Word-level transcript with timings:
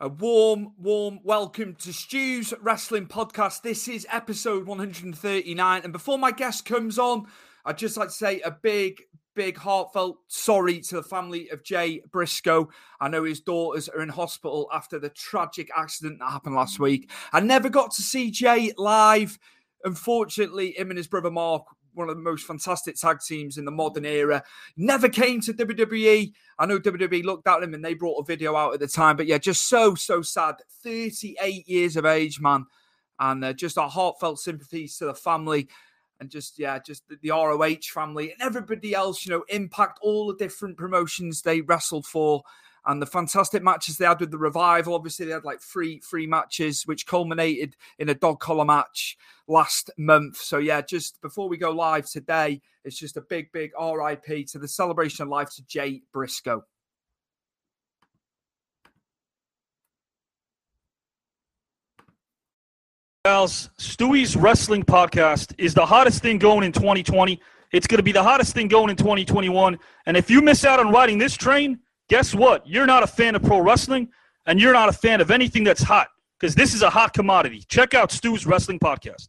A 0.00 0.08
warm, 0.08 0.74
warm 0.78 1.18
welcome 1.24 1.74
to 1.80 1.92
Stu's 1.92 2.54
Wrestling 2.60 3.08
Podcast. 3.08 3.62
This 3.62 3.88
is 3.88 4.06
episode 4.12 4.64
139. 4.64 5.80
And 5.82 5.92
before 5.92 6.20
my 6.20 6.30
guest 6.30 6.64
comes 6.64 7.00
on, 7.00 7.26
I'd 7.64 7.78
just 7.78 7.96
like 7.96 8.06
to 8.06 8.14
say 8.14 8.40
a 8.42 8.52
big, 8.52 9.02
big 9.34 9.56
heartfelt 9.56 10.18
sorry 10.28 10.78
to 10.82 10.94
the 10.94 11.02
family 11.02 11.48
of 11.48 11.64
Jay 11.64 12.00
Briscoe. 12.12 12.68
I 13.00 13.08
know 13.08 13.24
his 13.24 13.40
daughters 13.40 13.88
are 13.88 14.00
in 14.00 14.08
hospital 14.08 14.68
after 14.72 15.00
the 15.00 15.10
tragic 15.10 15.68
accident 15.76 16.20
that 16.20 16.30
happened 16.30 16.54
last 16.54 16.78
week. 16.78 17.10
I 17.32 17.40
never 17.40 17.68
got 17.68 17.90
to 17.94 18.02
see 18.02 18.30
Jay 18.30 18.70
live. 18.76 19.36
Unfortunately, 19.82 20.78
him 20.78 20.90
and 20.90 20.96
his 20.96 21.08
brother 21.08 21.32
Mark, 21.32 21.64
one 21.98 22.08
of 22.08 22.16
the 22.16 22.22
most 22.22 22.46
fantastic 22.46 22.96
tag 22.96 23.18
teams 23.20 23.58
in 23.58 23.64
the 23.64 23.70
modern 23.70 24.06
era, 24.06 24.42
never 24.76 25.08
came 25.08 25.40
to 25.42 25.52
WWE. 25.52 26.32
I 26.58 26.66
know 26.66 26.78
WWE 26.78 27.24
looked 27.24 27.46
at 27.46 27.62
him 27.62 27.74
and 27.74 27.84
they 27.84 27.94
brought 27.94 28.20
a 28.20 28.24
video 28.24 28.56
out 28.56 28.74
at 28.74 28.80
the 28.80 28.86
time, 28.86 29.16
but 29.16 29.26
yeah, 29.26 29.38
just 29.38 29.68
so, 29.68 29.94
so 29.94 30.22
sad. 30.22 30.56
38 30.82 31.68
years 31.68 31.96
of 31.96 32.06
age, 32.06 32.40
man. 32.40 32.66
And 33.20 33.44
uh, 33.44 33.52
just 33.52 33.76
our 33.76 33.90
heartfelt 33.90 34.38
sympathies 34.38 34.96
to 34.98 35.06
the 35.06 35.14
family 35.14 35.68
and 36.20 36.30
just, 36.30 36.58
yeah, 36.58 36.78
just 36.78 37.06
the, 37.08 37.18
the 37.20 37.30
ROH 37.30 37.92
family 37.92 38.32
and 38.32 38.40
everybody 38.40 38.94
else, 38.94 39.26
you 39.26 39.32
know, 39.32 39.44
impact 39.48 39.98
all 40.00 40.28
the 40.28 40.36
different 40.36 40.76
promotions 40.76 41.42
they 41.42 41.60
wrestled 41.60 42.06
for 42.06 42.42
and 42.88 43.02
the 43.02 43.06
fantastic 43.06 43.62
matches 43.62 43.98
they 43.98 44.06
had 44.06 44.18
with 44.18 44.30
the 44.30 44.38
revival. 44.38 44.94
Obviously, 44.94 45.26
they 45.26 45.32
had 45.32 45.44
like 45.44 45.60
three 45.60 46.00
three 46.00 46.26
matches, 46.26 46.82
which 46.86 47.06
culminated 47.06 47.76
in 47.98 48.08
a 48.08 48.14
dog 48.14 48.40
collar 48.40 48.64
match 48.64 49.16
last 49.46 49.90
month. 49.98 50.38
So 50.38 50.58
yeah, 50.58 50.80
just 50.80 51.20
before 51.20 51.48
we 51.48 51.58
go 51.58 51.70
live 51.70 52.08
today, 52.08 52.62
it's 52.84 52.98
just 52.98 53.18
a 53.18 53.20
big, 53.20 53.52
big 53.52 53.72
RIP 53.78 54.46
to 54.48 54.58
the 54.58 54.66
celebration 54.66 55.22
of 55.22 55.28
life 55.28 55.50
to 55.56 55.66
Jay 55.66 56.02
Briscoe. 56.12 56.64
Gals, 63.26 63.68
Stewie's 63.78 64.34
Wrestling 64.34 64.82
Podcast 64.82 65.52
is 65.58 65.74
the 65.74 65.84
hottest 65.84 66.22
thing 66.22 66.38
going 66.38 66.64
in 66.64 66.72
2020. 66.72 67.38
It's 67.72 67.86
going 67.86 67.98
to 67.98 68.02
be 68.02 68.12
the 68.12 68.22
hottest 68.22 68.54
thing 68.54 68.68
going 68.68 68.88
in 68.88 68.96
2021. 68.96 69.78
And 70.06 70.16
if 70.16 70.30
you 70.30 70.40
miss 70.40 70.64
out 70.64 70.80
on 70.80 70.90
riding 70.90 71.18
this 71.18 71.36
train, 71.36 71.80
guess 72.08 72.34
what? 72.34 72.66
You're 72.66 72.86
not 72.86 73.02
a 73.02 73.06
fan 73.06 73.34
of 73.34 73.42
pro 73.42 73.60
wrestling, 73.60 74.08
and 74.46 74.60
you're 74.60 74.72
not 74.72 74.88
a 74.88 74.92
fan 74.92 75.20
of 75.20 75.30
anything 75.30 75.64
that's 75.64 75.82
hot, 75.82 76.08
because 76.38 76.54
this 76.54 76.74
is 76.74 76.82
a 76.82 76.90
hot 76.90 77.12
commodity. 77.12 77.64
Check 77.68 77.94
out 77.94 78.10
Stu's 78.10 78.46
Wrestling 78.46 78.78
Podcast. 78.78 79.28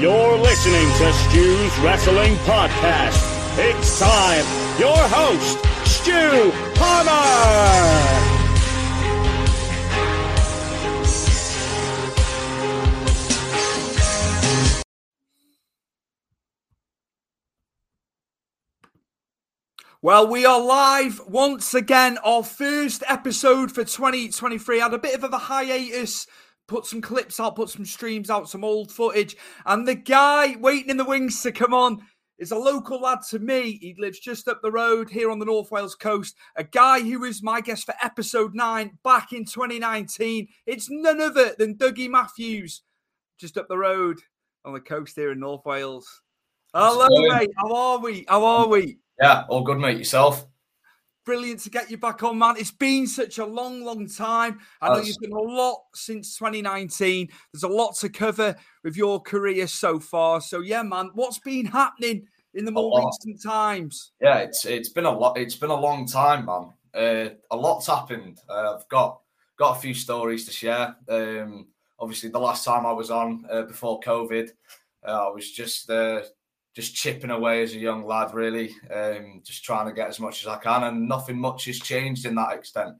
You're 0.00 0.36
listening 0.38 0.88
to 0.98 1.12
Stu's 1.12 1.78
Wrestling 1.78 2.34
Podcast. 2.38 3.32
It's 3.56 3.98
time. 3.98 4.44
Your 4.78 4.98
host, 4.98 5.58
Stu 5.88 6.52
Palmer. 6.74 8.33
Well, 20.04 20.28
we 20.28 20.44
are 20.44 20.60
live 20.60 21.18
once 21.26 21.72
again. 21.72 22.18
Our 22.18 22.42
first 22.42 23.02
episode 23.08 23.72
for 23.72 23.84
2023 23.84 24.80
had 24.80 24.92
a 24.92 24.98
bit 24.98 25.14
of 25.14 25.32
a 25.32 25.38
hiatus. 25.38 26.26
Put 26.68 26.84
some 26.84 27.00
clips 27.00 27.40
out, 27.40 27.56
put 27.56 27.70
some 27.70 27.86
streams 27.86 28.28
out, 28.28 28.50
some 28.50 28.64
old 28.64 28.92
footage. 28.92 29.34
And 29.64 29.88
the 29.88 29.94
guy 29.94 30.56
waiting 30.60 30.90
in 30.90 30.98
the 30.98 31.06
wings 31.06 31.40
to 31.40 31.52
come 31.52 31.72
on 31.72 32.02
is 32.38 32.52
a 32.52 32.58
local 32.58 33.00
lad 33.00 33.20
to 33.30 33.38
me. 33.38 33.78
He 33.80 33.96
lives 33.96 34.20
just 34.20 34.46
up 34.46 34.60
the 34.60 34.70
road 34.70 35.08
here 35.08 35.30
on 35.30 35.38
the 35.38 35.46
North 35.46 35.70
Wales 35.70 35.94
coast. 35.94 36.36
A 36.54 36.64
guy 36.64 37.00
who 37.00 37.20
was 37.20 37.42
my 37.42 37.62
guest 37.62 37.86
for 37.86 37.94
episode 38.02 38.54
nine 38.54 38.98
back 39.04 39.32
in 39.32 39.46
2019. 39.46 40.48
It's 40.66 40.90
none 40.90 41.22
other 41.22 41.54
than 41.58 41.78
Dougie 41.78 42.10
Matthews, 42.10 42.82
just 43.40 43.56
up 43.56 43.68
the 43.68 43.78
road 43.78 44.18
on 44.66 44.74
the 44.74 44.80
coast 44.80 45.16
here 45.16 45.32
in 45.32 45.40
North 45.40 45.64
Wales. 45.64 46.20
Hello, 46.74 47.06
mate. 47.08 47.48
How 47.56 47.74
are 47.74 47.98
we? 48.00 48.26
How 48.28 48.44
are 48.44 48.68
we? 48.68 48.98
Yeah, 49.20 49.44
all 49.48 49.62
good, 49.62 49.78
mate. 49.78 49.98
Yourself? 49.98 50.46
Brilliant 51.24 51.60
to 51.60 51.70
get 51.70 51.90
you 51.90 51.96
back 51.96 52.22
on, 52.22 52.38
man. 52.38 52.56
It's 52.58 52.70
been 52.70 53.06
such 53.06 53.38
a 53.38 53.46
long, 53.46 53.82
long 53.82 54.06
time. 54.06 54.58
I 54.82 54.88
know 54.90 55.00
you've 55.00 55.16
done 55.16 55.32
a 55.32 55.40
lot 55.40 55.84
since 55.94 56.36
2019. 56.36 57.28
There's 57.52 57.62
a 57.62 57.68
lot 57.68 57.96
to 58.00 58.10
cover 58.10 58.54
with 58.82 58.96
your 58.96 59.20
career 59.20 59.66
so 59.66 59.98
far. 59.98 60.42
So, 60.42 60.60
yeah, 60.60 60.82
man, 60.82 61.10
what's 61.14 61.38
been 61.38 61.64
happening 61.64 62.26
in 62.52 62.66
the 62.66 62.70
more 62.70 63.06
recent 63.06 63.42
times? 63.42 64.12
Yeah, 64.20 64.38
it's 64.38 64.66
it's 64.66 64.90
been 64.90 65.06
a 65.06 65.10
lot. 65.10 65.38
It's 65.38 65.56
been 65.56 65.70
a 65.70 65.80
long 65.80 66.06
time, 66.06 66.44
man. 66.44 66.72
Uh, 66.94 67.34
a 67.50 67.56
lot's 67.56 67.86
happened. 67.86 68.40
Uh, 68.48 68.76
I've 68.76 68.88
got 68.88 69.20
got 69.56 69.76
a 69.76 69.80
few 69.80 69.94
stories 69.94 70.44
to 70.46 70.52
share. 70.52 70.94
Um, 71.08 71.68
obviously, 71.98 72.28
the 72.30 72.38
last 72.38 72.64
time 72.64 72.84
I 72.84 72.92
was 72.92 73.10
on 73.10 73.46
uh, 73.50 73.62
before 73.62 74.00
COVID, 74.00 74.50
uh, 75.06 75.26
I 75.26 75.30
was 75.30 75.50
just 75.50 75.90
uh, 75.90 76.22
just 76.74 76.94
chipping 76.94 77.30
away 77.30 77.62
as 77.62 77.74
a 77.74 77.78
young 77.78 78.04
lad, 78.04 78.34
really, 78.34 78.74
um, 78.92 79.40
just 79.44 79.64
trying 79.64 79.86
to 79.86 79.92
get 79.92 80.08
as 80.08 80.18
much 80.18 80.42
as 80.42 80.48
I 80.48 80.58
can, 80.58 80.84
and 80.84 81.08
nothing 81.08 81.38
much 81.38 81.66
has 81.66 81.78
changed 81.78 82.26
in 82.26 82.34
that 82.34 82.52
extent. 82.52 82.96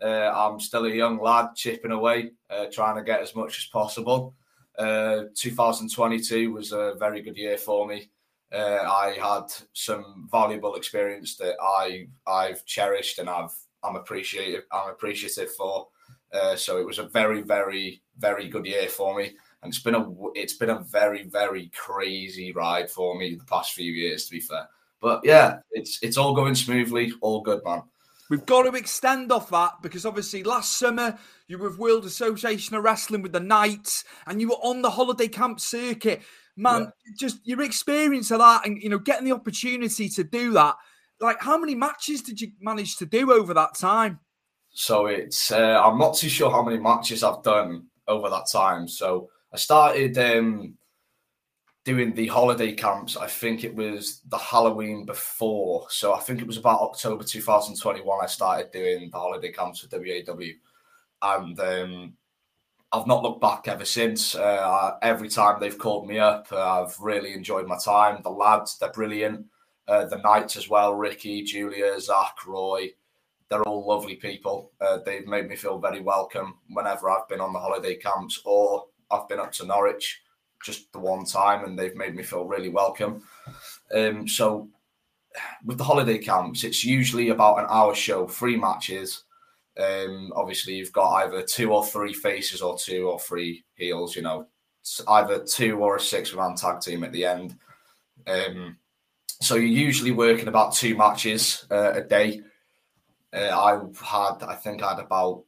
Uh, 0.00 0.30
I'm 0.34 0.60
still 0.60 0.84
a 0.86 0.90
young 0.90 1.18
lad 1.18 1.48
chipping 1.56 1.90
away, 1.90 2.30
uh, 2.50 2.66
trying 2.72 2.96
to 2.96 3.02
get 3.02 3.20
as 3.20 3.34
much 3.34 3.58
as 3.58 3.66
possible. 3.66 4.34
Uh, 4.78 5.24
2022 5.34 6.52
was 6.52 6.72
a 6.72 6.94
very 6.98 7.22
good 7.22 7.36
year 7.36 7.56
for 7.56 7.86
me. 7.86 8.10
Uh, 8.52 8.84
I 8.86 9.16
had 9.20 9.46
some 9.72 10.28
valuable 10.30 10.76
experience 10.76 11.36
that 11.36 11.56
I 11.60 12.06
I've 12.26 12.64
cherished 12.64 13.18
and 13.18 13.28
I've 13.28 13.54
I'm 13.82 13.96
appreciative 13.96 14.64
I'm 14.70 14.90
appreciative 14.90 15.52
for. 15.54 15.88
Uh, 16.32 16.54
so 16.54 16.78
it 16.78 16.86
was 16.86 16.98
a 16.98 17.08
very 17.08 17.42
very 17.42 18.02
very 18.18 18.48
good 18.48 18.66
year 18.66 18.88
for 18.88 19.16
me, 19.16 19.34
and 19.62 19.72
it's 19.72 19.82
been 19.82 19.94
a 19.94 20.06
it's 20.34 20.54
been 20.54 20.70
a 20.70 20.80
very 20.80 21.24
very 21.24 21.70
crazy 21.74 22.52
ride 22.52 22.90
for 22.90 23.18
me 23.18 23.34
the 23.34 23.44
past 23.44 23.72
few 23.72 23.92
years. 23.92 24.26
To 24.26 24.30
be 24.32 24.40
fair, 24.40 24.68
but 25.00 25.20
yeah, 25.24 25.58
it's 25.72 25.98
it's 26.02 26.16
all 26.16 26.34
going 26.34 26.54
smoothly, 26.54 27.12
all 27.20 27.40
good, 27.40 27.62
man. 27.64 27.82
We've 28.28 28.46
got 28.46 28.64
to 28.64 28.76
extend 28.76 29.30
off 29.30 29.50
that 29.50 29.74
because 29.82 30.04
obviously 30.04 30.42
last 30.42 30.78
summer 30.78 31.16
you 31.46 31.58
were 31.58 31.68
with 31.68 31.78
World 31.78 32.04
Association 32.04 32.74
of 32.74 32.82
Wrestling 32.82 33.22
with 33.22 33.32
the 33.32 33.40
Knights 33.40 34.04
and 34.26 34.40
you 34.40 34.48
were 34.48 34.54
on 34.56 34.82
the 34.82 34.90
holiday 34.90 35.28
camp 35.28 35.60
circuit. 35.60 36.22
Man, 36.56 36.90
just 37.18 37.38
your 37.46 37.62
experience 37.62 38.30
of 38.30 38.38
that 38.38 38.66
and 38.66 38.82
you 38.82 38.88
know 38.88 38.98
getting 38.98 39.26
the 39.26 39.34
opportunity 39.34 40.08
to 40.08 40.24
do 40.24 40.52
that. 40.54 40.74
Like, 41.20 41.40
how 41.40 41.56
many 41.56 41.74
matches 41.74 42.22
did 42.22 42.40
you 42.40 42.48
manage 42.60 42.96
to 42.96 43.06
do 43.06 43.32
over 43.32 43.54
that 43.54 43.74
time? 43.76 44.20
So 44.70 45.06
it's 45.06 45.52
uh, 45.52 45.80
I'm 45.82 45.98
not 45.98 46.16
too 46.16 46.28
sure 46.28 46.50
how 46.50 46.62
many 46.62 46.78
matches 46.78 47.22
I've 47.22 47.42
done 47.42 47.86
over 48.08 48.28
that 48.30 48.46
time. 48.50 48.88
So 48.88 49.28
I 49.56 49.58
started 49.58 50.18
um, 50.18 50.74
doing 51.86 52.12
the 52.12 52.26
holiday 52.26 52.72
camps. 52.72 53.16
I 53.16 53.26
think 53.26 53.64
it 53.64 53.74
was 53.74 54.20
the 54.28 54.36
Halloween 54.36 55.06
before. 55.06 55.86
So 55.88 56.12
I 56.12 56.20
think 56.20 56.42
it 56.42 56.46
was 56.46 56.58
about 56.58 56.82
October 56.82 57.24
2021. 57.24 58.18
I 58.22 58.26
started 58.26 58.70
doing 58.70 59.08
the 59.10 59.18
holiday 59.18 59.50
camps 59.50 59.80
for 59.80 59.88
WAW, 59.90 60.50
and 61.22 61.58
um, 61.58 62.12
I've 62.92 63.06
not 63.06 63.22
looked 63.22 63.40
back 63.40 63.66
ever 63.66 63.86
since. 63.86 64.34
Uh, 64.34 64.98
every 65.00 65.30
time 65.30 65.58
they've 65.58 65.78
called 65.78 66.06
me 66.06 66.18
up, 66.18 66.48
uh, 66.52 66.82
I've 66.82 67.00
really 67.00 67.32
enjoyed 67.32 67.66
my 67.66 67.78
time. 67.82 68.20
The 68.22 68.28
lads, 68.28 68.76
they're 68.78 68.92
brilliant. 68.92 69.46
Uh, 69.88 70.04
the 70.04 70.18
Knights 70.18 70.58
as 70.58 70.68
well, 70.68 70.94
Ricky, 70.96 71.44
Julia, 71.44 71.98
Zach, 71.98 72.46
Roy 72.46 72.90
they're 73.48 73.62
all 73.62 73.86
lovely 73.86 74.16
people. 74.16 74.72
Uh, 74.80 74.98
they've 75.04 75.26
made 75.26 75.48
me 75.48 75.56
feel 75.56 75.78
very 75.78 76.00
welcome 76.00 76.54
whenever 76.70 77.08
I've 77.08 77.28
been 77.28 77.40
on 77.40 77.52
the 77.52 77.60
holiday 77.60 77.94
camps 77.94 78.40
or 78.44 78.86
I've 79.10 79.28
been 79.28 79.40
up 79.40 79.52
to 79.52 79.66
Norwich 79.66 80.22
just 80.62 80.92
the 80.92 80.98
one 80.98 81.24
time 81.24 81.64
and 81.64 81.78
they've 81.78 81.94
made 81.94 82.14
me 82.14 82.22
feel 82.22 82.44
really 82.44 82.68
welcome. 82.68 83.22
Um, 83.94 84.26
so 84.26 84.68
with 85.64 85.78
the 85.78 85.84
holiday 85.84 86.18
camps, 86.18 86.64
it's 86.64 86.84
usually 86.84 87.28
about 87.28 87.58
an 87.58 87.66
hour 87.68 87.94
show, 87.94 88.26
three 88.26 88.56
matches. 88.56 89.24
Um, 89.78 90.32
obviously, 90.34 90.74
you've 90.74 90.92
got 90.92 91.24
either 91.24 91.42
two 91.42 91.72
or 91.72 91.84
three 91.84 92.14
faces 92.14 92.62
or 92.62 92.76
two 92.78 93.08
or 93.08 93.20
three 93.20 93.64
heels, 93.74 94.16
you 94.16 94.22
know, 94.22 94.46
either 95.08 95.44
two 95.44 95.78
or 95.78 95.96
a 95.96 96.00
six 96.00 96.34
man 96.34 96.54
tag 96.54 96.80
team 96.80 97.04
at 97.04 97.12
the 97.12 97.26
end. 97.26 97.56
Um, 98.26 98.78
so 99.40 99.56
you're 99.56 99.66
usually 99.66 100.12
working 100.12 100.48
about 100.48 100.74
two 100.74 100.96
matches 100.96 101.66
uh, 101.70 101.92
a 101.92 102.00
day. 102.00 102.40
Uh, 103.32 103.50
I 103.50 103.72
had, 104.02 104.42
I 104.42 104.54
think, 104.54 104.82
I 104.82 104.94
had 104.94 105.04
about 105.04 105.44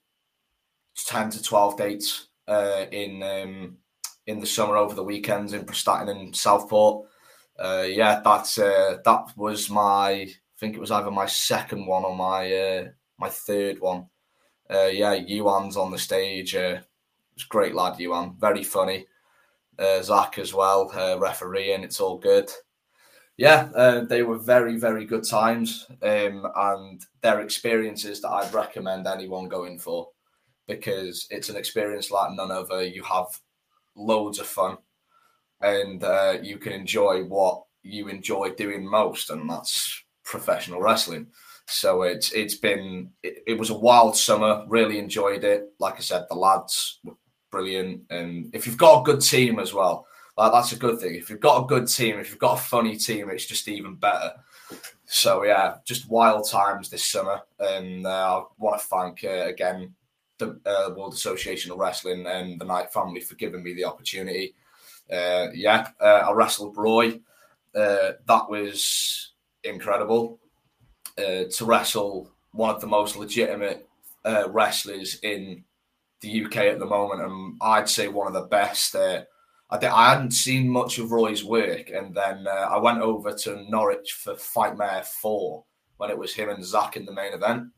ten 1.07 1.31
to 1.31 1.43
twelve 1.43 1.79
dates 1.79 2.28
uh, 2.49 2.87
in 2.91 3.23
um, 3.23 3.77
in 4.27 4.41
the 4.41 4.47
summer 4.47 4.77
over 4.77 4.95
the 4.95 5.05
weekends 5.05 5.53
in 5.53 5.65
Prestatyn 5.65 6.11
and 6.11 6.35
Southport. 6.35 7.07
Uh, 7.59 7.87
yeah, 7.89 8.21
that's 8.25 8.59
uh, 8.59 8.99
that 9.05 9.37
was 9.37 9.69
my. 9.69 10.11
I 10.11 10.35
think 10.59 10.75
it 10.75 10.81
was 10.81 10.91
either 10.91 11.11
my 11.11 11.27
second 11.27 11.87
one 11.87 12.05
or 12.05 12.17
my 12.17 12.53
uh, 12.53 12.89
my 13.19 13.29
third 13.29 13.81
one. 13.81 14.07
Uh, 14.71 14.87
yeah, 14.87 15.15
Yuan's 15.15 15.77
on 15.77 15.91
the 15.91 15.99
stage. 15.99 16.55
Uh, 16.55 16.81
it's 17.35 17.45
great 17.45 17.75
lad, 17.75 17.99
Yuan. 17.99 18.37
Very 18.39 18.65
funny. 18.65 19.07
Uh, 19.79 20.03
Zach 20.03 20.39
as 20.39 20.53
well, 20.53 20.91
refereeing. 21.21 21.85
It's 21.85 22.01
all 22.01 22.19
good. 22.19 22.51
Yeah, 23.37 24.03
they 24.09 24.25
were 24.25 24.39
very, 24.39 24.77
very 24.77 25.05
good 25.05 25.23
times, 25.23 25.87
um, 26.03 26.45
and 26.57 27.01
they're 27.23 27.41
experiences 27.41 28.21
that 28.21 28.31
I'd 28.31 28.53
recommend 28.53 29.07
anyone 29.07 29.47
going 29.47 29.79
for 29.79 30.09
because 30.69 31.27
it's 31.31 31.49
an 31.49 31.57
experience 31.57 32.11
like 32.11 32.33
none 32.33 32.53
other. 32.53 32.85
You 32.85 33.03
have 33.03 33.27
loads 33.97 34.39
of 34.39 34.47
fun, 34.47 34.77
and 35.61 36.05
uh, 36.05 36.37
you 36.41 36.59
can 36.59 36.73
enjoy 36.73 37.25
what 37.25 37.65
you 37.83 38.09
enjoy 38.09 38.51
doing 38.51 38.89
most, 38.89 39.31
and 39.31 39.49
that's 39.51 40.05
professional 40.25 40.81
wrestling. 40.81 41.27
So 41.67 42.03
it's 42.03 42.33
it's 42.33 42.55
been 42.55 43.11
it, 43.23 43.43
it, 43.47 43.59
was 43.59 43.71
a 43.71 43.79
wild 43.79 44.17
summer. 44.17 44.65
Really 44.69 44.99
enjoyed 44.99 45.45
it. 45.45 45.73
Like 45.81 45.97
I 45.97 46.01
said, 46.01 46.27
the 46.29 46.37
lads 46.37 47.01
were 47.03 47.15
brilliant, 47.51 48.03
and 48.11 48.55
if 48.55 48.67
you've 48.67 48.79
got 48.79 49.01
a 49.01 49.05
good 49.05 49.21
team 49.21 49.59
as 49.59 49.75
well, 49.75 50.07
like 50.37 50.53
that's 50.53 50.73
a 50.73 50.77
good 50.77 51.01
thing. 51.01 51.15
If 51.15 51.31
you've 51.31 51.41
got 51.41 51.65
a 51.65 51.67
good 51.67 51.89
team, 51.89 52.19
if 52.19 52.31
you've 52.31 52.39
got 52.39 52.59
a 52.59 52.63
funny 52.63 52.97
team, 52.97 53.31
it's 53.31 53.47
just 53.47 53.69
even 53.69 53.97
better. 53.97 54.33
So 55.07 55.45
yeah, 55.45 55.77
just 55.85 56.09
wild 56.09 56.49
times 56.49 56.91
this 56.91 57.07
summer, 57.07 57.41
and 57.59 58.07
uh, 58.07 58.41
I 58.41 58.45
want 58.59 58.81
to 58.81 58.87
thank 58.87 59.25
uh, 59.25 59.49
again 59.49 59.95
the 60.39 60.59
uh, 60.67 60.95
World 60.95 61.15
Association 61.15 61.73
of 61.73 61.79
Wrestling 61.79 62.27
and 62.27 62.61
the 62.61 62.65
Knight 62.65 62.93
family 62.93 63.21
for 63.21 63.35
giving 63.35 63.63
me 63.63 63.75
the 63.75 63.85
opportunity. 63.85 64.55
Uh, 65.11 65.49
yeah, 65.55 65.89
uh, 66.01 66.25
I 66.29 66.33
wrestled 66.33 66.77
Roy. 66.77 67.21
Uh, 67.75 68.13
that 68.27 68.49
was 68.49 69.33
incredible 69.65 70.39
uh, 71.19 71.45
to 71.51 71.65
wrestle 71.65 72.31
one 72.53 72.75
of 72.75 72.81
the 72.81 72.87
most 72.87 73.17
legitimate 73.17 73.89
wrestlers 74.49 75.19
in 75.23 75.65
the 76.21 76.45
UK 76.45 76.57
at 76.57 76.79
the 76.79 76.87
moment, 76.87 77.23
and 77.23 77.57
I'd 77.63 77.89
say 77.89 78.09
one 78.09 78.27
of 78.27 78.35
the 78.35 78.43
best. 78.43 78.95
I, 78.95 79.25
I 79.71 80.11
hadn't 80.11 80.33
seen 80.33 80.69
much 80.69 80.99
of 80.99 81.13
Roy's 81.13 81.45
work, 81.45 81.91
and 81.91 82.15
then 82.15 82.47
I 82.49 82.77
went 82.79 83.01
over 83.01 83.33
to 83.33 83.65
Norwich 83.71 84.13
for 84.13 84.35
Fightmare 84.37 85.05
Four 85.05 85.65
when 85.99 86.11
it 86.11 86.19
was 86.19 86.35
him 86.35 86.49
and 86.49 86.65
Zach 86.65 86.97
in 86.97 87.05
the 87.05 87.13
main 87.13 87.35
event, 87.35 87.69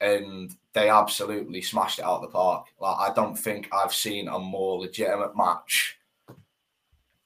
and 0.00 0.54
they 0.72 0.88
absolutely 0.88 1.60
smashed 1.62 1.98
it 1.98 2.04
out 2.04 2.16
of 2.16 2.22
the 2.22 2.28
park. 2.28 2.66
Like 2.80 3.10
I 3.10 3.12
don't 3.14 3.36
think 3.36 3.68
I've 3.72 3.94
seen 3.94 4.28
a 4.28 4.38
more 4.38 4.80
legitimate 4.80 5.36
match 5.36 5.98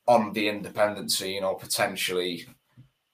on 0.06 0.32
the 0.32 0.48
independent 0.48 1.10
scene 1.10 1.44
or 1.44 1.56
potentially 1.56 2.46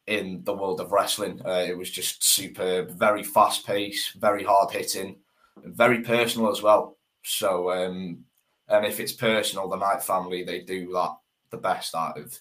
in 0.06 0.42
the 0.44 0.54
world 0.54 0.80
of 0.80 0.92
wrestling. 0.92 1.40
Uh, 1.44 1.64
it 1.66 1.76
was 1.76 1.90
just 1.90 2.24
superb, 2.24 2.90
very 2.90 3.22
fast 3.22 3.66
paced, 3.66 4.14
very 4.14 4.42
hard 4.42 4.70
hitting, 4.70 5.16
very 5.64 6.00
personal 6.00 6.50
as 6.50 6.62
well. 6.62 6.96
So, 7.22 7.70
um, 7.70 8.24
and 8.68 8.86
if 8.86 8.98
it's 8.98 9.12
personal, 9.12 9.68
the 9.68 9.76
Knight 9.76 10.02
family 10.02 10.42
they 10.42 10.60
do 10.60 10.92
that 10.92 11.16
the 11.50 11.58
best 11.58 11.94
out 11.94 12.18
of 12.18 12.38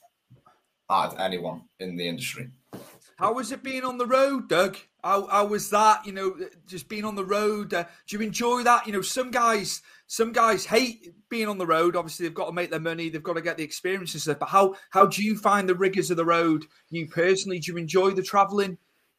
out 0.90 1.14
of 1.14 1.20
anyone 1.20 1.64
in 1.80 1.96
the 1.96 2.08
industry. 2.08 2.50
How 3.20 3.34
was 3.34 3.52
it 3.52 3.64
being 3.64 3.84
on 3.84 3.98
the 3.98 4.06
road, 4.06 4.48
Doug? 4.48 4.78
How, 5.04 5.28
how 5.28 5.46
was 5.46 5.70
that? 5.72 6.06
You 6.06 6.14
know, 6.14 6.38
just 6.68 6.88
being 6.88 7.04
on 7.04 7.16
the 7.16 7.26
road. 7.26 7.74
Uh, 7.74 7.84
do 8.08 8.16
you 8.16 8.24
enjoy 8.24 8.64
that? 8.64 8.88
You 8.88 8.94
know, 8.94 9.02
some 9.02 9.30
guys, 9.30 9.82
some 10.08 10.32
guys 10.32 10.66
hate 10.66 11.14
being 11.28 11.50
on 11.50 11.58
the 11.58 11.68
road. 11.68 11.98
Obviously, 11.98 12.26
they've 12.26 12.34
got 12.34 12.46
to 12.46 12.54
make 12.54 12.72
their 12.72 12.80
money. 12.80 13.10
They've 13.10 13.22
got 13.22 13.34
to 13.34 13.42
get 13.42 13.58
the 13.58 13.64
experience 13.64 14.14
and 14.14 14.22
stuff. 14.22 14.40
But 14.40 14.48
how 14.48 14.76
how 14.90 15.06
do 15.06 15.22
you 15.22 15.38
find 15.38 15.68
the 15.68 15.76
rigors 15.76 16.10
of 16.12 16.16
the 16.16 16.24
road? 16.24 16.64
You 16.92 17.10
personally, 17.10 17.60
do 17.60 17.74
you 17.74 17.78
enjoy 17.78 18.12
the 18.12 18.24
traveling 18.24 18.78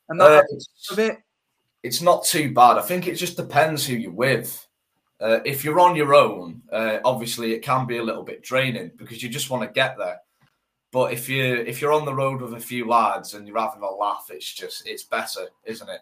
and 0.09 0.19
that 0.19 0.45
uh, 0.45 0.93
of 0.93 0.99
it? 0.99 1.19
It's 1.83 2.01
not 2.01 2.25
too 2.25 2.55
bad. 2.55 2.79
I 2.79 2.83
think 2.83 3.07
it 3.07 3.17
just 3.17 3.37
depends 3.37 3.87
who 3.87 3.97
you're 3.97 4.13
with. 4.13 4.67
Uh, 5.21 5.41
if 5.45 5.63
you're 5.63 5.79
on 5.79 5.95
your 5.95 6.15
own, 6.15 6.63
uh, 6.73 7.01
obviously 7.05 7.53
it 7.53 7.61
can 7.61 7.87
be 7.87 7.99
a 7.99 8.03
little 8.03 8.23
bit 8.23 8.43
draining 8.43 8.93
because 8.97 9.23
you 9.23 9.29
just 9.29 9.51
want 9.51 9.63
to 9.63 9.71
get 9.71 9.99
there. 9.99 10.21
But 10.93 11.13
if 11.13 11.29
you 11.29 11.45
if 11.45 11.81
you're 11.81 11.93
on 11.93 12.05
the 12.05 12.15
road 12.15 12.41
with 12.41 12.55
a 12.55 12.61
few 12.61 12.89
lads 12.89 13.35
and 13.35 13.47
you're 13.47 13.59
having 13.59 13.83
a 13.83 13.91
laugh, 13.91 14.29
it's 14.31 14.53
just 14.53 14.87
it's 14.87 15.05
better, 15.05 15.49
isn't 15.65 15.89
it? 15.89 16.01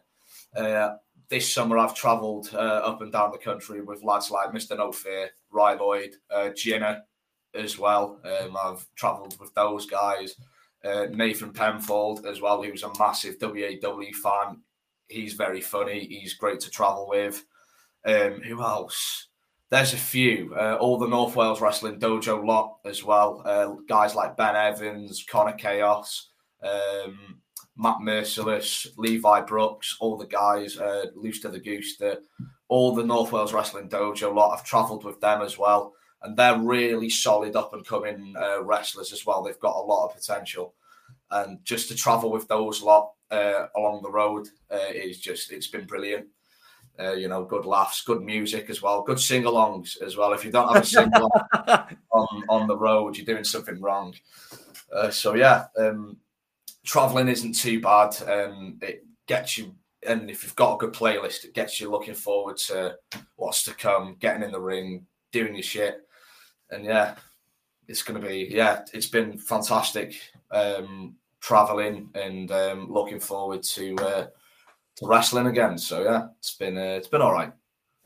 Uh, 0.56 0.96
this 1.28 1.52
summer 1.52 1.76
I've 1.76 1.94
travelled 1.94 2.50
uh, 2.54 2.56
up 2.56 3.02
and 3.02 3.12
down 3.12 3.32
the 3.32 3.38
country 3.38 3.82
with 3.82 4.02
lads 4.02 4.30
like 4.30 4.50
Mr. 4.50 4.76
No 4.76 4.92
Fear, 4.92 5.30
Ry 5.50 5.74
Lloyd, 5.74 6.14
uh, 6.30 6.50
Gina 6.50 7.04
as 7.54 7.78
well. 7.78 8.20
Um, 8.24 8.56
I've 8.62 8.86
travelled 8.96 9.38
with 9.38 9.52
those 9.54 9.86
guys. 9.86 10.36
Uh, 10.84 11.06
Nathan 11.10 11.52
Penfold 11.52 12.24
as 12.24 12.40
well, 12.40 12.62
who's 12.62 12.82
a 12.82 12.98
massive 12.98 13.36
WAW 13.40 14.12
fan. 14.22 14.62
He's 15.08 15.34
very 15.34 15.60
funny. 15.60 16.06
He's 16.06 16.34
great 16.34 16.60
to 16.60 16.70
travel 16.70 17.08
with. 17.08 17.44
Um, 18.04 18.40
who 18.42 18.62
else? 18.62 19.28
There's 19.70 19.92
a 19.92 19.98
few. 19.98 20.54
Uh, 20.54 20.76
all 20.80 20.98
the 20.98 21.08
North 21.08 21.36
Wales 21.36 21.60
Wrestling 21.60 22.00
Dojo 22.00 22.44
lot 22.44 22.78
as 22.84 23.04
well. 23.04 23.42
Uh, 23.44 23.74
guys 23.88 24.14
like 24.14 24.36
Ben 24.36 24.56
Evans, 24.56 25.24
Connor 25.28 25.52
Chaos, 25.52 26.30
um, 26.62 27.40
Matt 27.76 28.00
Merciless, 28.00 28.86
Levi 28.96 29.42
Brooks, 29.42 29.96
all 30.00 30.16
the 30.16 30.26
guys, 30.26 30.78
uh, 30.78 31.06
Looster 31.14 31.50
the 31.50 31.60
Gooster, 31.60 32.18
all 32.68 32.94
the 32.94 33.04
North 33.04 33.32
Wales 33.32 33.52
Wrestling 33.52 33.88
Dojo 33.88 34.34
lot. 34.34 34.56
I've 34.56 34.64
travelled 34.64 35.04
with 35.04 35.20
them 35.20 35.42
as 35.42 35.58
well. 35.58 35.94
And 36.22 36.36
they're 36.36 36.58
really 36.58 37.08
solid 37.08 37.54
up 37.54 37.72
and 37.74 37.86
coming 37.86 38.34
uh, 38.36 38.62
wrestlers 38.64 39.12
as 39.12 39.24
well. 39.24 39.42
They've 39.42 39.58
got 39.60 39.76
a 39.76 39.86
lot 39.86 40.06
of 40.06 40.16
potential. 40.16 40.74
And 41.30 41.64
just 41.64 41.88
to 41.88 41.94
travel 41.94 42.32
with 42.32 42.48
those 42.48 42.82
lot 42.82 43.12
uh, 43.30 43.66
along 43.76 44.02
the 44.02 44.10
road 44.10 44.48
uh, 44.72 44.92
is 44.92 45.20
just, 45.20 45.52
it's 45.52 45.68
been 45.68 45.86
brilliant. 45.86 46.26
Uh, 47.00 47.12
you 47.12 47.28
know, 47.28 47.44
good 47.44 47.64
laughs, 47.64 48.02
good 48.02 48.22
music 48.22 48.68
as 48.70 48.82
well, 48.82 49.02
good 49.02 49.20
sing-alongs 49.20 50.02
as 50.02 50.16
well. 50.16 50.32
If 50.32 50.44
you 50.44 50.50
don't 50.50 50.72
have 50.72 50.82
a 50.82 50.86
sing 50.86 51.10
on 52.10 52.42
on 52.48 52.66
the 52.66 52.76
road, 52.76 53.16
you're 53.16 53.24
doing 53.24 53.44
something 53.44 53.80
wrong. 53.80 54.14
Uh, 54.92 55.10
so 55.10 55.34
yeah, 55.34 55.66
um, 55.78 56.16
traveling 56.84 57.28
isn't 57.28 57.54
too 57.54 57.80
bad. 57.80 58.16
Um, 58.28 58.78
it 58.82 59.04
gets 59.26 59.56
you, 59.56 59.76
and 60.04 60.28
if 60.28 60.42
you've 60.42 60.56
got 60.56 60.74
a 60.74 60.78
good 60.78 60.92
playlist, 60.92 61.44
it 61.44 61.54
gets 61.54 61.80
you 61.80 61.88
looking 61.88 62.14
forward 62.14 62.56
to 62.66 62.96
what's 63.36 63.62
to 63.64 63.74
come, 63.74 64.16
getting 64.18 64.42
in 64.42 64.50
the 64.50 64.60
ring, 64.60 65.06
doing 65.30 65.54
your 65.54 65.62
shit, 65.62 66.00
and 66.70 66.84
yeah, 66.84 67.14
it's 67.86 68.02
going 68.02 68.20
to 68.20 68.26
be 68.26 68.48
yeah, 68.50 68.80
it's 68.92 69.08
been 69.08 69.38
fantastic 69.38 70.20
um, 70.50 71.14
traveling 71.40 72.10
and 72.14 72.50
um, 72.50 72.90
looking 72.90 73.20
forward 73.20 73.62
to. 73.62 73.94
Uh, 73.96 74.22
to 74.22 74.30
wrestling 75.02 75.46
again. 75.46 75.78
So 75.78 76.02
yeah, 76.02 76.26
it's 76.38 76.54
been 76.54 76.76
uh, 76.76 76.96
it's 76.96 77.08
been 77.08 77.22
all 77.22 77.32
right. 77.32 77.52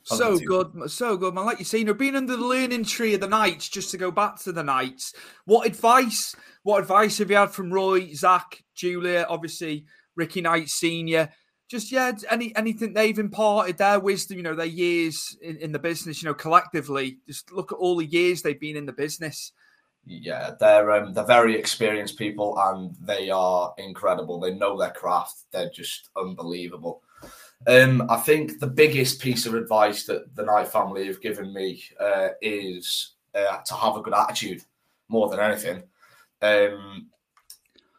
So 0.05 0.37
good, 0.37 0.91
so 0.91 1.17
good, 1.17 1.35
man. 1.35 1.47
Like 1.47 1.61
you 1.61 1.65
say, 1.65 1.79
you 1.79 1.85
know, 1.85 1.95
being 1.95 2.17
under 2.17 2.37
the 2.37 2.45
learning 2.45 2.85
tree 2.85 3.15
of 3.15 3.21
the 3.21 3.29
Knights, 3.29 3.69
just 3.69 3.93
to 3.93 3.99
go 3.99 4.11
back 4.11 4.37
to 4.41 4.53
the 4.53 4.63
Knights, 4.63 5.15
what 5.45 5.67
advice, 5.67 6.35
what 6.65 6.81
advice 6.81 7.19
have 7.19 7.31
you 7.31 7.37
had 7.37 7.51
from 7.51 7.73
Roy, 7.73 8.13
Zach, 8.13 8.65
Julia, 8.75 9.27
obviously 9.29 9.85
Ricky 10.17 10.41
Knight 10.41 10.69
Senior? 10.69 11.31
Just 11.69 11.93
yeah, 11.93 12.13
any 12.31 12.55
anything 12.57 12.93
they've 12.93 13.19
imparted 13.19 13.79
their 13.79 14.01
wisdom, 14.01 14.39
you 14.39 14.43
know, 14.43 14.57
their 14.57 14.67
years 14.67 15.37
in, 15.41 15.57
in 15.59 15.73
the 15.73 15.79
business, 15.79 16.21
you 16.21 16.29
know, 16.29 16.35
collectively. 16.35 17.19
Just 17.29 17.53
look 17.53 17.71
at 17.71 17.79
all 17.79 17.97
the 17.97 18.05
years 18.05 18.43
they've 18.43 18.59
been 18.59 18.77
in 18.77 18.87
the 18.87 18.93
business 18.93 19.53
yeah, 20.05 20.53
they're 20.59 20.91
um, 20.93 21.13
they're 21.13 21.25
very 21.25 21.57
experienced 21.57 22.19
people 22.19 22.59
and 22.59 22.95
they 23.01 23.31
are 23.31 23.75
incredible. 23.79 24.41
They 24.41 24.55
know 24.55 24.79
their 24.79 24.91
craft. 24.91 25.45
They're 25.53 25.71
just 25.71 26.11
unbelievable. 26.17 27.03
Um, 27.67 28.07
I 28.11 28.17
think 28.17 28.59
the 28.59 28.67
biggest 28.67 29.21
piece 29.21 29.47
of 29.47 29.55
advice 29.55 30.05
that 30.05 30.35
the 30.35 30.45
Knight 30.45 30.69
family 30.69 31.07
have 31.07 31.21
given 31.21 31.55
me 31.55 31.85
uh, 32.01 32.31
is 32.41 33.15
uh, 33.35 33.59
to 33.59 33.75
have 33.75 33.97
a 33.97 34.03
good 34.03 34.15
attitude 34.15 34.63
more 35.09 35.29
than 35.29 35.39
anything. 35.39 35.85
Um, 36.41 37.09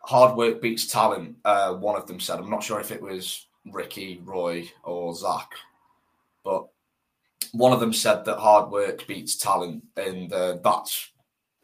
hard 0.01 0.35
work 0.35 0.61
beats 0.61 0.87
talent. 0.87 1.37
Uh, 1.45 1.73
one 1.75 1.95
of 1.95 2.07
them 2.07 2.19
said. 2.19 2.39
I'm 2.39 2.49
not 2.49 2.63
sure 2.63 2.81
if 2.81 2.91
it 2.91 3.01
was 3.01 3.47
Ricky, 3.71 4.21
Roy, 4.25 4.69
or 4.83 5.15
Zach, 5.15 5.49
but 6.43 6.67
one 7.53 7.71
of 7.71 7.79
them 7.79 7.93
said 7.93 8.25
that 8.25 8.39
hard 8.39 8.69
work 8.69 9.07
beats 9.07 9.37
talent, 9.37 9.83
and 9.95 10.33
uh, 10.33 10.57
that's 10.61 11.12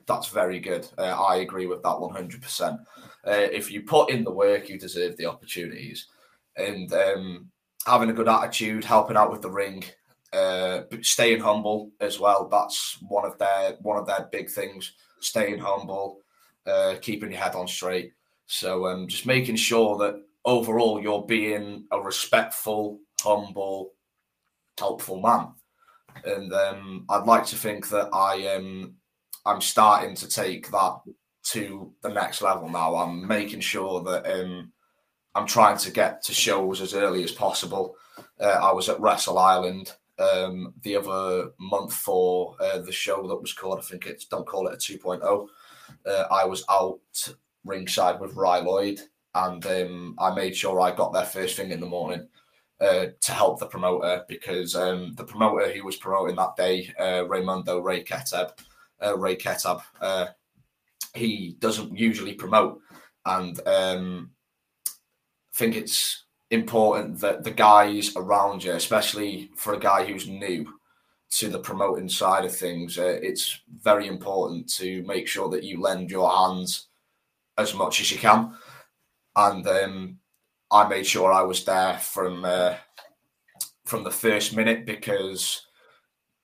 that's 0.10 0.28
very 0.28 0.60
good. 0.60 0.88
Uh, 0.98 1.04
I 1.04 1.38
agree 1.38 1.68
with 1.68 1.84
that 1.84 1.90
100%. 1.90 2.80
Uh, 3.26 3.32
if 3.32 3.72
you 3.72 3.84
put 3.84 4.10
in 4.10 4.24
the 4.24 4.32
work, 4.32 4.68
you 4.68 4.78
deserve 4.78 5.16
the 5.16 5.28
opportunities. 5.28 6.08
And 6.58 6.92
um, 6.92 7.50
having 7.86 8.10
a 8.10 8.14
good 8.14 8.28
attitude, 8.28 8.84
helping 8.84 9.16
out 9.16 9.32
with 9.32 9.42
the 9.42 9.52
ring, 9.52 9.84
uh, 10.34 10.82
staying 11.02 11.40
humble 11.40 11.92
as 12.02 12.20
well. 12.20 12.50
That's 12.50 12.98
one 13.08 13.26
of 13.26 13.38
their 13.38 13.78
one 13.82 13.98
of 13.98 14.08
their 14.08 14.28
big 14.32 14.50
things. 14.50 14.94
Staying 15.22 15.60
humble, 15.60 16.22
uh, 16.66 16.96
keeping 17.02 17.32
your 17.32 17.40
head 17.40 17.56
on 17.56 17.68
straight. 17.68 18.14
So 18.48 18.88
um, 18.88 19.08
just 19.08 19.26
making 19.26 19.58
sure 19.58 19.98
that 20.00 20.22
overall 20.44 21.02
you're 21.02 21.26
being 21.26 21.86
a 21.92 22.02
respectful, 22.02 23.00
humble, 23.22 23.92
helpful 24.78 25.22
man. 25.22 25.50
And 26.26 26.52
um, 26.54 27.06
I'd 27.10 27.28
like 27.28 27.46
to 27.48 27.56
think 27.56 27.90
that 27.90 28.10
I 28.14 28.36
am 28.36 28.96
I'm 29.46 29.62
starting 29.62 30.16
to 30.16 30.28
take 30.28 30.70
that 30.72 31.00
to 31.52 31.94
the 32.02 32.10
next 32.10 32.42
level 32.42 32.70
now. 32.70 32.96
I'm 32.96 33.28
making 33.28 33.62
sure 33.62 34.04
that 34.04 34.26
um, 34.32 34.72
I'm 35.36 35.48
trying 35.48 35.78
to 35.78 35.92
get 35.92 36.24
to 36.24 36.34
shows 36.34 36.82
as 36.82 36.94
early 36.94 37.24
as 37.24 37.32
possible. 37.32 37.96
Uh, 38.40 38.60
I 38.62 38.72
was 38.72 38.90
at 38.90 39.00
Wrestle 39.00 39.40
Island 39.40 39.94
um, 40.20 40.74
the 40.84 40.98
other 40.98 41.52
month 41.60 41.94
for 41.94 42.56
uh, 42.60 42.80
the 42.80 42.92
show 42.92 43.28
that 43.28 43.42
was 43.42 43.54
called, 43.54 43.80
I 43.80 43.82
think 43.82 44.06
it's 44.06 44.26
Don't 44.26 44.46
Call 44.46 44.68
It 44.68 44.74
a 44.74 44.78
2.0. 44.78 45.48
Uh, 46.06 46.24
I 46.32 46.46
was 46.46 46.64
out 46.70 47.00
ringside 47.66 48.20
with 48.20 48.36
Rye 48.36 48.60
Lloyd 48.60 49.00
and 49.36 49.66
um, 49.66 50.16
I 50.20 50.34
made 50.34 50.56
sure 50.56 50.80
I 50.82 50.96
got 50.96 51.14
there 51.14 51.26
first 51.26 51.56
thing 51.56 51.72
in 51.72 51.80
the 51.80 51.86
morning 51.86 52.28
uh, 52.82 53.08
to 53.22 53.32
help 53.32 53.60
the 53.60 53.66
promoter 53.66 54.24
because 54.28 54.76
um, 54.76 55.14
the 55.16 55.24
promoter 55.24 55.72
who 55.72 55.84
was 55.86 55.98
promoting 55.98 56.36
that 56.36 56.56
day, 56.56 56.94
uh, 57.00 57.24
Raymundo 57.26 57.84
Ray 57.84 58.04
Ketab, 58.04 58.52
uh, 59.04 59.18
Ray 59.18 59.36
Ketab, 59.36 59.82
uh, 60.02 60.28
he 61.14 61.56
doesn't 61.60 61.98
usually 61.98 62.34
promote, 62.34 62.80
and 63.26 63.60
um, 63.68 64.32
I 64.88 64.92
think 65.54 65.76
it's 65.76 66.26
important 66.52 67.20
that 67.20 67.44
the 67.44 67.52
guys 67.52 68.16
around 68.16 68.64
you, 68.64 68.74
especially 68.74 69.52
for 69.56 69.74
a 69.74 69.80
guy 69.80 70.06
who's 70.06 70.28
new 70.28 70.66
to 71.32 71.50
the 71.50 71.60
promoting 71.60 72.10
side 72.10 72.46
of 72.46 72.56
things, 72.56 72.98
uh, 72.98 73.20
it's 73.22 73.60
very 73.82 74.08
important 74.08 74.68
to 74.74 75.04
make 75.04 75.28
sure 75.28 75.50
that 75.50 75.64
you 75.64 75.80
lend 75.80 76.10
your 76.10 76.30
hands 76.30 76.88
as 77.58 77.74
much 77.74 78.00
as 78.00 78.12
you 78.12 78.18
can. 78.18 78.54
And 79.36 79.68
um, 79.68 80.20
I 80.72 80.88
made 80.88 81.06
sure 81.06 81.32
I 81.32 81.44
was 81.44 81.64
there 81.64 81.98
from 82.00 82.46
uh, 82.46 82.76
from 83.86 84.04
the 84.04 84.12
first 84.12 84.56
minute 84.56 84.86
because 84.86 85.66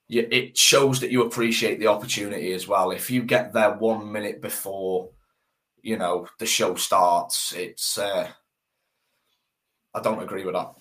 you, 0.08 0.28
it 0.32 0.58
shows 0.58 1.00
that 1.00 1.12
you 1.12 1.24
appreciate 1.24 1.80
the 1.80 1.88
opportunity 1.88 2.54
as 2.54 2.68
well. 2.68 2.92
If 2.92 3.10
you 3.10 3.24
get 3.24 3.54
there 3.54 3.72
one 3.72 4.12
minute 4.12 4.42
before, 4.42 5.10
you 5.82 5.98
know, 5.98 6.28
the 6.40 6.46
show 6.46 6.76
starts, 6.76 7.54
it's 7.54 7.98
uh, 7.98 8.28
I 9.94 10.02
don't 10.02 10.22
agree 10.22 10.46
with 10.46 10.56
that. 10.56 10.74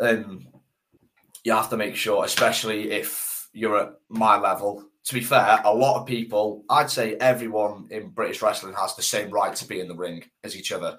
Um, 0.00 0.48
you 1.44 1.52
have 1.52 1.70
to 1.70 1.76
make 1.76 1.96
sure, 1.96 2.24
especially 2.24 2.90
if 2.90 3.48
you're 3.52 3.78
at 3.78 3.92
my 4.08 4.38
level. 4.38 4.84
To 5.04 5.14
be 5.14 5.20
fair, 5.22 5.60
a 5.64 5.74
lot 5.74 6.00
of 6.00 6.06
people, 6.06 6.64
I'd 6.68 6.90
say 6.90 7.14
everyone 7.14 7.88
in 7.90 8.10
British 8.10 8.42
wrestling 8.42 8.74
has 8.74 8.94
the 8.94 9.02
same 9.02 9.30
right 9.30 9.54
to 9.56 9.66
be 9.66 9.80
in 9.80 9.88
the 9.88 9.96
ring 9.96 10.22
as 10.44 10.54
each 10.54 10.70
other, 10.70 10.98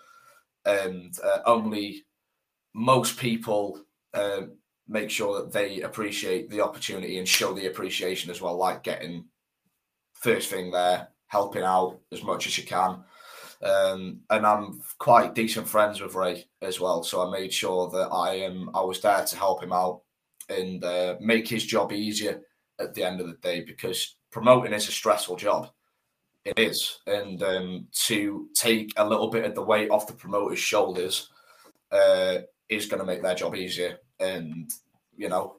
and 0.66 1.16
uh, 1.24 1.40
only 1.46 2.06
most 2.74 3.20
people 3.20 3.82
uh, 4.14 4.42
make 4.90 5.12
sure 5.12 5.40
that 5.40 5.54
they 5.54 5.82
appreciate 5.82 6.50
the 6.50 6.62
opportunity 6.62 7.20
and 7.20 7.28
show 7.28 7.54
the 7.54 7.68
appreciation 7.68 8.32
as 8.32 8.42
well, 8.42 8.58
like 8.58 8.84
getting 8.84 9.26
first 10.14 10.50
thing 10.50 10.72
there, 10.72 11.10
helping 11.28 11.64
out 11.64 12.00
as 12.12 12.24
much 12.24 12.48
as 12.48 12.58
you 12.58 12.66
can. 12.66 13.04
Um, 13.62 14.22
and 14.30 14.46
I'm 14.46 14.82
quite 14.98 15.36
decent 15.36 15.68
friends 15.68 16.02
with 16.02 16.16
Ray 16.16 16.46
as 16.62 16.80
well, 16.80 17.04
so 17.04 17.26
I 17.26 17.32
made 17.32 17.54
sure 17.54 17.90
that 17.90 18.10
I 18.12 18.36
am 18.36 18.70
I 18.74 18.82
was 18.82 19.00
there 19.00 19.24
to 19.24 19.36
help 19.38 19.62
him 19.62 19.74
out 19.74 20.02
and 20.50 20.84
uh, 20.84 21.16
make 21.20 21.48
his 21.48 21.66
job 21.66 21.92
easier 21.92 22.42
at 22.80 22.96
the 22.96 23.04
end 23.04 23.22
of 23.22 23.28
the 23.28 23.34
day 23.34 23.62
because 23.62 24.16
promoting 24.32 24.74
is 24.74 24.88
a 24.88 24.92
stressful 24.92 25.36
job. 25.36 25.70
It 26.46 26.58
is, 26.58 27.00
and 27.06 27.44
um, 27.44 27.88
to 28.06 28.48
take 28.56 28.94
a 28.96 29.08
little 29.08 29.30
bit 29.30 29.46
of 29.46 29.56
the 29.56 29.62
weight 29.62 29.92
off 29.92 30.08
the 30.08 30.14
promoter's 30.14 30.58
shoulders 30.58 31.30
uh, 31.92 32.40
is 32.70 32.86
going 32.86 33.00
to 33.00 33.06
make 33.06 33.22
their 33.22 33.36
job 33.36 33.56
easier 33.56 33.98
and 34.20 34.72
you 35.18 35.28
know 35.30 35.58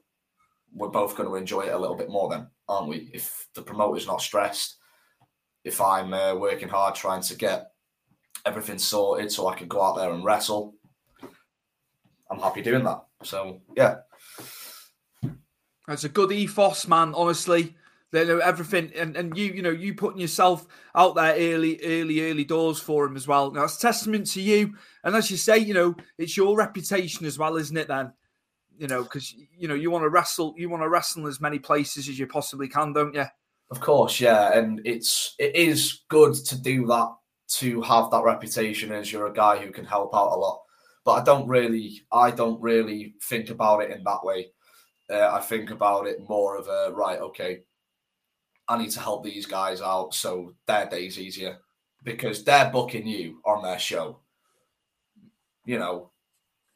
we're 0.73 0.89
both 0.89 1.17
going 1.17 1.29
to 1.29 1.35
enjoy 1.35 1.63
it 1.63 1.75
a 1.75 1.79
little 1.79 1.97
bit 1.97 2.09
more 2.09 2.31
then 2.31 2.47
aren't 2.69 2.89
we? 2.89 3.11
If 3.13 3.49
the 3.55 3.63
promoter's 3.63 4.07
not 4.07 4.21
stressed 4.21 4.77
if 5.65 5.81
i'm 5.81 6.15
uh, 6.15 6.35
working 6.35 6.69
hard 6.69 6.95
trying 6.95 7.21
to 7.21 7.37
get 7.37 7.73
everything 8.47 8.79
sorted 8.79 9.31
so 9.31 9.49
i 9.49 9.55
can 9.55 9.69
go 9.69 9.83
out 9.83 9.97
there 9.97 10.13
and 10.13 10.25
wrestle 10.25 10.75
i'm 12.31 12.39
happy 12.39 12.63
doing 12.63 12.85
that. 12.85 13.05
So 13.23 13.61
yeah. 13.77 13.97
That's 15.87 16.05
a 16.05 16.09
good 16.09 16.31
ethos 16.31 16.87
man 16.87 17.13
honestly 17.15 17.77
they 18.13 18.25
know 18.27 18.39
everything 18.39 18.91
and, 18.97 19.17
and 19.17 19.37
you 19.37 19.53
you 19.53 19.63
know 19.63 19.71
you 19.71 19.95
putting 19.95 20.21
yourself 20.21 20.67
out 20.95 21.15
there 21.15 21.35
early 21.35 21.81
early 21.85 22.31
early 22.31 22.45
doors 22.45 22.79
for 22.79 23.05
him 23.05 23.17
as 23.17 23.29
well 23.29 23.51
now, 23.51 23.61
that's 23.61 23.77
testament 23.77 24.27
to 24.27 24.41
you 24.41 24.75
and 25.05 25.15
as 25.15 25.31
you 25.31 25.37
say 25.37 25.57
you 25.57 25.75
know 25.75 25.95
it's 26.19 26.37
your 26.37 26.57
reputation 26.57 27.25
as 27.25 27.39
well 27.39 27.57
isn't 27.57 27.77
it 27.77 27.89
then 27.89 28.13
you 28.81 28.87
know, 28.87 29.03
because 29.03 29.35
you 29.57 29.69
know 29.69 29.75
you 29.75 29.91
want 29.91 30.05
to 30.05 30.09
wrestle, 30.09 30.55
you 30.57 30.71
want 30.71 30.83
to 30.83 30.89
wrestle 30.89 31.23
in 31.23 31.29
as 31.29 31.41
many 31.41 31.59
places 31.59 32.09
as 32.09 32.19
you 32.19 32.27
possibly 32.27 32.67
can, 32.67 32.95
don't 32.95 33.15
you? 33.15 33.27
Of 33.71 33.81
course, 33.81 34.19
yeah, 34.19 34.59
and 34.59 34.81
it's 34.87 35.35
it 35.39 35.55
is 35.55 36.01
good 36.09 36.35
to 36.35 36.61
do 36.61 36.87
that 36.87 37.09
to 37.59 37.83
have 37.83 38.11
that 38.11 38.25
reputation 38.25 38.91
as 38.91 39.13
you're 39.13 39.27
a 39.27 39.33
guy 39.35 39.59
who 39.59 39.71
can 39.71 39.85
help 39.85 40.15
out 40.15 40.33
a 40.33 40.37
lot. 40.37 40.63
But 41.05 41.13
I 41.13 41.25
don't 41.25 41.47
really, 41.47 42.01
I 42.11 42.31
don't 42.31 42.61
really 42.61 43.15
think 43.23 43.51
about 43.51 43.83
it 43.83 43.91
in 43.91 44.03
that 44.05 44.25
way. 44.25 44.49
Uh, 45.11 45.29
I 45.31 45.41
think 45.41 45.71
about 45.71 46.07
it 46.07 46.27
more 46.27 46.57
of 46.57 46.67
a 46.69 46.91
right, 46.95 47.19
okay. 47.21 47.61
I 48.71 48.79
need 48.79 48.91
to 48.93 49.01
help 49.01 49.25
these 49.25 49.47
guys 49.47 49.83
out 49.83 50.15
so 50.15 50.55
their 50.69 50.87
day's 50.89 51.19
easier 51.19 51.59
because 52.05 52.45
they're 52.45 52.71
booking 52.71 53.05
you 53.05 53.41
on 53.45 53.65
their 53.65 53.81
show. 53.81 54.21
You 55.65 55.81
know, 55.81 56.13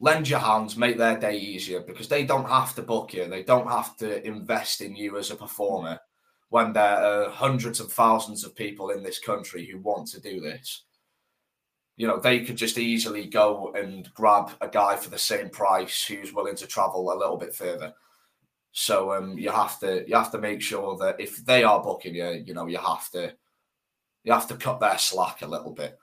lend 0.00 0.28
your 0.28 0.40
hands, 0.40 0.76
make 0.76 0.98
their 0.98 1.16
day 1.16 1.38
easier 1.38 1.80
because 1.80 2.08
they 2.08 2.24
don't 2.24 2.48
have 2.48 2.74
to 2.74 2.82
book 2.82 3.14
you. 3.14 3.28
They 3.28 3.44
don't 3.44 3.68
have 3.68 3.96
to 3.98 4.26
invest 4.26 4.80
in 4.80 4.96
you 4.96 5.16
as 5.18 5.30
a 5.30 5.36
performer 5.36 6.00
when 6.48 6.72
there 6.72 6.98
are 6.98 7.30
hundreds 7.30 7.78
of 7.78 7.92
thousands 7.92 8.42
of 8.42 8.56
people 8.56 8.90
in 8.90 9.04
this 9.04 9.20
country 9.20 9.64
who 9.64 9.78
want 9.78 10.08
to 10.08 10.20
do 10.20 10.40
this. 10.40 10.82
You 11.96 12.08
know, 12.08 12.18
they 12.18 12.40
could 12.40 12.56
just 12.56 12.76
easily 12.76 13.26
go 13.26 13.72
and 13.76 14.12
grab 14.14 14.50
a 14.60 14.66
guy 14.66 14.96
for 14.96 15.10
the 15.10 15.18
same 15.18 15.48
price 15.48 16.04
who's 16.04 16.34
willing 16.34 16.56
to 16.56 16.66
travel 16.66 17.12
a 17.12 17.14
little 17.16 17.36
bit 17.36 17.54
further. 17.54 17.94
So 18.76 19.12
um, 19.12 19.38
you 19.38 19.52
have 19.52 19.78
to 19.80 20.04
you 20.06 20.16
have 20.16 20.32
to 20.32 20.38
make 20.38 20.60
sure 20.60 20.96
that 20.98 21.20
if 21.20 21.36
they 21.46 21.62
are 21.62 21.80
booking 21.80 22.16
you, 22.16 22.42
you 22.44 22.54
know, 22.54 22.66
you 22.66 22.78
have 22.78 23.08
to 23.12 23.32
you 24.24 24.32
have 24.32 24.48
to 24.48 24.56
cut 24.56 24.80
their 24.80 24.98
slack 24.98 25.42
a 25.42 25.46
little 25.46 25.72
bit. 25.72 25.96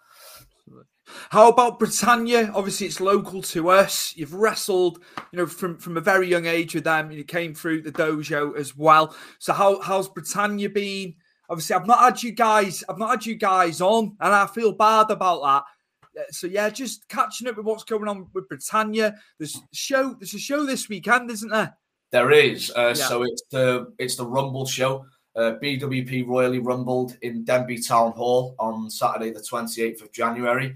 How 1.30 1.50
about 1.50 1.80
Britannia? 1.80 2.50
Obviously, 2.56 2.88
it's 2.88 3.02
local 3.02 3.42
to 3.42 3.72
us. 3.72 4.16
You've 4.16 4.34
wrestled, 4.34 5.04
you 5.34 5.40
know, 5.40 5.48
from 5.48 5.80
from 5.80 5.98
a 5.98 6.02
very 6.02 6.30
young 6.30 6.46
age 6.46 6.74
with 6.74 6.86
them. 6.86 7.12
You 7.12 7.26
came 7.26 7.54
through 7.54 7.82
the 7.82 7.92
dojo 7.92 8.56
as 8.56 8.78
well. 8.78 9.14
So 9.38 9.52
how 9.52 9.82
how's 9.82 10.08
Britannia 10.08 10.70
been? 10.70 11.16
Obviously, 11.50 11.76
I've 11.76 11.88
not 11.88 12.00
had 12.00 12.24
you 12.24 12.32
guys. 12.32 12.86
I've 12.88 12.98
not 12.98 13.10
had 13.10 13.26
you 13.26 13.36
guys 13.36 13.82
on, 13.82 14.16
and 14.22 14.34
I 14.34 14.48
feel 14.48 14.72
bad 14.72 15.12
about 15.12 15.66
that. 16.16 16.34
So 16.34 16.48
yeah, 16.48 16.70
just 16.70 17.10
catching 17.10 17.50
up 17.50 17.58
with 17.58 17.66
what's 17.66 17.84
going 17.84 18.08
on 18.08 18.28
with 18.34 18.48
Britannia. 18.48 19.16
There's 19.38 19.60
show. 19.74 20.16
There's 20.18 20.36
a 20.36 20.40
show 20.40 20.66
this 20.66 20.88
weekend, 20.88 21.30
isn't 21.32 21.52
there? 21.52 21.76
There 22.12 22.32
is. 22.32 22.72
Uh, 22.76 22.88
yeah. 22.88 22.94
So 22.94 23.24
it's 23.24 23.44
the 23.52 23.94
it's 23.98 24.16
the 24.16 24.26
Rumble 24.26 24.66
show. 24.66 25.06
Uh, 25.34 25.54
BWP 25.64 26.28
Royally 26.28 26.60
Rumbled 26.60 27.18
in 27.22 27.46
Denbigh 27.46 27.88
Town 27.88 28.12
Hall 28.12 28.54
on 28.60 28.90
Saturday, 28.90 29.32
the 29.32 29.40
28th 29.40 30.02
of 30.02 30.12
January 30.12 30.76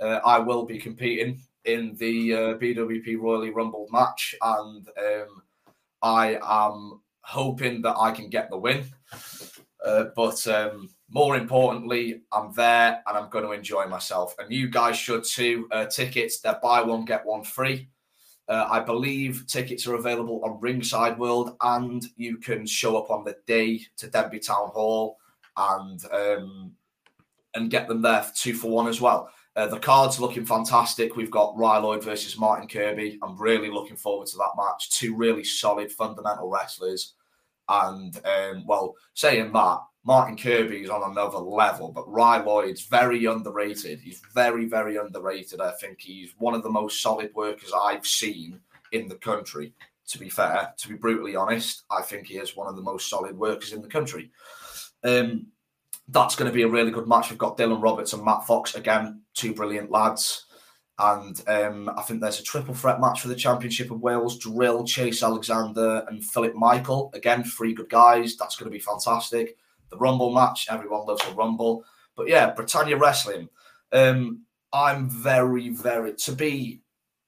uh, 0.00 0.20
I 0.24 0.38
will 0.38 0.64
be 0.64 0.78
competing 0.78 1.40
in 1.64 1.96
the 1.96 2.34
uh, 2.34 2.38
BWP 2.54 3.18
Royally 3.18 3.50
Rumble 3.50 3.88
match, 3.90 4.34
and 4.40 4.86
um, 4.98 5.42
I 6.02 6.38
am 6.42 7.00
hoping 7.22 7.82
that 7.82 7.96
I 7.98 8.12
can 8.12 8.28
get 8.28 8.50
the 8.50 8.58
win. 8.58 8.84
Uh, 9.84 10.04
but 10.14 10.46
um, 10.48 10.88
more 11.08 11.36
importantly, 11.36 12.22
I'm 12.32 12.52
there 12.54 13.02
and 13.06 13.16
I'm 13.16 13.30
going 13.30 13.44
to 13.44 13.52
enjoy 13.52 13.86
myself. 13.86 14.34
And 14.38 14.52
you 14.52 14.68
guys 14.68 14.96
should 14.96 15.24
too. 15.24 15.68
Uh, 15.70 15.86
tickets, 15.86 16.40
they're 16.40 16.58
buy 16.62 16.82
one, 16.82 17.04
get 17.04 17.24
one 17.24 17.42
free. 17.42 17.88
Uh, 18.48 18.66
I 18.70 18.80
believe 18.80 19.44
tickets 19.46 19.86
are 19.86 19.96
available 19.96 20.40
on 20.44 20.60
Ringside 20.60 21.18
World, 21.18 21.56
and 21.60 22.04
you 22.16 22.38
can 22.38 22.66
show 22.66 22.96
up 22.96 23.10
on 23.10 23.24
the 23.24 23.36
day 23.46 23.80
to 23.96 24.06
Denbigh 24.08 24.46
Town 24.46 24.68
Hall 24.68 25.18
and 25.56 26.00
um, 26.12 26.72
and 27.54 27.70
get 27.70 27.88
them 27.88 28.02
there 28.02 28.24
two 28.34 28.54
for 28.54 28.70
one 28.70 28.86
as 28.86 29.00
well. 29.00 29.30
Uh, 29.56 29.66
the 29.66 29.78
card's 29.78 30.20
looking 30.20 30.44
fantastic. 30.44 31.16
We've 31.16 31.30
got 31.30 31.56
Rye 31.56 31.78
Lloyd 31.78 32.04
versus 32.04 32.38
Martin 32.38 32.68
Kirby. 32.68 33.18
I'm 33.22 33.38
really 33.38 33.70
looking 33.70 33.96
forward 33.96 34.28
to 34.28 34.36
that 34.36 34.52
match. 34.56 34.90
Two 34.90 35.16
really 35.16 35.44
solid, 35.44 35.90
fundamental 35.90 36.50
wrestlers. 36.50 37.14
And, 37.68 38.14
um, 38.26 38.64
well, 38.66 38.94
saying 39.14 39.52
that, 39.54 39.78
Martin 40.06 40.36
Kirby 40.36 40.84
is 40.84 40.90
on 40.90 41.10
another 41.10 41.38
level, 41.38 41.90
but 41.90 42.08
Rye 42.08 42.38
Lloyd's 42.38 42.82
very 42.82 43.24
underrated. 43.24 43.98
He's 43.98 44.22
very, 44.32 44.64
very 44.64 44.96
underrated. 44.98 45.60
I 45.60 45.72
think 45.72 46.00
he's 46.00 46.32
one 46.38 46.54
of 46.54 46.62
the 46.62 46.70
most 46.70 47.02
solid 47.02 47.34
workers 47.34 47.72
I've 47.76 48.06
seen 48.06 48.60
in 48.92 49.08
the 49.08 49.16
country. 49.16 49.74
To 50.10 50.18
be 50.18 50.28
fair, 50.28 50.72
to 50.78 50.88
be 50.88 50.94
brutally 50.94 51.34
honest, 51.34 51.82
I 51.90 52.02
think 52.02 52.28
he 52.28 52.38
is 52.38 52.54
one 52.54 52.68
of 52.68 52.76
the 52.76 52.82
most 52.82 53.10
solid 53.10 53.36
workers 53.36 53.72
in 53.72 53.82
the 53.82 53.88
country. 53.88 54.30
Um, 55.02 55.48
that's 56.06 56.36
going 56.36 56.48
to 56.48 56.54
be 56.54 56.62
a 56.62 56.68
really 56.68 56.92
good 56.92 57.08
match. 57.08 57.28
We've 57.28 57.38
got 57.38 57.58
Dylan 57.58 57.82
Roberts 57.82 58.12
and 58.12 58.24
Matt 58.24 58.46
Fox 58.46 58.76
again, 58.76 59.22
two 59.34 59.52
brilliant 59.52 59.90
lads. 59.90 60.46
And 61.00 61.42
um, 61.48 61.90
I 61.96 62.02
think 62.02 62.20
there's 62.20 62.38
a 62.38 62.44
triple 62.44 62.74
threat 62.74 63.00
match 63.00 63.20
for 63.22 63.26
the 63.26 63.34
Championship 63.34 63.90
of 63.90 64.00
Wales. 64.00 64.38
Drill, 64.38 64.84
Chase 64.84 65.24
Alexander, 65.24 66.06
and 66.08 66.24
Philip 66.24 66.54
Michael. 66.54 67.10
Again, 67.12 67.42
three 67.42 67.74
good 67.74 67.90
guys. 67.90 68.36
That's 68.36 68.54
going 68.54 68.70
to 68.70 68.72
be 68.72 68.78
fantastic. 68.78 69.56
The 69.90 69.96
Rumble 69.96 70.32
match, 70.32 70.66
everyone 70.70 71.06
loves 71.06 71.22
a 71.26 71.32
Rumble. 71.32 71.84
But 72.16 72.28
yeah, 72.28 72.50
Britannia 72.50 72.96
Wrestling. 72.96 73.48
Um, 73.92 74.42
I'm 74.72 75.08
very, 75.08 75.68
very 75.68 76.14
to 76.14 76.32
be 76.32 76.82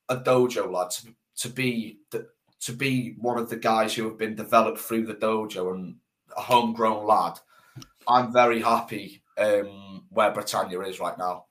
a 0.08 0.16
dojo 0.16 0.70
lad, 0.70 0.90
to, 0.90 1.14
to 1.36 1.48
be 1.48 2.00
to 2.60 2.72
be 2.72 3.14
one 3.18 3.38
of 3.38 3.48
the 3.48 3.56
guys 3.56 3.94
who 3.94 4.04
have 4.04 4.18
been 4.18 4.34
developed 4.34 4.78
through 4.78 5.06
the 5.06 5.14
dojo 5.14 5.74
and 5.74 5.96
a 6.36 6.40
homegrown 6.40 7.06
lad. 7.06 7.38
I'm 8.06 8.32
very 8.32 8.60
happy 8.60 9.22
um, 9.36 10.04
where 10.10 10.32
Britannia 10.32 10.80
is 10.80 11.00
right 11.00 11.16
now. 11.16 11.44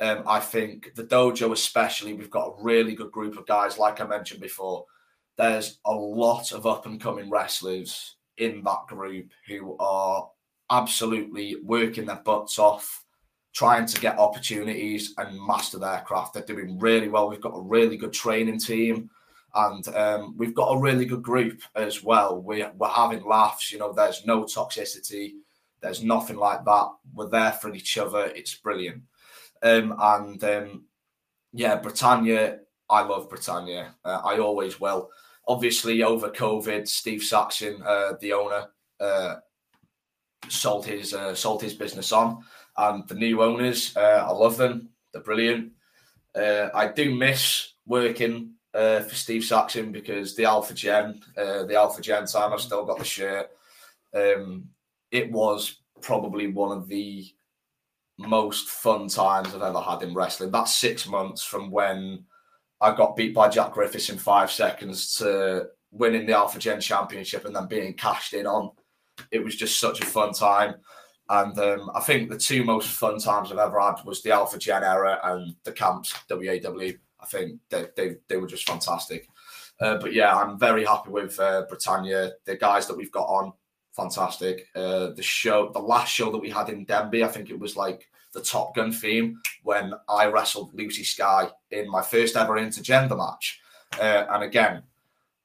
Um, 0.00 0.24
I 0.26 0.40
think 0.40 0.94
the 0.94 1.04
dojo, 1.04 1.52
especially, 1.52 2.12
we've 2.12 2.30
got 2.30 2.48
a 2.48 2.62
really 2.62 2.94
good 2.94 3.12
group 3.12 3.38
of 3.38 3.46
guys. 3.46 3.78
Like 3.78 4.00
I 4.00 4.04
mentioned 4.04 4.40
before, 4.40 4.84
there's 5.38 5.78
a 5.86 5.92
lot 5.92 6.52
of 6.52 6.66
up 6.66 6.86
and 6.86 7.00
coming 7.00 7.30
wrestlers 7.30 8.16
in 8.36 8.62
that 8.64 8.86
group 8.88 9.30
who 9.46 9.76
are 9.78 10.28
absolutely 10.72 11.56
working 11.62 12.06
their 12.06 12.22
butts 12.24 12.58
off, 12.58 13.04
trying 13.52 13.86
to 13.86 14.00
get 14.00 14.18
opportunities 14.18 15.14
and 15.18 15.38
master 15.46 15.78
their 15.78 16.00
craft. 16.00 16.34
They're 16.34 16.42
doing 16.42 16.78
really 16.78 17.08
well. 17.08 17.28
We've 17.28 17.40
got 17.40 17.56
a 17.56 17.60
really 17.60 17.96
good 17.96 18.12
training 18.12 18.58
team. 18.58 19.10
And 19.54 19.86
um, 19.88 20.34
we've 20.38 20.54
got 20.54 20.72
a 20.72 20.80
really 20.80 21.04
good 21.04 21.22
group 21.22 21.60
as 21.76 22.02
well. 22.02 22.40
We, 22.40 22.64
we're 22.78 22.88
having 22.88 23.22
laughs. 23.22 23.70
You 23.70 23.78
know, 23.78 23.92
there's 23.92 24.24
no 24.24 24.44
toxicity. 24.44 25.34
There's 25.82 26.02
nothing 26.02 26.38
like 26.38 26.64
that. 26.64 26.88
We're 27.12 27.28
there 27.28 27.52
for 27.52 27.74
each 27.74 27.98
other. 27.98 28.24
It's 28.34 28.54
brilliant. 28.54 29.02
Um, 29.62 29.94
and 30.00 30.42
um, 30.42 30.84
yeah, 31.52 31.76
Britannia, 31.76 32.60
I 32.88 33.02
love 33.02 33.28
Britannia. 33.28 33.94
Uh, 34.02 34.22
I 34.24 34.38
always 34.38 34.80
will. 34.80 35.10
Obviously, 35.46 36.02
over 36.02 36.30
COVID, 36.30 36.88
Steve 36.88 37.22
Saxon, 37.22 37.82
uh, 37.84 38.14
the 38.20 38.32
owner, 38.32 38.68
uh, 39.00 39.34
sold 40.48 40.86
his 40.86 41.14
uh, 41.14 41.34
sold 41.34 41.62
his 41.62 41.74
business 41.74 42.12
on, 42.12 42.44
and 42.76 43.06
the 43.08 43.14
new 43.14 43.42
owners, 43.42 43.96
uh, 43.96 44.26
I 44.26 44.30
love 44.30 44.56
them. 44.56 44.90
They're 45.12 45.22
brilliant. 45.22 45.72
Uh, 46.34 46.68
I 46.74 46.88
do 46.88 47.14
miss 47.14 47.74
working 47.86 48.54
for 48.72 49.06
Steve 49.10 49.44
Saxon 49.44 49.92
because 49.92 50.34
the 50.34 50.46
Alpha 50.46 50.72
Gen, 50.72 51.20
the 51.36 51.74
Alpha 51.76 52.00
Gen 52.00 52.26
time, 52.26 52.52
I've 52.52 52.60
still 52.60 52.86
got 52.86 52.98
the 52.98 53.04
shirt. 53.04 53.50
Um, 54.14 54.68
it 55.10 55.30
was 55.30 55.80
probably 56.00 56.46
one 56.46 56.76
of 56.76 56.88
the 56.88 57.26
most 58.18 58.68
fun 58.68 59.08
times 59.08 59.54
I've 59.54 59.62
ever 59.62 59.80
had 59.80 60.02
in 60.02 60.14
wrestling. 60.14 60.50
That's 60.50 60.74
six 60.74 61.06
months 61.06 61.42
from 61.42 61.70
when 61.70 62.24
I 62.80 62.94
got 62.94 63.16
beat 63.16 63.34
by 63.34 63.48
Jack 63.48 63.72
Griffiths 63.72 64.10
in 64.10 64.18
five 64.18 64.50
seconds 64.50 65.16
to 65.16 65.68
winning 65.90 66.26
the 66.26 66.36
Alpha 66.36 66.58
Gen 66.58 66.80
Championship 66.80 67.44
and 67.44 67.54
then 67.54 67.66
being 67.68 67.94
cashed 67.94 68.34
in 68.34 68.46
on. 68.46 68.70
It 69.30 69.44
was 69.44 69.56
just 69.56 69.80
such 69.80 70.00
a 70.00 70.06
fun 70.06 70.32
time. 70.32 70.74
And 71.28 71.58
um, 71.58 71.90
I 71.94 72.00
think 72.00 72.28
the 72.28 72.38
two 72.38 72.64
most 72.64 72.88
fun 72.88 73.18
times 73.18 73.50
I've 73.50 73.58
ever 73.58 73.80
had 73.80 74.04
was 74.04 74.22
the 74.22 74.32
Alpha 74.32 74.58
Gen 74.58 74.84
era 74.84 75.18
and 75.24 75.54
the 75.64 75.72
camps, 75.72 76.14
WAW. 76.28 76.92
I 77.20 77.26
think 77.26 77.60
they, 77.70 77.86
they, 77.96 78.16
they 78.28 78.36
were 78.36 78.48
just 78.48 78.68
fantastic. 78.68 79.28
Uh, 79.80 79.96
but 79.96 80.12
yeah, 80.12 80.36
I'm 80.36 80.58
very 80.58 80.84
happy 80.84 81.10
with 81.10 81.38
uh, 81.40 81.64
Britannia. 81.68 82.32
The 82.44 82.56
guys 82.56 82.86
that 82.86 82.96
we've 82.96 83.12
got 83.12 83.26
on, 83.26 83.52
fantastic. 83.92 84.66
Uh, 84.74 85.10
the 85.10 85.22
show, 85.22 85.70
the 85.72 85.78
last 85.78 86.12
show 86.12 86.30
that 86.30 86.38
we 86.38 86.50
had 86.50 86.68
in 86.68 86.86
Denbigh, 86.86 87.24
I 87.24 87.28
think 87.28 87.50
it 87.50 87.58
was 87.58 87.76
like 87.76 88.08
the 88.32 88.42
Top 88.42 88.74
Gun 88.74 88.92
theme 88.92 89.40
when 89.62 89.94
I 90.08 90.26
wrestled 90.26 90.74
Lucy 90.74 91.04
Sky 91.04 91.48
in 91.70 91.90
my 91.90 92.02
first 92.02 92.36
ever 92.36 92.54
intergender 92.54 93.16
match. 93.16 93.60
Uh, 93.98 94.26
and 94.30 94.42
again, 94.42 94.82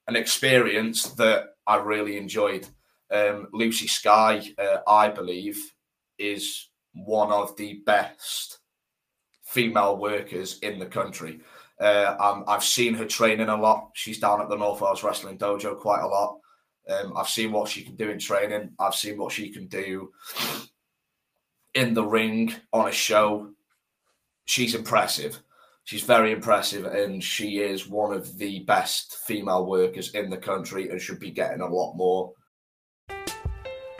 an 0.08 0.16
experience 0.16 1.10
that 1.14 1.56
I 1.66 1.78
really 1.78 2.18
enjoyed. 2.18 2.68
Um, 3.12 3.48
Lucy 3.54 3.88
Sky, 3.88 4.42
uh, 4.58 4.78
I 4.88 5.10
believe, 5.10 5.60
is 6.18 6.70
one 6.94 7.32
of 7.32 7.56
the 7.58 7.82
best 7.86 8.60
female 9.44 9.98
workers 9.98 10.60
in 10.60 10.80
the 10.80 10.86
country. 10.86 11.40
Uh, 11.80 12.44
I've 12.48 12.64
seen 12.64 12.96
her 12.96 13.06
training 13.06 13.50
a 13.50 13.56
lot. 13.56 13.92
She's 13.94 14.20
down 14.20 14.42
at 14.42 14.50
the 14.50 14.58
North 14.58 14.82
Wales 14.82 15.04
Wrestling 15.04 15.38
Dojo 15.38 15.80
quite 15.80 16.02
a 16.02 16.08
lot. 16.08 16.40
Um, 16.90 17.14
I've 17.16 17.30
seen 17.30 17.52
what 17.52 17.70
she 17.70 17.84
can 17.84 17.96
do 17.96 18.10
in 18.10 18.20
training. 18.20 18.72
I've 18.80 18.96
seen 18.96 19.18
what 19.18 19.32
she 19.32 19.50
can 19.50 19.68
do 19.68 20.12
in 21.76 21.94
the 21.94 22.04
ring 22.04 22.54
on 22.74 22.88
a 22.88 22.92
show. 22.92 23.52
She's 24.46 24.74
impressive. 24.74 25.40
She's 25.84 26.04
very 26.04 26.32
impressive, 26.32 26.86
and 26.86 27.24
she 27.24 27.60
is 27.60 27.88
one 27.88 28.14
of 28.14 28.38
the 28.38 28.60
best 28.62 29.18
female 29.26 29.66
workers 29.66 30.14
in 30.16 30.30
the 30.30 30.38
country 30.38 30.90
and 30.90 31.00
should 31.00 31.20
be 31.20 31.32
getting 31.32 31.62
a 31.62 31.68
lot 31.68 31.96
more. 31.96 32.34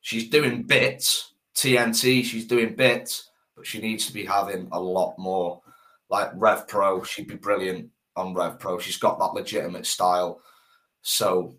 She's 0.00 0.28
doing 0.28 0.62
bits, 0.62 1.34
TNT, 1.54 2.24
she's 2.24 2.46
doing 2.46 2.74
bits, 2.74 3.30
but 3.56 3.66
she 3.66 3.80
needs 3.80 4.06
to 4.06 4.12
be 4.12 4.24
having 4.24 4.68
a 4.72 4.80
lot 4.80 5.14
more. 5.18 5.60
Like 6.08 6.30
Rev 6.34 6.66
Pro, 6.66 7.02
she'd 7.02 7.28
be 7.28 7.36
brilliant 7.36 7.90
on 8.16 8.34
Rev 8.34 8.58
Pro. 8.58 8.78
She's 8.78 8.96
got 8.96 9.18
that 9.18 9.34
legitimate 9.34 9.86
style. 9.86 10.40
So, 11.02 11.54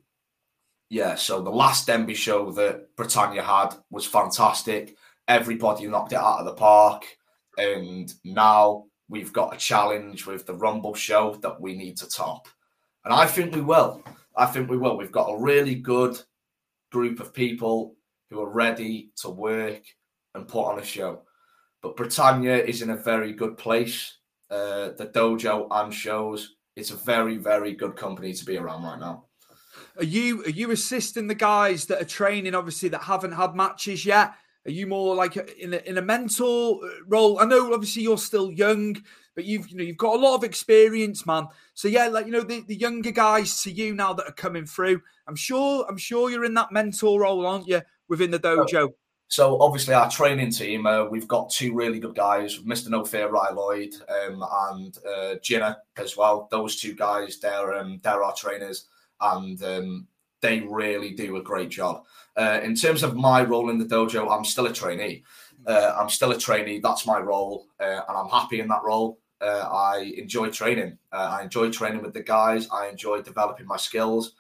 yeah, 0.90 1.16
so 1.16 1.42
the 1.42 1.50
last 1.50 1.88
Denbigh 1.88 2.16
show 2.16 2.52
that 2.52 2.96
Britannia 2.96 3.44
had 3.44 3.76
was 3.90 4.06
fantastic. 4.06 4.98
Everybody 5.28 5.88
knocked 5.88 6.14
it 6.14 6.18
out 6.18 6.40
of 6.40 6.46
the 6.46 6.54
park. 6.54 7.06
And 7.58 8.14
now 8.24 8.86
we've 9.08 9.34
got 9.34 9.54
a 9.54 9.58
challenge 9.58 10.26
with 10.26 10.46
the 10.46 10.56
Rumble 10.56 10.96
show 10.96 11.36
that 11.42 11.60
we 11.62 11.76
need 11.76 11.98
to 11.98 12.08
top. 12.08 12.48
And 13.06 13.14
I 13.14 13.26
think 13.26 13.54
we 13.54 13.62
will. 13.62 14.04
I 14.36 14.46
think 14.46 14.70
we 14.70 14.78
will. 14.78 14.98
We've 14.98 15.12
got 15.12 15.30
a 15.30 15.42
really 15.42 15.76
good 15.76 16.20
group 16.92 17.20
of 17.20 17.34
people 17.34 17.96
who 18.32 18.42
are 18.42 18.50
ready 18.50 19.12
to 19.18 19.30
work 19.30 19.84
and 20.34 20.48
put 20.48 20.64
on 20.64 20.80
a 20.80 20.86
show. 20.86 21.22
But 21.84 21.98
Britannia 21.98 22.58
is 22.58 22.82
in 22.82 22.90
a 22.90 22.96
very 22.96 23.34
good 23.34 23.58
place. 23.58 24.18
Uh, 24.50 24.92
the 24.98 25.12
dojo 25.14 25.68
and 25.70 25.94
shows. 25.94 26.56
It's 26.76 26.92
a 26.92 26.96
very, 26.96 27.38
very 27.38 27.74
good 27.74 27.96
company 27.96 28.34
to 28.34 28.46
be 28.46 28.58
around 28.58 28.84
right 28.84 29.00
now. 29.00 29.26
Are 29.98 30.04
you 30.04 30.44
are 30.44 30.50
you 30.50 30.72
assisting 30.72 31.28
the 31.28 31.36
guys 31.36 31.86
that 31.86 32.02
are 32.02 32.06
training, 32.06 32.56
obviously 32.56 32.90
that 32.90 33.04
haven't 33.04 33.34
had 33.34 33.56
matches 33.56 34.06
yet? 34.06 34.34
Are 34.66 34.72
you 34.72 34.88
more 34.88 35.16
like 35.16 35.38
in 35.38 35.74
a, 35.74 35.78
in 35.78 35.98
a 35.98 36.02
mentor 36.02 36.80
uh, 36.84 36.90
role? 37.08 37.40
I 37.40 37.46
know 37.46 37.74
obviously 37.74 38.04
you're 38.04 38.18
still 38.18 38.52
young, 38.52 38.96
but 39.36 39.46
you've 39.46 39.70
you 39.70 39.78
know 39.78 39.84
you've 39.84 39.98
got 39.98 40.16
a 40.16 40.20
lot 40.20 40.36
of 40.36 40.44
experience, 40.44 41.26
man. 41.26 41.48
So 41.74 41.88
yeah, 41.88 42.08
like 42.08 42.26
you 42.26 42.32
know 42.32 42.42
the, 42.42 42.62
the 42.68 42.76
younger 42.76 43.12
guys 43.12 43.62
to 43.64 43.72
you 43.72 43.94
now 43.94 44.14
that 44.14 44.28
are 44.28 44.34
coming 44.34 44.66
through. 44.66 45.02
I'm 45.28 45.36
sure 45.36 45.86
I'm 45.88 45.98
sure 45.98 46.30
you're 46.30 46.46
in 46.46 46.54
that 46.56 46.72
mentor 46.72 47.22
role, 47.22 47.46
aren't 47.46 47.68
you, 47.68 47.82
within 48.08 48.32
the 48.32 48.40
dojo? 48.40 48.90
So 49.32 49.62
obviously 49.62 49.94
our 49.94 50.10
training 50.10 50.52
team, 50.52 50.86
uh, 50.86 51.06
we've 51.06 51.28
got 51.28 51.50
two 51.50 51.74
really 51.74 52.00
good 52.00 52.16
guys, 52.16 52.58
Mr. 52.60 52.90
No 52.90 53.06
Fear 53.06 53.30
Ry 53.30 53.50
Lloyd 53.52 53.94
um, 54.10 54.44
and 54.70 54.98
uh, 55.08 55.36
Jinner 55.36 55.78
as 55.96 56.18
well. 56.18 56.50
Those 56.52 56.76
two 56.76 56.94
guys, 56.94 57.40
they're 57.40 57.76
um, 57.76 58.02
they're 58.04 58.24
our 58.24 58.36
trainers, 58.36 58.90
and 59.22 59.64
um, 59.64 60.08
they 60.42 60.60
really 60.60 61.12
do 61.12 61.38
a 61.38 61.42
great 61.42 61.70
job. 61.70 62.04
Uh, 62.36 62.60
in 62.62 62.76
terms 62.76 63.04
of 63.04 63.16
my 63.16 63.42
role 63.42 63.70
in 63.70 63.78
the 63.78 63.86
dojo, 63.86 64.30
I'm 64.30 64.44
still 64.44 64.66
a 64.66 64.74
trainee. 64.74 65.24
Uh, 65.66 65.96
I'm 65.98 66.10
still 66.10 66.32
a 66.32 66.38
trainee. 66.38 66.80
That's 66.80 67.08
my 67.08 67.20
role, 67.20 67.68
uh, 67.80 68.02
and 68.10 68.18
I'm 68.18 68.28
happy 68.28 68.60
in 68.60 68.68
that 68.68 68.84
role. 68.84 69.18
Uh, 69.42 69.68
I 69.72 70.14
enjoy 70.18 70.50
training. 70.50 70.98
Uh, 71.12 71.38
I 71.40 71.44
enjoy 71.44 71.72
training 71.72 72.04
with 72.04 72.14
the 72.14 72.24
guys. 72.24 72.68
I 72.72 72.88
enjoy 72.90 73.22
developing 73.22 73.66
my 73.66 73.78
skills. 73.78 74.34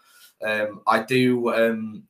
Um, 0.43 0.81
I 0.87 1.03
do. 1.03 1.53
Um, 1.53 2.03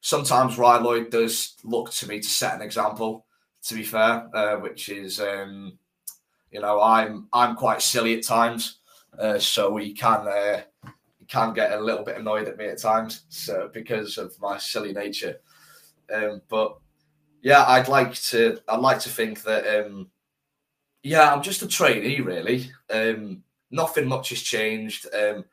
sometimes 0.00 0.58
Lloyd 0.58 1.10
does 1.10 1.56
look 1.64 1.90
to 1.92 2.08
me 2.08 2.20
to 2.20 2.28
set 2.28 2.54
an 2.54 2.62
example. 2.62 3.26
To 3.64 3.74
be 3.74 3.82
fair, 3.82 4.28
uh, 4.34 4.56
which 4.56 4.88
is, 4.88 5.20
um, 5.20 5.78
you 6.52 6.60
know, 6.60 6.80
I'm 6.80 7.26
I'm 7.32 7.56
quite 7.56 7.82
silly 7.82 8.16
at 8.16 8.24
times, 8.24 8.78
uh, 9.18 9.38
so 9.38 9.76
he 9.76 9.92
can 9.92 10.28
uh, 10.28 10.62
he 11.18 11.24
can 11.26 11.52
get 11.54 11.72
a 11.72 11.80
little 11.80 12.04
bit 12.04 12.16
annoyed 12.16 12.46
at 12.46 12.56
me 12.56 12.66
at 12.66 12.78
times, 12.78 13.24
so 13.28 13.68
because 13.74 14.16
of 14.16 14.32
my 14.40 14.58
silly 14.58 14.92
nature. 14.92 15.40
Um, 16.14 16.40
but 16.48 16.78
yeah, 17.42 17.64
I'd 17.66 17.88
like 17.88 18.14
to. 18.14 18.60
I'd 18.68 18.80
like 18.80 19.00
to 19.00 19.10
think 19.10 19.42
that. 19.42 19.66
Yeah, 21.02 21.32
I'm 21.32 21.42
just 21.42 21.62
a 21.62 21.68
trainee, 21.68 22.20
really. 22.20 22.70
Um, 22.90 23.42
nothing 23.70 24.06
much 24.06 24.30
has 24.30 24.42
changed. 24.42 25.06
Um, 25.14 25.44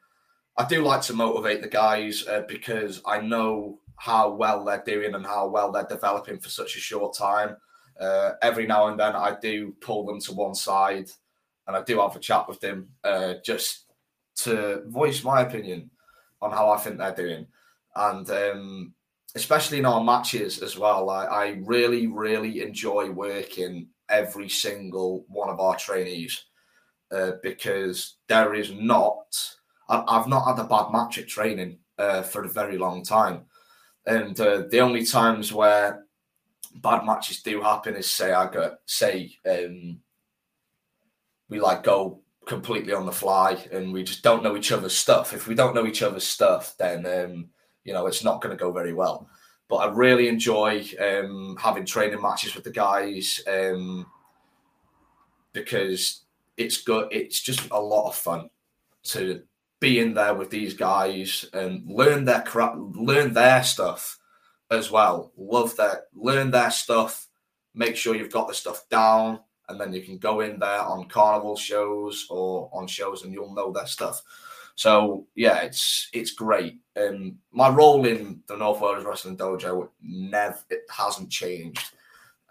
I 0.58 0.66
do 0.66 0.84
like 0.84 1.02
to 1.04 1.14
motivate 1.14 1.62
the 1.62 1.68
guys 1.68 2.26
uh, 2.28 2.44
because 2.48 3.02
I 3.06 3.20
know 3.22 3.80
how 3.98 4.32
well 4.32 4.64
they're 4.64 4.84
doing 4.86 5.16
and 5.16 5.26
how 5.26 5.48
well 5.48 5.72
they're 5.72 5.86
developing 5.86 6.40
for 6.40 6.50
such 6.50 6.76
a 6.76 6.80
short 6.80 7.16
time. 7.16 7.58
Uh, 8.00 8.32
every 8.42 8.66
now 8.66 8.88
and 8.88 9.00
then, 9.00 9.16
I 9.16 9.38
do 9.42 9.74
pull 9.82 10.06
them 10.06 10.20
to 10.22 10.34
one 10.34 10.56
side 10.56 11.10
and 11.68 11.76
I 11.76 11.82
do 11.84 12.00
have 12.02 12.16
a 12.16 12.20
chat 12.20 12.48
with 12.48 12.60
them 12.60 12.90
uh, 13.04 13.36
just 13.44 13.86
to 14.38 14.84
voice 14.88 15.24
my 15.24 15.42
opinion 15.42 15.90
on 16.42 16.52
how 16.52 16.70
I 16.70 16.78
think 16.78 16.98
they're 16.98 17.16
doing. 17.16 17.48
And 17.96 18.30
um, 18.30 18.94
especially 19.36 19.80
in 19.80 19.86
our 19.86 20.04
matches 20.04 20.62
as 20.62 20.78
well, 20.78 21.10
I, 21.10 21.26
I 21.26 21.48
really, 21.64 22.08
really 22.08 22.62
enjoy 22.62 23.10
working 23.10 23.88
every 24.10 24.50
single 24.50 25.26
one 25.28 25.50
of 25.50 25.60
our 25.60 25.76
trainees 25.76 26.46
uh, 27.12 27.32
because 27.44 28.18
there 28.28 28.54
is 28.54 28.72
not, 28.72 29.36
I've 29.89 30.28
not 30.28 30.46
had 30.46 30.63
a 30.63 30.68
bad 30.68 30.91
match 30.91 31.18
at 31.18 31.28
training 31.28 31.80
uh, 31.98 32.22
for 32.22 32.44
a 32.44 32.50
very 32.50 32.78
long 32.78 33.04
time. 33.04 33.46
And 34.06 34.39
uh, 34.39 34.63
the 34.70 34.80
only 34.80 35.06
times 35.06 35.52
where 35.52 36.06
bad 36.76 37.06
matches 37.06 37.41
do 37.41 37.62
happen 37.62 37.96
is 37.96 38.10
say 38.10 38.34
I 38.34 38.52
got 38.52 38.80
say 38.86 39.36
um, 39.50 40.00
we 41.50 41.60
like 41.60 41.84
go 41.84 42.22
completely 42.46 42.94
on 42.94 43.06
the 43.06 43.12
fly 43.12 43.58
and 43.72 43.91
we 43.91 44.04
just 44.04 44.24
don't 44.24 44.44
know 44.44 44.56
each 44.56 44.72
other's 44.72 44.96
stuff. 44.96 45.34
If 45.34 45.48
we 45.48 45.56
don't 45.56 45.74
know 45.74 45.88
each 45.88 46.04
other's 46.04 46.26
stuff, 46.26 46.76
then 46.78 47.06
um, 47.06 47.50
you 47.84 47.94
know 47.94 48.06
it's 48.08 48.24
not 48.24 48.41
going 48.41 48.56
to 48.56 48.62
go 48.62 48.72
very 48.72 48.94
well. 48.94 49.30
But 49.67 49.78
I 49.78 49.91
really 49.91 50.28
enjoy 50.28 50.86
um, 50.99 51.58
having 51.60 51.86
training 51.86 52.21
matches 52.21 52.56
with 52.56 52.63
the 52.63 52.71
guys 52.71 53.41
um, 53.47 54.06
because 55.54 56.21
it's 56.58 56.84
good. 56.84 57.08
It's 57.12 57.41
just 57.41 57.67
a 57.71 57.80
lot 57.80 58.08
of 58.08 58.15
fun 58.15 58.49
to 59.06 59.41
be 59.80 59.99
in 59.99 60.13
there 60.13 60.34
with 60.34 60.49
these 60.49 60.73
guys 60.73 61.45
and 61.54 61.84
learn 61.88 62.25
their 62.25 62.41
crap, 62.41 62.75
learn 62.78 63.34
their 63.34 63.63
stuff 63.63 64.19
as 64.71 64.91
well. 64.91 65.32
Love 65.38 65.75
that, 65.78 66.08
learn 66.13 66.51
their 66.51 66.71
stuff. 66.71 67.28
Make 67.73 67.95
sure 67.95 68.15
you've 68.15 68.32
got 68.32 68.47
the 68.47 68.54
stuff 68.54 68.88
down, 68.89 69.39
and 69.67 69.80
then 69.80 69.93
you 69.93 70.01
can 70.01 70.17
go 70.17 70.39
in 70.41 70.60
there 70.60 70.82
on 70.82 71.10
carnival 71.10 71.58
shows 71.58 72.25
or 72.30 72.69
on 72.73 72.88
shows, 72.88 73.23
and 73.23 73.34
you'll 73.34 73.54
know 73.54 73.71
their 73.71 73.88
stuff. 73.88 74.21
So 74.76 75.26
yeah, 75.36 75.62
it's 75.62 76.10
it's 76.14 76.32
great. 76.32 76.80
And 76.96 77.38
my 77.52 77.70
role 77.70 78.06
in 78.06 78.42
the 78.48 78.58
North 78.58 78.82
Wales 78.82 79.06
Wrestling 79.06 79.38
Dojo 79.38 79.90
never 80.02 80.58
it 80.70 80.82
hasn't 80.90 81.32
changed, 81.32 81.94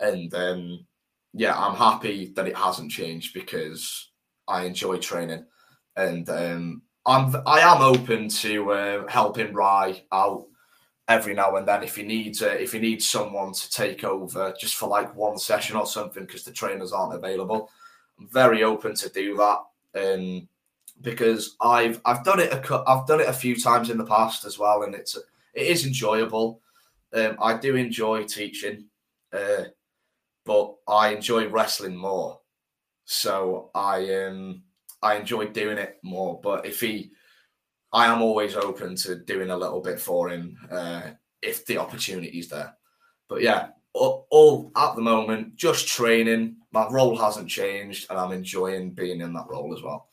and 0.00 0.34
um, 0.34 0.86
yeah, 1.34 1.56
I'm 1.56 1.76
happy 1.76 2.32
that 2.34 2.48
it 2.48 2.56
hasn't 2.56 2.90
changed 2.90 3.34
because 3.34 4.10
I 4.48 4.64
enjoy 4.64 4.98
training, 4.98 5.44
and 5.96 6.28
um, 6.30 6.82
I'm 7.06 7.34
I 7.46 7.60
am 7.60 7.82
open 7.82 8.28
to 8.28 8.72
uh, 8.72 9.06
helping 9.06 9.52
Rye 9.52 10.02
out 10.10 10.46
every 11.06 11.34
now 11.34 11.56
and 11.56 11.68
then 11.68 11.82
if 11.82 11.96
he 11.96 12.02
needs 12.02 12.40
uh, 12.42 12.56
if 12.58 12.72
he 12.72 12.78
needs 12.78 13.06
someone 13.06 13.52
to 13.52 13.70
take 13.70 14.04
over 14.04 14.54
just 14.58 14.76
for 14.76 14.88
like 14.88 15.14
one 15.14 15.36
session 15.36 15.76
or 15.76 15.86
something 15.86 16.24
because 16.24 16.44
the 16.44 16.52
trainers 16.52 16.92
aren't 16.92 17.14
available. 17.14 17.70
I'm 18.18 18.28
very 18.28 18.62
open 18.62 18.94
to 18.94 19.08
do 19.10 19.36
that, 19.36 19.58
and 19.94 20.48
because 21.00 21.56
I've 21.60 22.00
I've 22.04 22.24
done 22.24 22.40
it 22.40 22.52
a 22.52 22.84
I've 22.86 23.06
done 23.06 23.20
it 23.20 23.28
a 23.28 23.32
few 23.32 23.56
times 23.60 23.90
in 23.90 23.98
the 23.98 24.06
past 24.06 24.44
as 24.44 24.58
well, 24.58 24.82
and 24.82 24.94
it's 24.94 25.16
it 25.16 25.66
is 25.66 25.86
enjoyable. 25.86 26.60
Um, 27.12 27.36
I 27.40 27.56
do 27.56 27.76
enjoy 27.76 28.24
teaching, 28.24 28.86
uh, 29.32 29.64
but 30.44 30.74
I 30.88 31.14
enjoy 31.14 31.48
wrestling 31.48 31.96
more. 31.96 32.40
So 33.04 33.70
I 33.74 34.14
um 34.24 34.62
I 35.02 35.16
enjoy 35.16 35.48
doing 35.48 35.78
it 35.78 35.98
more. 36.02 36.40
But 36.42 36.66
if 36.66 36.80
he, 36.80 37.12
I 37.92 38.06
am 38.06 38.22
always 38.22 38.56
open 38.56 38.96
to 38.96 39.16
doing 39.16 39.50
a 39.50 39.56
little 39.56 39.80
bit 39.80 40.00
for 40.00 40.30
him 40.30 40.56
uh, 40.70 41.02
if 41.42 41.66
the 41.66 41.78
opportunity 41.78 42.38
is 42.38 42.48
there. 42.48 42.74
But 43.28 43.42
yeah, 43.42 43.68
all, 43.92 44.26
all 44.30 44.72
at 44.76 44.96
the 44.96 45.02
moment, 45.02 45.56
just 45.56 45.86
training. 45.86 46.56
My 46.72 46.88
role 46.88 47.16
hasn't 47.16 47.48
changed, 47.48 48.06
and 48.10 48.18
I'm 48.18 48.32
enjoying 48.32 48.90
being 48.90 49.20
in 49.20 49.32
that 49.34 49.46
role 49.48 49.74
as 49.76 49.82
well. 49.82 50.08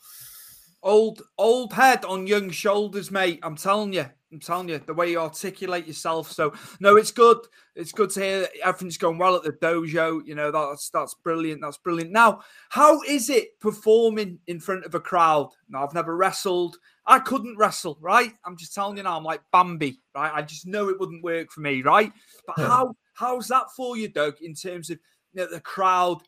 Old 0.83 1.21
old 1.37 1.73
head 1.73 2.05
on 2.05 2.27
young 2.27 2.49
shoulders, 2.49 3.11
mate. 3.11 3.39
I'm 3.43 3.55
telling 3.55 3.93
you. 3.93 4.05
I'm 4.31 4.39
telling 4.39 4.69
you, 4.69 4.79
the 4.79 4.93
way 4.93 5.11
you 5.11 5.19
articulate 5.19 5.85
yourself. 5.85 6.31
So 6.31 6.53
no, 6.79 6.95
it's 6.95 7.11
good. 7.11 7.37
It's 7.75 7.91
good 7.91 8.09
to 8.11 8.19
hear 8.21 8.39
that 8.41 8.51
everything's 8.63 8.97
going 8.97 9.17
well 9.17 9.35
at 9.35 9.43
the 9.43 9.51
dojo. 9.51 10.25
You 10.25 10.35
know, 10.35 10.51
that's 10.51 10.89
that's 10.89 11.13
brilliant. 11.15 11.61
That's 11.61 11.77
brilliant. 11.77 12.11
Now, 12.11 12.41
how 12.69 13.01
is 13.01 13.29
it 13.29 13.59
performing 13.59 14.39
in 14.47 14.59
front 14.59 14.85
of 14.85 14.95
a 14.95 14.99
crowd? 15.01 15.49
Now, 15.69 15.85
I've 15.85 15.93
never 15.93 16.15
wrestled. 16.15 16.77
I 17.05 17.19
couldn't 17.19 17.57
wrestle, 17.57 17.97
right? 17.99 18.33
I'm 18.45 18.55
just 18.55 18.73
telling 18.73 18.97
you 18.97 19.03
now, 19.03 19.17
I'm 19.17 19.23
like 19.23 19.41
Bambi, 19.51 19.99
right? 20.15 20.31
I 20.33 20.41
just 20.41 20.65
know 20.65 20.87
it 20.89 20.99
wouldn't 20.99 21.23
work 21.23 21.51
for 21.51 21.59
me, 21.59 21.81
right? 21.81 22.13
But 22.47 22.57
yeah. 22.57 22.67
how 22.67 22.95
how's 23.13 23.47
that 23.49 23.65
for 23.75 23.97
you, 23.97 24.07
Doug, 24.07 24.35
in 24.41 24.53
terms 24.53 24.89
of 24.89 24.97
you 25.33 25.41
know, 25.41 25.51
the 25.51 25.59
crowd, 25.59 26.21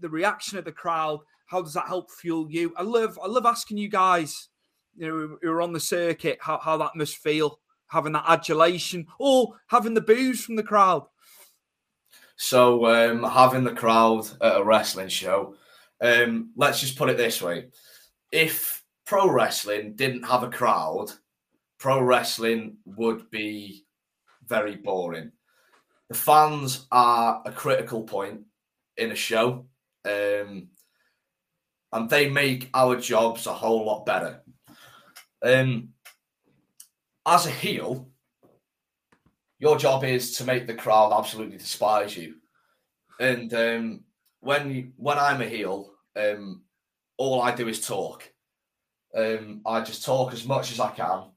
the 0.00 0.08
reaction 0.08 0.56
of 0.56 0.64
the 0.64 0.72
crowd? 0.72 1.20
How 1.46 1.62
does 1.62 1.74
that 1.74 1.86
help 1.86 2.10
fuel 2.10 2.50
you? 2.50 2.72
I 2.76 2.82
love 2.82 3.18
I 3.22 3.26
love 3.26 3.46
asking 3.46 3.78
you 3.78 3.88
guys, 3.88 4.48
you 4.96 5.06
know, 5.06 5.38
who 5.40 5.50
are 5.50 5.62
on 5.62 5.72
the 5.72 5.80
circuit, 5.80 6.38
how, 6.40 6.58
how 6.58 6.76
that 6.78 6.96
must 6.96 7.16
feel, 7.18 7.60
having 7.88 8.12
that 8.12 8.24
adulation 8.26 9.06
or 9.18 9.54
having 9.68 9.94
the 9.94 10.00
booze 10.00 10.44
from 10.44 10.56
the 10.56 10.62
crowd. 10.62 11.04
So 12.36 12.86
um, 12.86 13.22
having 13.22 13.64
the 13.64 13.72
crowd 13.72 14.26
at 14.40 14.56
a 14.56 14.64
wrestling 14.64 15.08
show, 15.08 15.54
um, 16.00 16.50
let's 16.56 16.80
just 16.80 16.96
put 16.96 17.10
it 17.10 17.16
this 17.16 17.40
way: 17.40 17.68
if 18.32 18.82
pro 19.06 19.30
wrestling 19.30 19.94
didn't 19.94 20.24
have 20.24 20.42
a 20.42 20.50
crowd, 20.50 21.12
pro 21.78 22.00
wrestling 22.00 22.78
would 22.84 23.30
be 23.30 23.84
very 24.46 24.76
boring. 24.76 25.30
The 26.08 26.16
fans 26.16 26.86
are 26.90 27.42
a 27.46 27.52
critical 27.52 28.02
point 28.02 28.42
in 28.96 29.12
a 29.12 29.16
show. 29.16 29.66
Um, 30.04 30.68
and 31.94 32.10
they 32.10 32.28
make 32.28 32.68
our 32.74 32.96
jobs 32.96 33.46
a 33.46 33.52
whole 33.52 33.86
lot 33.86 34.04
better. 34.04 34.42
Um, 35.42 35.90
as 37.24 37.46
a 37.46 37.50
heel, 37.50 38.10
your 39.60 39.78
job 39.78 40.02
is 40.04 40.36
to 40.36 40.44
make 40.44 40.66
the 40.66 40.74
crowd 40.74 41.16
absolutely 41.16 41.56
despise 41.56 42.16
you. 42.16 42.34
And 43.20 43.54
um, 43.54 44.00
when 44.40 44.92
when 44.96 45.18
I'm 45.18 45.40
a 45.40 45.46
heel, 45.46 45.92
um, 46.16 46.64
all 47.16 47.40
I 47.40 47.54
do 47.54 47.68
is 47.68 47.86
talk. 47.86 48.28
Um, 49.16 49.60
I 49.64 49.80
just 49.80 50.04
talk 50.04 50.32
as 50.32 50.44
much 50.44 50.72
as 50.72 50.80
I 50.80 50.90
can, 50.90 51.30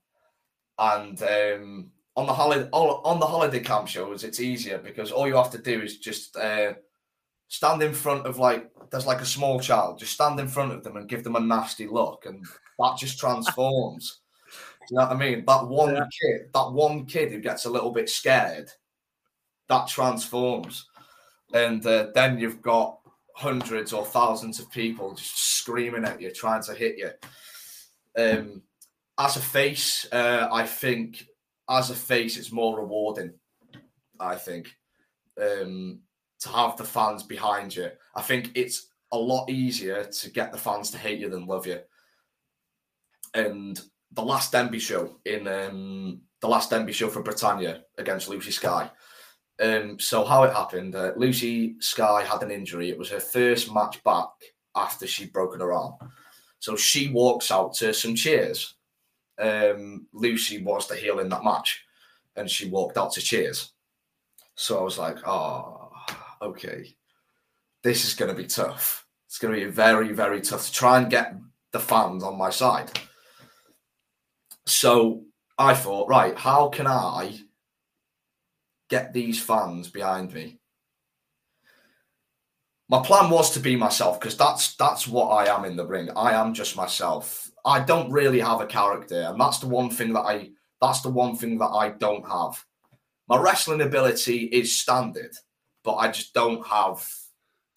and 0.79 1.21
um, 1.21 1.91
on 2.15 2.25
the 2.25 2.33
holiday 2.33 2.67
on 2.71 3.19
the 3.19 3.27
holiday 3.27 3.59
camp 3.59 3.87
shows, 3.87 4.23
it's 4.23 4.39
easier 4.39 4.79
because 4.79 5.11
all 5.11 5.27
you 5.27 5.35
have 5.35 5.51
to 5.51 5.61
do 5.61 5.79
is 5.81 5.99
just 5.99 6.35
uh, 6.35 6.73
stand 7.47 7.81
in 7.81 7.93
front 7.93 8.25
of 8.25 8.37
like 8.37 8.69
there's 8.91 9.05
like 9.05 9.21
a 9.21 9.25
small 9.25 9.59
child, 9.59 9.99
just 9.99 10.13
stand 10.13 10.39
in 10.39 10.47
front 10.47 10.71
of 10.71 10.83
them 10.83 10.97
and 10.97 11.09
give 11.09 11.23
them 11.23 11.35
a 11.35 11.39
nasty 11.39 11.87
look, 11.87 12.25
and 12.25 12.45
that 12.79 12.97
just 12.97 13.19
transforms. 13.19 14.19
you 14.89 14.97
know 14.97 15.03
what 15.03 15.15
I 15.15 15.19
mean? 15.19 15.43
That 15.45 15.67
one 15.67 15.95
yeah. 15.95 16.05
kid, 16.21 16.49
that 16.53 16.71
one 16.71 17.05
kid 17.05 17.31
who 17.31 17.39
gets 17.39 17.65
a 17.65 17.69
little 17.69 17.91
bit 17.91 18.09
scared, 18.09 18.69
that 19.67 19.87
transforms, 19.87 20.87
and 21.53 21.85
uh, 21.85 22.07
then 22.13 22.39
you've 22.39 22.61
got 22.61 22.99
hundreds 23.35 23.93
or 23.93 24.05
thousands 24.05 24.59
of 24.59 24.71
people 24.71 25.13
just 25.13 25.37
screaming 25.57 26.05
at 26.05 26.21
you, 26.21 26.31
trying 26.31 26.63
to 26.63 26.73
hit 26.73 26.97
you. 26.97 27.11
Um, 28.17 28.63
as 29.19 29.35
a 29.35 29.41
face, 29.41 30.07
uh, 30.11 30.47
I 30.51 30.65
think 30.65 31.25
as 31.69 31.89
a 31.89 31.95
face, 31.95 32.37
it's 32.37 32.51
more 32.51 32.79
rewarding. 32.79 33.33
I 34.19 34.35
think. 34.35 34.75
Um, 35.39 35.99
to 36.41 36.49
have 36.49 36.77
the 36.77 36.83
fans 36.83 37.23
behind 37.23 37.75
you. 37.75 37.89
I 38.15 38.21
think 38.21 38.51
it's 38.55 38.87
a 39.11 39.17
lot 39.17 39.49
easier 39.49 40.03
to 40.03 40.29
get 40.29 40.51
the 40.51 40.57
fans 40.57 40.91
to 40.91 40.97
hate 40.97 41.19
you 41.19 41.29
than 41.29 41.45
love 41.45 41.65
you. 41.65 41.79
And 43.33 43.79
the 44.11 44.23
last 44.23 44.53
Denbigh 44.53 44.81
show 44.81 45.17
in 45.25 45.47
um, 45.47 46.21
the 46.41 46.47
last 46.47 46.71
Denbigh 46.71 46.93
show 46.93 47.07
for 47.07 47.23
Britannia 47.23 47.83
against 47.97 48.29
Lucy 48.29 48.51
Sky. 48.51 48.89
Um, 49.59 49.99
so 49.99 50.23
how 50.23 50.43
it 50.43 50.53
happened? 50.53 50.95
Uh, 50.95 51.13
Lucy 51.15 51.75
Sky 51.79 52.23
had 52.23 52.43
an 52.43 52.51
injury. 52.51 52.89
It 52.89 52.97
was 52.97 53.09
her 53.09 53.19
first 53.19 53.73
match 53.73 54.03
back 54.03 54.29
after 54.75 55.07
she'd 55.07 55.33
broken 55.33 55.59
her 55.59 55.73
arm. 55.73 55.95
So 56.59 56.75
she 56.75 57.09
walks 57.09 57.51
out 57.51 57.73
to 57.75 57.93
some 57.93 58.15
cheers. 58.15 58.75
Um, 59.39 60.07
Lucy 60.13 60.63
was 60.63 60.87
the 60.87 60.95
heel 60.95 61.19
in 61.19 61.29
that 61.29 61.43
match, 61.43 61.83
and 62.35 62.49
she 62.49 62.69
walked 62.69 62.97
out 62.97 63.11
to 63.13 63.21
cheers. 63.21 63.73
So 64.55 64.79
I 64.79 64.83
was 64.83 64.97
like, 64.97 65.27
oh, 65.27 65.76
okay, 66.41 66.95
this 67.83 68.05
is 68.05 68.13
going 68.13 68.29
to 68.33 68.41
be 68.41 68.47
tough. 68.47 69.05
It's 69.27 69.37
going 69.37 69.53
to 69.53 69.65
be 69.65 69.71
very, 69.71 70.13
very 70.13 70.41
tough 70.41 70.65
to 70.65 70.71
try 70.71 70.97
and 70.97 71.09
get 71.09 71.35
the 71.71 71.79
fans 71.79 72.23
on 72.23 72.37
my 72.37 72.49
side. 72.49 72.91
So 74.65 75.23
I 75.57 75.73
thought, 75.73 76.09
right, 76.09 76.37
how 76.37 76.69
can 76.69 76.87
I 76.87 77.39
get 78.89 79.13
these 79.13 79.41
fans 79.41 79.89
behind 79.89 80.33
me? 80.33 80.59
my 82.89 83.01
plan 83.01 83.29
was 83.29 83.51
to 83.51 83.59
be 83.59 83.75
myself 83.75 84.19
because 84.19 84.37
that's 84.37 84.75
that's 84.75 85.07
what 85.07 85.27
I 85.27 85.53
am 85.53 85.65
in 85.65 85.75
the 85.75 85.85
ring. 85.85 86.09
I 86.15 86.33
am 86.33 86.53
just 86.53 86.77
myself. 86.77 87.51
I 87.65 87.81
don't 87.81 88.11
really 88.11 88.39
have 88.39 88.61
a 88.61 88.65
character, 88.65 89.23
and 89.23 89.39
that's 89.39 89.59
the 89.59 89.67
one 89.67 89.89
thing 89.89 90.13
that 90.13 90.21
I 90.21 90.51
that's 90.81 91.01
the 91.01 91.09
one 91.09 91.35
thing 91.35 91.57
that 91.57 91.67
I 91.67 91.89
don't 91.89 92.27
have. 92.27 92.63
My 93.27 93.37
wrestling 93.37 93.81
ability 93.81 94.45
is 94.45 94.77
standard, 94.77 95.35
but 95.87 95.95
I 95.95 96.11
just 96.11 96.33
don't 96.33 96.67
have 96.67 97.09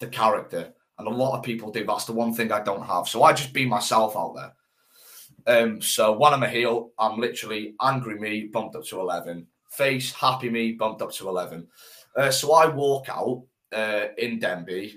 the 0.01 0.07
character. 0.07 0.73
And 0.99 1.07
a 1.07 1.11
lot 1.11 1.37
of 1.37 1.45
people 1.45 1.71
do. 1.71 1.85
That's 1.85 2.03
the 2.03 2.11
one 2.11 2.33
thing 2.33 2.51
I 2.51 2.61
don't 2.61 2.85
have. 2.85 3.07
So 3.07 3.23
I 3.23 3.31
just 3.31 3.53
be 3.53 3.65
myself 3.65 4.17
out 4.17 4.35
there. 4.35 5.63
Um, 5.63 5.81
so 5.81 6.11
when 6.11 6.33
I'm 6.33 6.43
a 6.43 6.49
heel, 6.49 6.91
I'm 6.99 7.21
literally 7.21 7.73
angry 7.81 8.19
me 8.19 8.49
bumped 8.51 8.75
up 8.75 8.83
to 8.87 8.99
11, 8.99 9.47
face 9.69 10.11
happy 10.11 10.49
me 10.49 10.73
bumped 10.73 11.01
up 11.01 11.13
to 11.13 11.29
11. 11.29 11.65
Uh, 12.13 12.31
so 12.31 12.51
I 12.51 12.67
walk 12.67 13.07
out 13.07 13.43
uh, 13.71 14.07
in 14.17 14.41
Denbigh. 14.41 14.91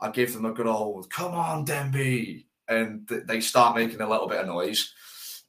I 0.00 0.10
give 0.10 0.32
them 0.32 0.44
a 0.44 0.52
good 0.52 0.68
old 0.68 1.10
"Come 1.10 1.34
on, 1.34 1.66
Denbigh," 1.66 2.46
and 2.68 3.06
th- 3.08 3.24
they 3.26 3.40
start 3.40 3.76
making 3.76 4.00
a 4.00 4.08
little 4.08 4.28
bit 4.28 4.38
of 4.38 4.46
noise. 4.46 4.94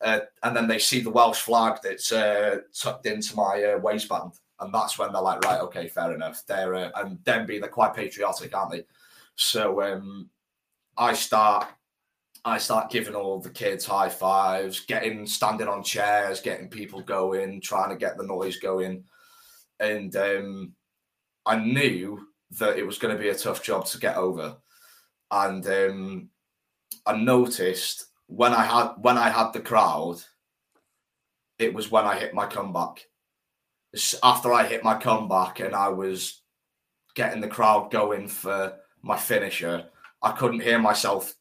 Uh, 0.02 0.22
and 0.42 0.58
then 0.58 0.68
they 0.68 0.80
see 0.80 1.00
the 1.00 1.12
Welsh 1.12 1.42
flag 1.42 1.78
that's 1.84 2.12
uh, 2.12 2.58
tucked 2.74 3.06
into 3.06 3.36
my 3.36 3.64
uh, 3.64 3.78
waistband, 3.78 4.32
and 4.62 4.74
that's 4.74 4.98
when 4.98 5.12
they're 5.12 5.22
like, 5.22 5.44
"Right, 5.44 5.62
okay, 5.62 5.88
fair 5.88 6.14
enough." 6.14 6.44
They're 6.48 6.76
uh, 6.76 6.92
and 6.96 7.18
Denbigh, 7.20 7.60
they're 7.60 7.70
quite 7.70 7.94
patriotic, 7.96 8.56
aren't 8.56 8.72
they? 8.72 8.86
So 9.36 9.82
um, 9.82 10.30
I 10.98 11.14
start 11.14 11.68
I 12.44 12.58
start 12.58 12.90
giving 12.90 13.14
all 13.14 13.40
the 13.40 13.50
kids 13.50 13.86
high 13.86 14.10
fives, 14.10 14.80
getting 14.82 15.26
standing 15.28 15.68
on 15.68 15.84
chairs, 15.84 16.42
getting 16.42 16.70
people 16.70 17.02
going, 17.02 17.62
trying 17.62 17.90
to 17.90 17.96
get 17.96 18.18
the 18.18 18.24
noise 18.26 18.58
going. 18.58 19.04
And 19.80 20.16
um, 20.16 20.74
I 21.46 21.58
knew 21.58 22.28
that 22.60 22.78
it 22.78 22.86
was 22.86 22.98
going 22.98 23.16
to 23.16 23.22
be 23.22 23.30
a 23.30 23.36
tough 23.36 23.64
job 23.64 23.86
to 23.88 24.00
get 24.00 24.18
over. 24.18 24.58
And 25.30 25.66
um, 25.68 26.30
I 27.06 27.16
noticed 27.16 28.08
when 28.28 28.54
I 28.54 28.64
had 28.64 28.94
when 29.02 29.18
I 29.18 29.30
had 29.30 29.54
the 29.54 29.62
crowd, 29.62 30.22
it 31.60 31.74
was 31.74 31.92
when 31.92 32.06
I 32.06 32.18
hit 32.18 32.34
my 32.34 32.48
comeback. 32.48 33.08
After 34.24 34.54
I 34.54 34.66
hit 34.66 34.84
my 34.84 34.96
comeback 34.96 35.60
and 35.60 35.76
I 35.76 35.90
was 35.90 36.42
getting 37.16 37.42
the 37.42 37.48
crowd 37.48 37.92
going 37.92 38.28
for 38.28 38.78
my 39.02 39.18
finisher, 39.18 39.86
I 40.22 40.32
couldn't 40.32 40.62
hear 40.62 40.80
myself 40.80 41.36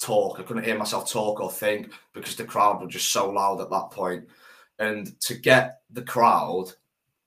talk. 0.00 0.40
I 0.40 0.42
couldn't 0.42 0.64
hear 0.64 0.78
myself 0.78 1.10
talk 1.10 1.40
or 1.40 1.50
think 1.50 1.92
because 2.12 2.36
the 2.36 2.44
crowd 2.44 2.80
were 2.80 2.88
just 2.88 3.12
so 3.12 3.30
loud 3.30 3.60
at 3.60 3.70
that 3.70 3.90
point. 3.90 4.24
And 4.78 5.18
to 5.22 5.34
get 5.34 5.80
the 5.90 6.02
crowd 6.02 6.72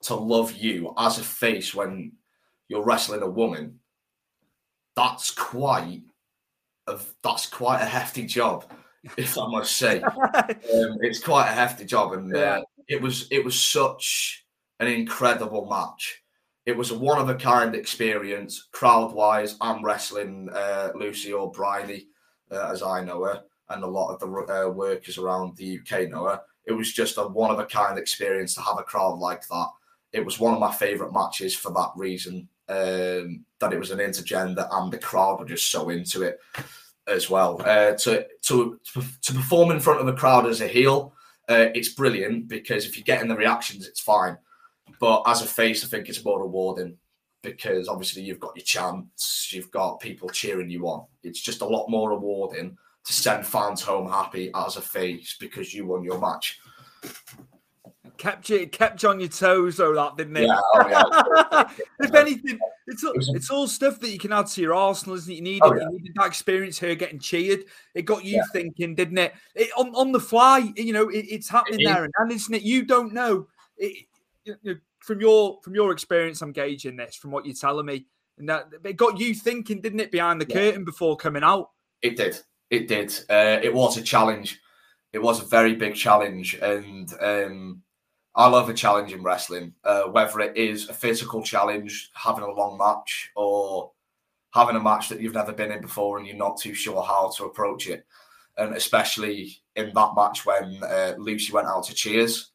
to 0.02 0.14
love 0.14 0.52
you 0.52 0.92
as 0.98 1.18
a 1.18 1.22
face 1.22 1.74
when 1.74 2.12
you're 2.68 2.84
wrestling 2.84 3.22
a 3.22 3.30
woman, 3.30 3.80
that's 4.94 5.30
quite 5.30 6.02
a, 6.86 6.98
that's 7.22 7.46
quite 7.46 7.82
a 7.82 7.86
hefty 7.86 8.26
job, 8.26 8.64
if 9.16 9.38
I 9.38 9.48
must 9.48 9.76
say. 9.76 10.02
um, 10.02 10.98
it's 11.00 11.22
quite 11.22 11.48
a 11.48 11.54
hefty 11.54 11.84
job, 11.84 12.12
and 12.12 12.34
uh, 12.34 12.62
it 12.88 13.00
was 13.00 13.28
it 13.30 13.44
was 13.44 13.60
such 13.60 14.45
an 14.80 14.88
incredible 14.88 15.66
match. 15.66 16.22
It 16.64 16.76
was 16.76 16.90
a 16.90 16.98
one 16.98 17.20
of 17.20 17.28
a 17.28 17.34
kind 17.34 17.74
experience, 17.74 18.68
crowd 18.72 19.12
wise. 19.12 19.56
I'm 19.60 19.84
wrestling 19.84 20.48
uh, 20.52 20.90
Lucy 20.94 21.32
O'Brien 21.32 22.02
uh, 22.50 22.70
as 22.70 22.82
I 22.82 23.04
know 23.04 23.24
her, 23.24 23.42
and 23.70 23.84
a 23.84 23.86
lot 23.86 24.12
of 24.12 24.20
the 24.20 24.26
uh, 24.26 24.70
workers 24.70 25.18
around 25.18 25.56
the 25.56 25.78
UK 25.78 26.10
know 26.10 26.24
her. 26.26 26.40
It 26.66 26.72
was 26.72 26.92
just 26.92 27.18
a 27.18 27.26
one 27.26 27.52
of 27.52 27.60
a 27.60 27.66
kind 27.66 27.98
experience 27.98 28.54
to 28.54 28.62
have 28.62 28.78
a 28.78 28.82
crowd 28.82 29.18
like 29.18 29.46
that. 29.46 29.68
It 30.12 30.24
was 30.24 30.40
one 30.40 30.54
of 30.54 30.60
my 30.60 30.72
favourite 30.72 31.12
matches 31.12 31.54
for 31.54 31.72
that 31.72 31.90
reason. 31.96 32.48
Um, 32.68 33.44
that 33.60 33.72
it 33.72 33.78
was 33.78 33.92
an 33.92 34.00
intergender 34.00 34.66
and 34.72 34.92
the 34.92 34.98
crowd 34.98 35.38
were 35.38 35.46
just 35.46 35.70
so 35.70 35.88
into 35.88 36.22
it 36.22 36.40
as 37.06 37.30
well. 37.30 37.60
Uh, 37.64 37.92
to 37.92 38.26
to 38.42 38.80
to 39.22 39.32
perform 39.32 39.70
in 39.70 39.80
front 39.80 40.00
of 40.00 40.08
a 40.08 40.12
crowd 40.12 40.46
as 40.46 40.60
a 40.60 40.66
heel, 40.66 41.14
uh, 41.48 41.66
it's 41.74 41.90
brilliant 41.90 42.48
because 42.48 42.84
if 42.84 42.96
you're 42.96 43.04
getting 43.04 43.28
the 43.28 43.36
reactions, 43.36 43.86
it's 43.86 44.00
fine. 44.00 44.36
But 45.00 45.22
as 45.26 45.42
a 45.42 45.46
face, 45.46 45.84
I 45.84 45.88
think 45.88 46.08
it's 46.08 46.24
more 46.24 46.40
rewarding 46.40 46.96
because 47.42 47.88
obviously 47.88 48.22
you've 48.22 48.40
got 48.40 48.56
your 48.56 48.64
chance, 48.64 49.50
you've 49.52 49.70
got 49.70 50.00
people 50.00 50.28
cheering 50.28 50.70
you 50.70 50.86
on. 50.88 51.06
It's 51.22 51.40
just 51.40 51.60
a 51.60 51.66
lot 51.66 51.88
more 51.88 52.10
rewarding 52.10 52.76
to 53.04 53.12
send 53.12 53.46
fans 53.46 53.82
home 53.82 54.08
happy 54.08 54.50
as 54.54 54.76
a 54.76 54.82
face 54.82 55.36
because 55.38 55.72
you 55.72 55.86
won 55.86 56.02
your 56.02 56.18
match. 56.18 56.58
Kept 58.18 58.48
you 58.48 58.66
kept 58.66 59.02
you 59.02 59.10
on 59.10 59.20
your 59.20 59.28
toes 59.28 59.76
though, 59.76 59.94
that 59.94 60.16
didn't 60.16 60.38
it? 60.38 60.46
Yeah, 60.46 60.58
oh, 60.74 60.88
yeah. 60.88 61.68
if 62.00 62.14
anything, 62.14 62.58
it's 62.86 63.04
all, 63.04 63.12
it's 63.16 63.50
all 63.50 63.68
stuff 63.68 64.00
that 64.00 64.08
you 64.08 64.18
can 64.18 64.32
add 64.32 64.46
to 64.48 64.62
your 64.62 64.74
arsenal, 64.74 65.16
isn't 65.16 65.30
it? 65.30 65.36
You 65.36 65.42
needed, 65.42 65.62
Oh, 65.64 65.74
yeah. 65.74 65.82
you 65.82 65.98
needed 65.98 66.12
that 66.16 66.26
experience 66.26 66.78
here 66.78 66.94
getting 66.94 67.18
cheered. 67.18 67.64
It 67.94 68.02
got 68.02 68.24
you 68.24 68.36
Yeah. 68.36 68.42
thinking, 68.52 68.94
didn't 68.94 69.18
it? 69.18 69.34
it 69.54 69.70
on, 69.76 69.94
on 69.94 70.12
the 70.12 70.20
fly, 70.20 70.72
you 70.76 70.94
know, 70.94 71.08
it, 71.10 71.26
it's 71.28 71.48
happening 71.48 71.80
It 71.80 71.84
there, 71.84 72.04
and, 72.04 72.12
and 72.18 72.32
isn't 72.32 72.54
it? 72.54 72.62
You 72.62 72.84
don't 72.84 73.12
know. 73.12 73.48
It, 73.76 74.06
you 74.46 74.56
know, 74.62 74.76
from 75.00 75.20
your 75.20 75.58
from 75.62 75.74
your 75.74 75.92
experience, 75.92 76.42
I'm 76.42 76.52
gauging 76.52 76.96
this 76.96 77.16
from 77.16 77.30
what 77.30 77.44
you're 77.44 77.54
telling 77.54 77.86
me, 77.86 78.06
and 78.38 78.48
that 78.48 78.68
it 78.84 78.96
got 78.96 79.18
you 79.18 79.34
thinking, 79.34 79.80
didn't 79.80 80.00
it, 80.00 80.10
behind 80.10 80.40
the 80.40 80.46
Yeah. 80.48 80.54
curtain 80.54 80.84
before 80.84 81.16
coming 81.16 81.42
out? 81.42 81.70
It 82.02 82.16
did. 82.16 82.40
It 82.70 82.88
did. 82.88 83.12
Uh, 83.28 83.60
it 83.62 83.72
was 83.72 83.96
a 83.96 84.02
challenge. 84.02 84.60
It 85.12 85.20
was 85.20 85.40
a 85.40 85.46
very 85.46 85.74
big 85.74 85.94
challenge, 85.94 86.54
and 86.54 87.12
um, 87.20 87.82
I 88.34 88.48
love 88.48 88.68
a 88.68 88.74
challenge 88.74 89.12
in 89.12 89.22
wrestling. 89.22 89.74
Uh, 89.82 90.04
whether 90.04 90.40
it 90.40 90.56
is 90.56 90.88
a 90.88 90.94
physical 90.94 91.42
challenge, 91.42 92.10
having 92.14 92.44
a 92.44 92.50
long 92.50 92.76
match, 92.76 93.30
or 93.34 93.92
having 94.52 94.76
a 94.76 94.80
match 94.80 95.08
that 95.08 95.20
you've 95.20 95.34
never 95.34 95.52
been 95.52 95.70
in 95.70 95.80
before 95.80 96.18
and 96.18 96.26
you're 96.26 96.36
not 96.36 96.58
too 96.58 96.74
sure 96.74 97.02
how 97.02 97.30
to 97.36 97.44
approach 97.44 97.88
it, 97.88 98.06
and 98.56 98.74
especially 98.74 99.56
in 99.76 99.92
that 99.94 100.14
match 100.16 100.44
when 100.46 100.82
uh, 100.82 101.14
Lucy 101.18 101.52
went 101.52 101.68
out 101.68 101.84
to 101.84 101.94
cheers, 101.94 102.50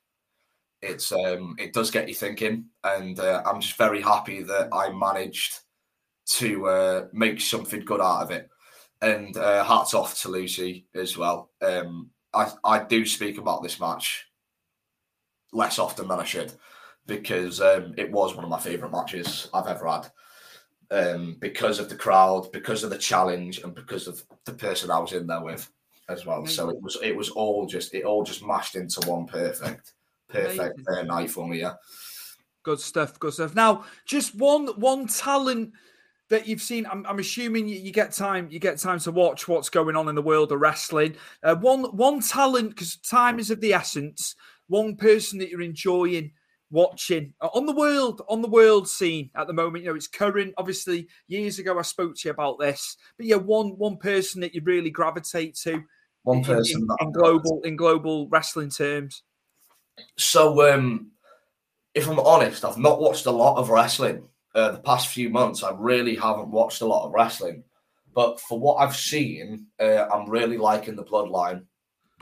it's 0.82 1.12
um, 1.12 1.56
it 1.60 1.74
does 1.74 1.92
get 1.92 2.08
you 2.08 2.16
thinking, 2.16 2.66
and 2.84 3.20
uh, 3.20 3.44
I'm 3.46 3.62
just 3.62 3.78
very 3.78 4.02
happy 4.02 4.42
that 4.44 4.70
I 4.74 4.92
managed 4.92 5.60
to 6.26 6.68
uh, 6.68 7.08
make 7.14 7.42
something 7.42 7.82
good 7.82 8.02
out 8.02 8.24
of 8.24 8.32
it 8.32 8.50
and 9.02 9.36
uh, 9.38 9.64
hats 9.64 9.94
off 9.94 10.20
to 10.22 10.30
Lucy 10.30 10.86
as 10.96 11.18
well. 11.18 11.52
Um, 11.62 12.10
I 12.34 12.52
I 12.64 12.84
do 12.84 13.06
speak 13.06 13.38
about 13.38 13.64
this 13.64 13.80
match 13.80 14.28
less 15.54 15.80
often 15.80 16.08
than 16.08 16.20
I 16.20 16.24
should 16.24 16.54
because 17.06 17.60
um, 17.62 17.94
it 17.98 18.12
was 18.12 18.36
one 18.36 18.46
of 18.46 18.50
my 18.50 18.60
favourite 18.60 18.92
matches 18.92 19.50
I've 19.54 19.68
ever 19.68 19.88
had. 19.88 20.12
Um, 20.92 21.38
because 21.40 21.80
of 21.80 21.88
the 21.88 21.96
crowd, 21.96 22.52
because 22.52 22.84
of 22.84 22.90
the 22.90 22.98
challenge, 22.98 23.60
and 23.60 23.74
because 23.74 24.08
of 24.08 24.22
the 24.46 24.52
person 24.52 24.92
I 24.92 25.00
was 25.00 25.14
in 25.14 25.26
there 25.26 25.42
with 25.42 25.70
as 26.10 26.26
well. 26.26 26.46
So 26.46 26.70
it 26.70 26.82
was 26.82 26.98
it 27.02 27.16
was 27.16 27.30
all 27.30 27.66
just 27.66 27.94
it 27.94 28.04
all 28.04 28.24
just 28.24 28.46
mashed 28.46 28.76
into 28.76 29.00
one 29.10 29.26
perfect 29.26 29.94
perfect 30.32 30.82
uh, 30.88 31.02
night 31.04 31.30
for 31.30 31.48
me. 31.48 31.60
Yeah. 31.60 31.74
Good 32.64 32.80
stuff. 32.80 33.20
Good 33.20 33.34
stuff. 33.34 33.56
Now, 33.56 33.86
just 34.06 34.36
one 34.36 34.68
one 34.80 35.08
talent 35.08 35.74
that 36.30 36.48
you've 36.48 36.62
seen. 36.62 36.86
I'm, 36.86 37.06
I'm 37.06 37.20
assuming 37.20 37.68
you, 37.68 37.76
you 37.76 37.92
get 37.92 38.14
time. 38.14 38.48
You 38.50 38.60
get 38.60 38.78
time 38.78 39.00
to 39.00 39.12
watch 39.12 39.48
what's 39.48 39.70
going 39.70 39.96
on 39.96 40.10
in 40.10 40.16
the 40.16 40.22
world 40.22 40.52
of 40.52 40.60
wrestling. 40.60 41.16
Uh, 41.44 41.56
one 41.56 41.84
one 41.96 42.22
talent 42.22 42.70
because 42.70 42.98
time 42.98 43.40
is 43.40 43.52
of 43.52 43.62
the 43.62 43.74
essence. 43.74 44.36
One 44.68 44.96
person 44.96 45.40
that 45.40 45.50
you're 45.50 45.62
enjoying 45.62 46.32
watching 46.72 47.34
on 47.42 47.66
the 47.66 47.76
world 47.76 48.22
on 48.30 48.42
the 48.42 48.48
world 48.48 48.88
scene 48.88 49.30
at 49.36 49.48
the 49.48 49.54
moment. 49.54 49.84
You 49.84 49.90
know, 49.90 49.96
it's 49.96 50.08
current. 50.08 50.54
Obviously, 50.58 51.08
years 51.28 51.60
ago 51.60 51.78
I 51.78 51.84
spoke 51.84 52.16
to 52.16 52.28
you 52.28 52.32
about 52.32 52.60
this, 52.60 52.98
but 53.18 53.26
yeah, 53.26 53.36
one 53.36 53.78
one 53.78 53.98
person 53.98 54.42
that 54.42 54.56
you 54.56 54.62
really 54.64 54.90
gravitate 54.90 55.56
to. 55.64 55.84
One 56.24 56.44
person 56.44 56.82
in, 56.82 56.88
that 56.88 56.98
in 57.02 57.12
global 57.12 57.62
in 57.64 57.76
global 57.76 58.30
wrestling 58.30 58.70
terms. 58.70 59.24
So, 60.18 60.74
um, 60.74 61.12
if 61.94 62.08
I'm 62.08 62.20
honest, 62.20 62.64
I've 62.64 62.78
not 62.78 63.02
watched 63.02 63.26
a 63.26 63.32
lot 63.32 63.58
of 63.58 63.70
wrestling 63.70 64.28
uh, 64.56 64.72
the 64.72 64.80
past 64.80 65.08
few 65.08 65.30
months. 65.30 65.64
I 65.64 65.72
really 65.78 66.16
haven't 66.16 66.50
watched 66.50 66.82
a 66.82 66.86
lot 66.86 67.06
of 67.06 67.14
wrestling, 67.14 67.64
but 68.14 68.40
for 68.40 68.60
what 68.60 68.76
I've 68.76 68.96
seen, 68.96 69.68
uh, 69.80 70.06
I'm 70.12 70.30
really 70.30 70.58
liking 70.58 70.96
the 70.96 71.04
Bloodline. 71.04 71.66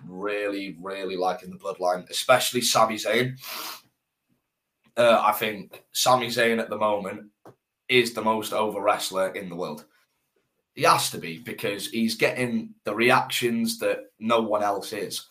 Really, 0.08 0.78
really 0.82 1.18
liking 1.18 1.50
the 1.50 1.58
Bloodline, 1.58 2.10
especially 2.10 2.62
Sami 2.62 2.96
Zayn. 2.96 3.38
Uh, 4.96 5.22
I 5.22 5.34
think 5.34 5.84
Sami 5.92 6.28
Zayn 6.28 6.60
at 6.60 6.70
the 6.70 6.78
moment 6.78 7.30
is 7.90 8.14
the 8.14 8.22
most 8.22 8.54
over 8.54 8.82
wrestler 8.82 9.30
in 9.30 9.50
the 9.50 9.56
world. 9.56 9.86
He 10.74 10.84
has 10.84 11.10
to 11.12 11.18
be 11.18 11.40
because 11.40 11.90
he's 11.90 12.16
getting 12.16 12.76
the 12.86 12.96
reactions 12.96 13.80
that 13.80 14.12
no 14.20 14.40
one 14.40 14.64
else 14.64 14.94
is 14.94 15.26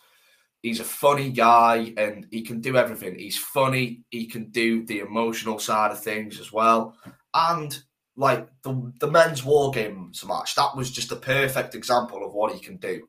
he's 0.61 0.79
a 0.79 0.85
funny 0.85 1.31
guy 1.31 1.93
and 1.97 2.27
he 2.31 2.41
can 2.41 2.61
do 2.61 2.77
everything. 2.77 3.17
He's 3.17 3.37
funny. 3.37 4.03
He 4.09 4.25
can 4.25 4.49
do 4.49 4.85
the 4.85 4.99
emotional 4.99 5.59
side 5.59 5.91
of 5.91 6.01
things 6.01 6.39
as 6.39 6.51
well. 6.51 6.95
And 7.33 7.77
like 8.15 8.49
the 8.63 8.91
the 8.99 9.09
men's 9.09 9.43
war 9.43 9.71
games 9.71 10.25
match, 10.25 10.55
that 10.55 10.75
was 10.75 10.91
just 10.91 11.11
a 11.11 11.15
perfect 11.15 11.75
example 11.75 12.25
of 12.25 12.33
what 12.33 12.53
he 12.53 12.59
can 12.59 12.77
do. 12.77 13.07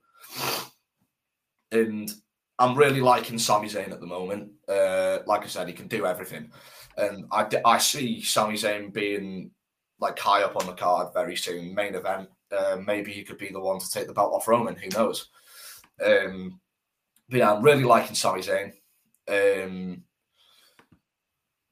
And 1.72 2.10
I'm 2.58 2.76
really 2.76 3.00
liking 3.00 3.38
Sami 3.38 3.68
Zayn 3.68 3.90
at 3.90 4.00
the 4.00 4.06
moment. 4.06 4.52
Uh, 4.68 5.18
like 5.26 5.42
I 5.42 5.46
said, 5.46 5.66
he 5.66 5.74
can 5.74 5.88
do 5.88 6.06
everything, 6.06 6.50
and 6.96 7.24
I 7.32 7.46
I 7.64 7.78
see 7.78 8.22
Sami 8.22 8.54
Zayn 8.54 8.92
being 8.92 9.50
like 9.98 10.18
high 10.18 10.42
up 10.42 10.56
on 10.56 10.66
the 10.66 10.72
card 10.72 11.12
very 11.14 11.36
soon. 11.36 11.74
Main 11.74 11.94
event. 11.94 12.28
Uh, 12.56 12.76
maybe 12.84 13.12
he 13.12 13.22
could 13.22 13.38
be 13.38 13.50
the 13.50 13.60
one 13.60 13.78
to 13.78 13.90
take 13.90 14.06
the 14.06 14.12
belt 14.12 14.32
off 14.32 14.48
Roman. 14.48 14.76
Who 14.76 14.88
knows? 14.90 15.28
Um, 16.04 16.60
but 17.30 17.38
yeah, 17.38 17.52
I'm 17.52 17.62
really 17.62 17.84
liking 17.84 18.14
Sami 18.16 18.42
Zayn. 18.42 18.72
Um, 19.28 20.02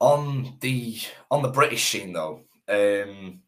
on 0.01 0.57
the 0.61 0.99
on 1.31 1.43
the 1.43 1.49
British 1.49 1.85
scene 1.91 2.13
though, 2.13 2.43
um, 2.69 3.41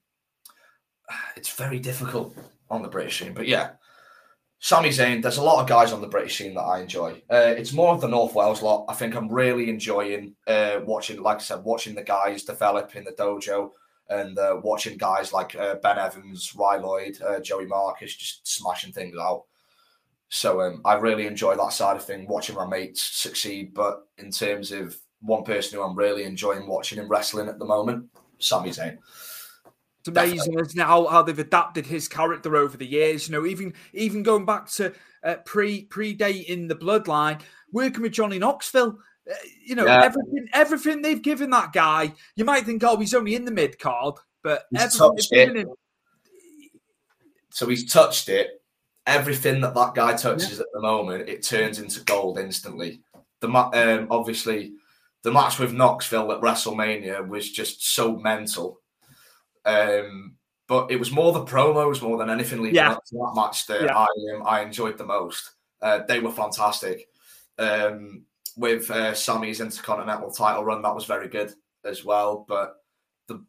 it's 1.36 1.52
very 1.52 1.78
difficult 1.78 2.36
on 2.68 2.82
the 2.82 2.88
British 2.88 3.20
scene. 3.20 3.34
But 3.34 3.46
yeah, 3.46 3.72
Sami 4.58 4.90
Zayn. 4.90 5.22
There's 5.22 5.38
a 5.38 5.42
lot 5.42 5.62
of 5.62 5.68
guys 5.68 5.92
on 5.92 6.00
the 6.00 6.08
British 6.08 6.36
scene 6.36 6.54
that 6.54 6.62
I 6.62 6.80
enjoy. 6.80 7.22
Uh, 7.30 7.54
it's 7.56 7.72
more 7.72 7.94
of 7.94 8.00
the 8.00 8.08
North 8.08 8.34
Wales 8.34 8.62
lot. 8.62 8.84
I 8.88 8.94
think 8.94 9.14
I'm 9.14 9.32
really 9.32 9.70
enjoying 9.70 10.34
uh, 10.46 10.80
watching, 10.84 11.22
like 11.22 11.38
I 11.38 11.40
said, 11.40 11.64
watching 11.64 11.94
the 11.94 12.02
guys 12.02 12.44
develop 12.44 12.94
in 12.94 13.04
the 13.04 13.12
dojo 13.12 13.70
and 14.10 14.38
uh, 14.38 14.60
watching 14.62 14.98
guys 14.98 15.32
like 15.32 15.54
uh, 15.54 15.76
Ben 15.76 15.98
Evans, 15.98 16.54
Rye 16.54 16.76
Lloyd, 16.76 17.16
uh, 17.22 17.40
Joey 17.40 17.66
Marcus 17.66 18.14
just 18.14 18.46
smashing 18.46 18.92
things 18.92 19.16
out. 19.18 19.44
So 20.30 20.62
um, 20.62 20.80
I 20.84 20.94
really 20.94 21.26
enjoy 21.26 21.56
that 21.56 21.72
side 21.72 21.96
of 21.96 22.04
thing, 22.04 22.26
watching 22.26 22.54
my 22.54 22.66
mates 22.66 23.02
succeed. 23.02 23.74
But 23.74 24.06
in 24.16 24.30
terms 24.30 24.70
of 24.70 24.96
one 25.20 25.42
person 25.42 25.76
who 25.76 25.84
I'm 25.84 25.96
really 25.96 26.22
enjoying 26.22 26.68
watching 26.68 26.98
in 26.98 27.08
wrestling 27.08 27.48
at 27.48 27.58
the 27.58 27.64
moment, 27.64 28.06
Sami 28.38 28.70
Zayn. 28.70 28.98
It's 29.98 30.08
amazing, 30.08 30.36
Definitely. 30.36 30.62
isn't 30.62 30.80
it? 30.80 30.86
How, 30.86 31.06
how 31.08 31.22
they've 31.22 31.38
adapted 31.38 31.84
his 31.84 32.08
character 32.08 32.56
over 32.56 32.76
the 32.76 32.86
years. 32.86 33.28
You 33.28 33.32
know, 33.32 33.44
even 33.44 33.74
even 33.92 34.22
going 34.22 34.46
back 34.46 34.70
to 34.70 34.94
uh, 35.24 35.34
pre 35.44 35.86
predating 35.86 36.68
the 36.68 36.76
bloodline, 36.76 37.40
working 37.72 38.00
with 38.00 38.12
Johnny 38.12 38.38
Knoxville. 38.38 38.98
Uh, 39.30 39.34
you 39.66 39.74
know, 39.74 39.84
yeah. 39.84 40.04
everything 40.04 40.48
everything 40.54 41.02
they've 41.02 41.20
given 41.20 41.50
that 41.50 41.72
guy. 41.72 42.14
You 42.36 42.44
might 42.44 42.64
think, 42.64 42.82
oh, 42.84 42.96
he's 42.96 43.14
only 43.14 43.34
in 43.34 43.44
the 43.44 43.50
mid 43.50 43.78
card, 43.80 44.14
but 44.42 44.62
he's 44.70 44.98
everything 44.98 45.56
him, 45.56 45.74
So 47.50 47.68
he's 47.68 47.92
touched 47.92 48.28
it 48.30 48.59
everything 49.10 49.60
that 49.60 49.74
that 49.74 49.94
guy 49.94 50.16
touches 50.16 50.58
yeah. 50.58 50.60
at 50.60 50.66
the 50.72 50.80
moment, 50.80 51.28
it 51.28 51.42
turns 51.42 51.80
into 51.80 52.02
gold 52.04 52.38
instantly. 52.38 53.02
The 53.40 53.48
um, 53.48 54.06
obviously 54.10 54.74
the 55.22 55.32
match 55.32 55.58
with 55.58 55.72
Knoxville 55.72 56.32
at 56.32 56.40
WrestleMania 56.40 57.26
was 57.26 57.50
just 57.50 57.94
so 57.94 58.16
mental. 58.16 58.80
Um, 59.64 60.36
but 60.66 60.90
it 60.90 60.96
was 60.96 61.10
more 61.10 61.32
the 61.32 61.44
promos 61.44 62.00
more 62.00 62.16
than 62.16 62.30
anything 62.30 62.62
leading 62.62 62.76
yeah. 62.76 62.92
up 62.92 63.04
to 63.06 63.16
that 63.16 63.32
match 63.34 63.66
that 63.66 63.82
yeah. 63.82 63.96
I 63.96 64.06
um, 64.34 64.42
I 64.46 64.60
enjoyed 64.62 64.96
the 64.96 65.04
most. 65.04 65.50
Uh, 65.82 66.00
they 66.06 66.20
were 66.20 66.30
fantastic. 66.30 67.08
Um, 67.58 68.24
with 68.56 68.90
uh, 68.90 69.14
Sami's 69.14 69.60
Intercontinental 69.60 70.30
title 70.30 70.64
run, 70.64 70.82
that 70.82 70.94
was 70.94 71.04
very 71.04 71.28
good 71.28 71.52
as 71.84 72.04
well. 72.04 72.44
But 72.48 72.76
the 73.26 73.44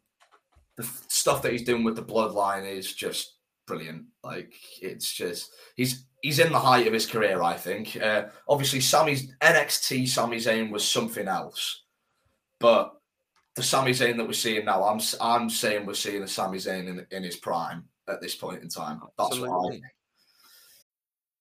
the 0.76 0.82
stuff 1.08 1.42
that 1.42 1.52
he's 1.52 1.64
doing 1.64 1.84
with 1.84 1.96
the 1.96 2.02
Bloodline 2.02 2.68
is 2.68 2.92
just 2.92 3.36
brilliant. 3.72 4.04
Like 4.22 4.52
it's 4.80 5.12
just 5.12 5.54
he's 5.76 6.06
he's 6.20 6.38
in 6.38 6.52
the 6.52 6.58
height 6.58 6.86
of 6.86 6.92
his 6.92 7.06
career. 7.06 7.42
I 7.42 7.54
think. 7.54 7.96
Uh, 7.96 8.24
obviously, 8.48 8.80
Sami's 8.80 9.32
NXT 9.40 10.08
Sami 10.08 10.36
Zayn 10.36 10.70
was 10.70 10.86
something 10.86 11.26
else, 11.26 11.84
but 12.60 12.92
the 13.56 13.62
Sami 13.62 13.92
Zayn 13.92 14.16
that 14.18 14.26
we're 14.26 14.32
seeing 14.32 14.66
now, 14.66 14.84
I'm 14.84 15.00
I'm 15.20 15.48
saying 15.48 15.86
we're 15.86 15.94
seeing 15.94 16.22
a 16.22 16.28
Sami 16.28 16.58
Zayn 16.58 16.88
in, 16.88 17.06
in 17.10 17.22
his 17.22 17.36
prime 17.36 17.84
at 18.08 18.20
this 18.20 18.34
point 18.34 18.62
in 18.62 18.68
time. 18.68 19.00
That's 19.18 19.32
Absolutely. 19.32 19.80
why 19.80 19.80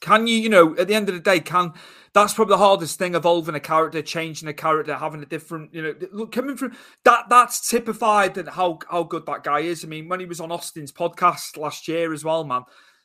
Can 0.00 0.26
you, 0.26 0.36
you 0.36 0.48
know, 0.48 0.76
at 0.76 0.88
the 0.88 0.94
end 0.94 1.08
of 1.08 1.14
the 1.14 1.20
day, 1.20 1.40
can 1.40 1.74
that's 2.12 2.34
probably 2.34 2.54
the 2.54 2.58
hardest 2.58 2.98
thing 2.98 3.14
evolving 3.14 3.54
a 3.54 3.60
character, 3.60 4.02
changing 4.02 4.48
a 4.48 4.52
character, 4.52 4.96
having 4.96 5.22
a 5.22 5.26
different, 5.26 5.72
you 5.72 5.82
know, 5.82 5.94
look, 6.10 6.32
coming 6.32 6.56
from 6.56 6.76
that, 7.04 7.28
that's 7.28 7.68
typified 7.68 8.34
that 8.34 8.48
how, 8.48 8.78
how 8.90 9.04
good 9.04 9.26
that 9.26 9.44
guy 9.44 9.60
is. 9.60 9.84
I 9.84 9.88
mean, 9.88 10.08
when 10.08 10.18
he 10.18 10.26
was 10.26 10.40
on 10.40 10.50
Austin's 10.50 10.92
podcast 10.92 11.56
last 11.56 11.86
year 11.86 12.12
as 12.12 12.24
well, 12.24 12.42
man, 12.42 12.62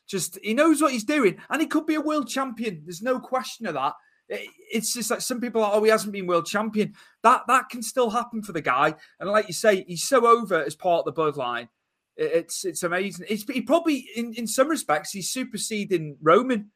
just 0.08 0.38
he 0.42 0.54
knows 0.54 0.82
what 0.82 0.92
he's 0.92 1.04
doing 1.04 1.36
and 1.50 1.60
he 1.60 1.68
could 1.68 1.86
be 1.86 1.94
a 1.94 2.00
world 2.00 2.28
champion. 2.28 2.82
There's 2.84 3.02
no 3.02 3.20
question 3.20 3.66
of 3.66 3.74
that. 3.74 3.94
It's 4.28 4.92
just 4.92 5.10
like 5.10 5.20
some 5.20 5.40
people 5.40 5.62
are, 5.62 5.74
oh, 5.74 5.82
he 5.84 5.90
hasn't 5.90 6.12
been 6.12 6.26
world 6.26 6.46
champion. 6.46 6.94
That 7.22 7.42
that 7.46 7.68
can 7.68 7.82
still 7.82 8.10
happen 8.10 8.42
for 8.42 8.52
the 8.52 8.60
guy. 8.60 8.94
And 9.20 9.30
like 9.30 9.46
you 9.46 9.54
say, 9.54 9.84
he's 9.86 10.02
so 10.02 10.26
over 10.26 10.64
as 10.64 10.74
part 10.74 11.06
of 11.06 11.14
the 11.14 11.20
bloodline. 11.20 11.68
It's 12.16 12.64
it's 12.64 12.82
amazing. 12.82 13.26
It's 13.28 13.44
he 13.44 13.60
probably 13.60 14.08
in, 14.16 14.34
in 14.34 14.48
some 14.48 14.68
respects 14.68 15.12
he's 15.12 15.30
superseding 15.30 16.16
Roman 16.20 16.72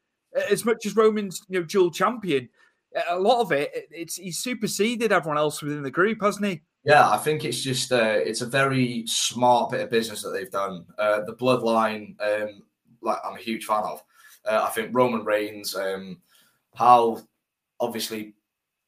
as 0.49 0.65
much 0.65 0.85
as 0.85 0.95
Roman's 0.95 1.41
you 1.49 1.59
know 1.59 1.65
dual 1.65 1.91
champion, 1.91 2.49
a 3.09 3.19
lot 3.19 3.41
of 3.41 3.51
it 3.51 3.71
it's 3.91 4.15
he's 4.15 4.39
superseded 4.39 5.11
everyone 5.11 5.37
else 5.37 5.61
within 5.61 5.83
the 5.83 5.91
group, 5.91 6.21
hasn't 6.21 6.45
he? 6.45 6.61
Yeah, 6.83 7.09
I 7.09 7.17
think 7.17 7.45
it's 7.45 7.61
just 7.61 7.91
uh, 7.91 8.17
it's 8.17 8.41
a 8.41 8.47
very 8.47 9.05
smart 9.05 9.71
bit 9.71 9.81
of 9.81 9.89
business 9.89 10.23
that 10.23 10.29
they've 10.29 10.49
done. 10.49 10.85
Uh, 10.97 11.21
the 11.21 11.35
bloodline, 11.35 12.15
um, 12.21 12.63
like 13.01 13.19
I'm 13.23 13.35
a 13.35 13.41
huge 13.41 13.65
fan 13.65 13.83
of. 13.83 14.03
Uh, 14.49 14.65
I 14.67 14.69
think 14.69 14.89
Roman 14.91 15.23
Reigns, 15.23 15.75
um, 15.75 16.21
how 16.75 17.21
obviously 17.79 18.33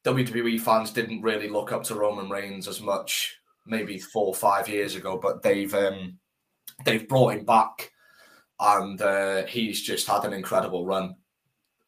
WWE 0.03 0.59
fans 0.59 0.91
didn't 0.91 1.21
really 1.21 1.49
look 1.49 1.71
up 1.71 1.83
to 1.83 1.95
Roman 1.95 2.29
Reigns 2.29 2.67
as 2.67 2.81
much 2.81 3.37
maybe 3.65 3.99
four 3.99 4.27
or 4.27 4.35
five 4.35 4.67
years 4.67 4.95
ago, 4.95 5.19
but 5.21 5.43
they've 5.43 5.73
um, 5.75 6.17
they've 6.85 7.07
brought 7.07 7.35
him 7.35 7.45
back, 7.45 7.91
and 8.59 8.99
uh, 9.01 9.45
he's 9.45 9.81
just 9.83 10.07
had 10.07 10.25
an 10.25 10.33
incredible 10.33 10.85
run 10.85 11.15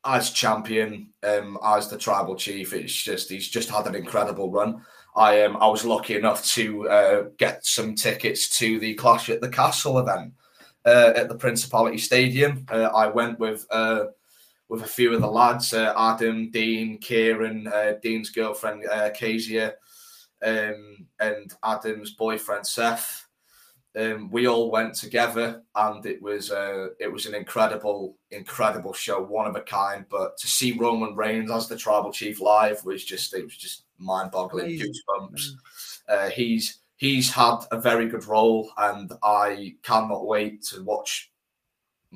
as 0.05 0.29
champion, 0.29 1.09
um, 1.23 1.57
as 1.63 1.89
the 1.89 1.97
tribal 1.97 2.35
chief, 2.35 2.73
it's 2.73 2.93
just 2.93 3.29
he's 3.29 3.49
just 3.49 3.69
had 3.69 3.87
an 3.87 3.95
incredible 3.95 4.51
run. 4.51 4.81
I 5.15 5.43
um, 5.43 5.57
I 5.57 5.67
was 5.67 5.85
lucky 5.85 6.15
enough 6.15 6.45
to 6.53 6.89
uh, 6.89 7.23
get 7.37 7.65
some 7.65 7.95
tickets 7.95 8.57
to 8.59 8.79
the 8.79 8.93
Clash 8.95 9.29
at 9.29 9.41
the 9.41 9.49
Castle 9.49 9.99
event 9.99 10.33
uh, 10.85 11.13
at 11.15 11.29
the 11.29 11.35
Principality 11.35 11.97
Stadium. 11.97 12.65
Uh, 12.69 12.89
I 12.95 13.07
went 13.07 13.39
with 13.39 13.65
uh, 13.71 14.05
with 14.69 14.83
a 14.83 14.87
few 14.87 15.13
of 15.13 15.21
the 15.21 15.27
lads, 15.27 15.73
uh, 15.73 15.93
Adam, 15.97 16.51
Dean, 16.51 16.97
Kieran, 16.97 17.67
uh, 17.67 17.93
Dean's 18.01 18.29
girlfriend 18.29 18.85
uh, 18.85 19.11
um, 20.43 21.07
and 21.19 21.53
Adam's 21.63 22.11
boyfriend 22.11 22.65
Seth. 22.65 23.24
Um, 23.97 24.29
we 24.29 24.47
all 24.47 24.69
went 24.71 24.93
together, 24.95 25.63
and 25.73 26.05
it 26.05 26.21
was 26.21 26.51
uh, 26.51 26.87
it 26.99 27.11
was 27.11 27.25
an 27.25 27.35
incredible, 27.35 28.17
incredible 28.31 28.91
show, 28.91 29.21
one 29.21 29.47
of 29.47 29.55
a 29.55 29.61
kind. 29.61 30.05
But 30.09 30.37
to 30.37 30.47
see 30.47 30.77
Roman 30.77 31.15
Reigns 31.15 31.49
as 31.49 31.69
the 31.69 31.77
tribal 31.77 32.11
chief 32.11 32.41
live 32.41 32.83
was 32.83 33.05
just 33.05 33.33
it 33.33 33.43
was 33.43 33.55
just 33.55 33.83
mind 33.97 34.31
boggling, 34.31 34.79
goosebumps. 34.79 35.41
Uh, 36.09 36.29
he's 36.29 36.79
he's 36.97 37.31
had 37.31 37.59
a 37.71 37.79
very 37.79 38.07
good 38.07 38.25
role, 38.25 38.69
and 38.77 39.11
I 39.23 39.75
cannot 39.81 40.25
wait 40.25 40.63
to 40.63 40.83
watch 40.83 41.31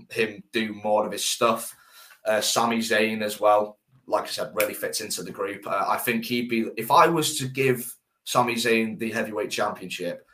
him 0.09 0.43
do 0.51 0.73
more 0.73 1.05
of 1.05 1.11
his 1.11 1.23
stuff. 1.23 1.75
Uh, 2.25 2.41
Sami 2.41 2.79
Zayn 2.79 3.21
as 3.21 3.39
well, 3.39 3.79
like 4.05 4.23
I 4.23 4.27
said, 4.27 4.51
really 4.53 4.73
fits 4.73 5.01
into 5.01 5.23
the 5.23 5.31
group. 5.31 5.65
Uh, 5.65 5.85
I 5.87 5.97
think 5.97 6.25
he'd 6.25 6.49
be 6.49 6.69
if 6.75 6.91
I 6.91 7.07
was 7.07 7.37
to 7.39 7.47
give 7.47 7.95
Sami 8.25 8.55
Zayn 8.55 8.99
the 8.99 9.11
heavyweight 9.11 9.51
championship. 9.51 10.25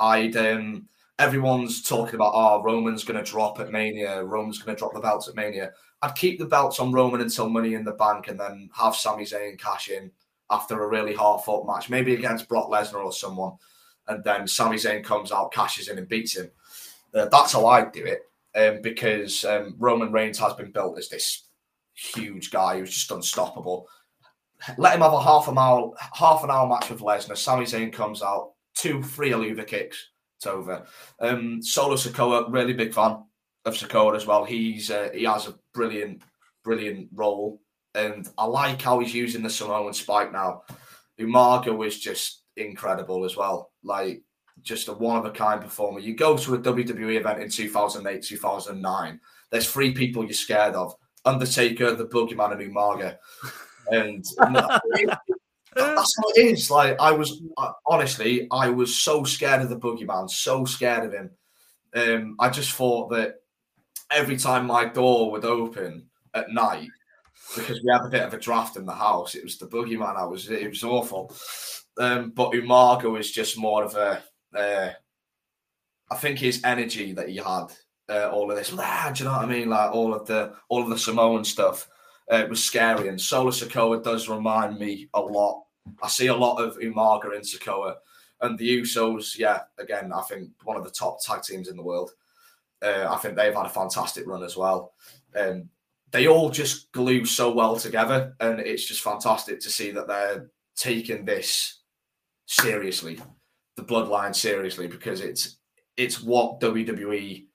I'd 0.00 0.36
um, 0.36 0.88
everyone's 1.18 1.82
talking 1.82 2.16
about 2.16 2.32
oh 2.34 2.62
Roman's 2.62 3.04
going 3.04 3.22
to 3.22 3.30
drop 3.30 3.60
at 3.60 3.70
Mania, 3.70 4.24
Roman's 4.24 4.58
going 4.58 4.74
to 4.74 4.78
drop 4.78 4.94
the 4.94 5.00
belts 5.00 5.28
at 5.28 5.36
Mania. 5.36 5.72
I'd 6.02 6.14
keep 6.14 6.38
the 6.38 6.46
belts 6.46 6.80
on 6.80 6.92
Roman 6.92 7.20
until 7.22 7.48
Money 7.48 7.74
in 7.74 7.84
the 7.84 7.92
Bank, 7.92 8.28
and 8.28 8.38
then 8.38 8.68
have 8.74 8.94
Sami 8.94 9.24
Zayn 9.24 9.58
cash 9.58 9.88
in 9.88 10.10
after 10.50 10.82
a 10.82 10.88
really 10.88 11.14
hard 11.14 11.42
fought 11.42 11.66
match, 11.66 11.88
maybe 11.88 12.14
against 12.14 12.48
Brock 12.48 12.68
Lesnar 12.68 13.04
or 13.04 13.12
someone, 13.12 13.52
and 14.08 14.22
then 14.22 14.46
Sami 14.46 14.76
Zayn 14.76 15.02
comes 15.02 15.32
out, 15.32 15.52
cashes 15.52 15.88
in, 15.88 15.98
and 15.98 16.08
beats 16.08 16.36
him. 16.36 16.50
Uh, 17.14 17.26
that's 17.26 17.52
how 17.52 17.66
I'd 17.66 17.92
do 17.92 18.04
it, 18.04 18.22
um, 18.54 18.82
because 18.82 19.44
um, 19.44 19.76
Roman 19.78 20.12
Reigns 20.12 20.38
has 20.38 20.52
been 20.54 20.72
built 20.72 20.98
as 20.98 21.08
this 21.08 21.44
huge 21.94 22.50
guy 22.50 22.78
who's 22.78 22.92
just 22.92 23.10
unstoppable. 23.10 23.88
Let 24.78 24.94
him 24.94 25.02
have 25.02 25.12
a 25.12 25.22
half 25.22 25.48
a 25.48 25.52
mile, 25.52 25.94
half 26.12 26.42
an 26.44 26.50
hour 26.50 26.68
match 26.68 26.90
with 26.90 27.00
Lesnar. 27.00 27.36
Sami 27.36 27.64
Zayn 27.64 27.92
comes 27.92 28.22
out, 28.22 28.53
two 28.84 29.02
free 29.02 29.30
Helluva 29.30 29.66
Kicks. 29.66 30.10
It's 30.36 30.46
over. 30.46 30.84
Um, 31.18 31.62
Solo 31.62 31.94
Sikoa, 31.94 32.52
really 32.52 32.74
big 32.74 32.92
fan 32.92 33.24
of 33.64 33.74
Sikoa 33.74 34.14
as 34.14 34.26
well. 34.26 34.44
He's 34.44 34.90
uh, 34.90 35.08
he 35.14 35.24
has 35.24 35.48
a 35.48 35.54
brilliant, 35.72 36.22
brilliant 36.62 37.08
role, 37.14 37.62
and 37.94 38.28
I 38.36 38.44
like 38.44 38.82
how 38.82 38.98
he's 38.98 39.14
using 39.14 39.42
the 39.42 39.48
Samoan 39.48 39.94
Spike 39.94 40.32
now. 40.32 40.62
Umaga 41.18 41.74
was 41.74 41.98
just 41.98 42.42
incredible 42.56 43.24
as 43.24 43.36
well. 43.36 43.72
Like 43.82 44.22
just 44.60 44.88
a 44.88 44.92
one 44.92 45.16
of 45.16 45.24
a 45.24 45.30
kind 45.30 45.62
performer. 45.62 46.00
You 46.00 46.14
go 46.14 46.36
to 46.36 46.54
a 46.54 46.58
WWE 46.58 47.18
event 47.18 47.42
in 47.42 47.48
2008, 47.48 48.22
2009, 48.22 49.20
there's 49.50 49.70
three 49.70 49.92
people 49.92 50.24
you're 50.24 50.34
scared 50.34 50.74
of 50.74 50.94
Undertaker, 51.24 51.94
the 51.94 52.06
Boogeyman, 52.06 52.52
and 52.52 52.74
Umaga. 52.74 53.16
And 53.88 54.24
that's 55.76 56.14
what 56.18 56.36
it 56.36 56.46
is. 56.52 56.70
Like, 56.70 56.98
I 57.00 57.12
was 57.12 57.42
honestly, 57.86 58.48
I 58.50 58.68
was 58.68 58.96
so 58.96 59.24
scared 59.24 59.62
of 59.62 59.68
the 59.68 59.78
Boogeyman, 59.78 60.30
so 60.30 60.64
scared 60.64 61.06
of 61.06 61.12
him. 61.12 61.30
Um, 61.94 62.36
I 62.40 62.50
just 62.50 62.72
thought 62.72 63.10
that 63.10 63.36
every 64.10 64.36
time 64.36 64.66
my 64.66 64.84
door 64.84 65.30
would 65.30 65.44
open 65.44 66.06
at 66.34 66.50
night, 66.50 66.88
because 67.56 67.80
we 67.82 67.92
had 67.92 68.06
a 68.06 68.10
bit 68.10 68.22
of 68.22 68.34
a 68.34 68.38
draft 68.38 68.76
in 68.76 68.86
the 68.86 68.92
house, 68.92 69.34
it 69.34 69.44
was 69.44 69.58
the 69.58 69.66
Boogeyman. 69.66 70.16
I 70.16 70.24
was, 70.24 70.50
it 70.50 70.68
was 70.68 70.84
awful. 70.84 71.34
Um, 71.98 72.30
but 72.30 72.52
Umaga 72.52 73.10
was 73.10 73.30
just 73.30 73.56
more 73.56 73.84
of 73.84 73.94
a 73.94 74.22
uh, 74.54 74.90
I 76.10 76.16
think 76.16 76.38
his 76.38 76.60
energy 76.64 77.12
that 77.12 77.28
he 77.28 77.36
had, 77.36 77.66
uh, 78.08 78.30
all 78.30 78.50
of 78.50 78.56
this, 78.56 78.72
ah, 78.78 79.10
do 79.12 79.24
you 79.24 79.28
know 79.28 79.36
what 79.36 79.44
I 79.44 79.48
mean? 79.48 79.68
Like 79.68 79.92
all 79.92 80.14
of 80.14 80.26
the 80.26 80.54
all 80.68 80.82
of 80.82 80.90
the 80.90 80.98
Samoan 80.98 81.44
stuff, 81.44 81.88
uh, 82.30 82.36
it 82.36 82.48
was 82.48 82.62
scary. 82.62 83.08
And 83.08 83.20
Solo 83.20 83.50
Sikoa 83.50 84.02
does 84.02 84.28
remind 84.28 84.78
me 84.78 85.08
a 85.14 85.20
lot. 85.20 85.63
I 86.02 86.08
see 86.08 86.28
a 86.28 86.34
lot 86.34 86.62
of 86.62 86.78
Umaga 86.78 87.34
and 87.34 87.44
Sikoa, 87.44 87.96
and 88.40 88.58
the 88.58 88.80
Usos. 88.80 89.38
Yeah, 89.38 89.60
again, 89.78 90.12
I 90.12 90.22
think 90.22 90.50
one 90.64 90.76
of 90.76 90.84
the 90.84 90.90
top 90.90 91.22
tag 91.22 91.42
teams 91.42 91.68
in 91.68 91.76
the 91.76 91.82
world. 91.82 92.10
Uh, 92.82 93.06
I 93.08 93.16
think 93.16 93.36
they've 93.36 93.54
had 93.54 93.66
a 93.66 93.70
fantastic 93.70 94.26
run 94.26 94.42
as 94.42 94.56
well. 94.56 94.92
Um, 95.34 95.70
they 96.10 96.28
all 96.28 96.50
just 96.50 96.92
glue 96.92 97.24
so 97.24 97.52
well 97.52 97.76
together, 97.76 98.34
and 98.40 98.60
it's 98.60 98.86
just 98.86 99.02
fantastic 99.02 99.60
to 99.60 99.70
see 99.70 99.90
that 99.92 100.06
they're 100.06 100.50
taking 100.76 101.24
this 101.24 101.80
seriously 102.46 103.18
the 103.76 103.82
bloodline 103.82 104.34
seriously 104.34 104.86
because 104.86 105.20
it's 105.20 105.58
it's 105.96 106.22
what 106.22 106.60
WWE 106.60 107.46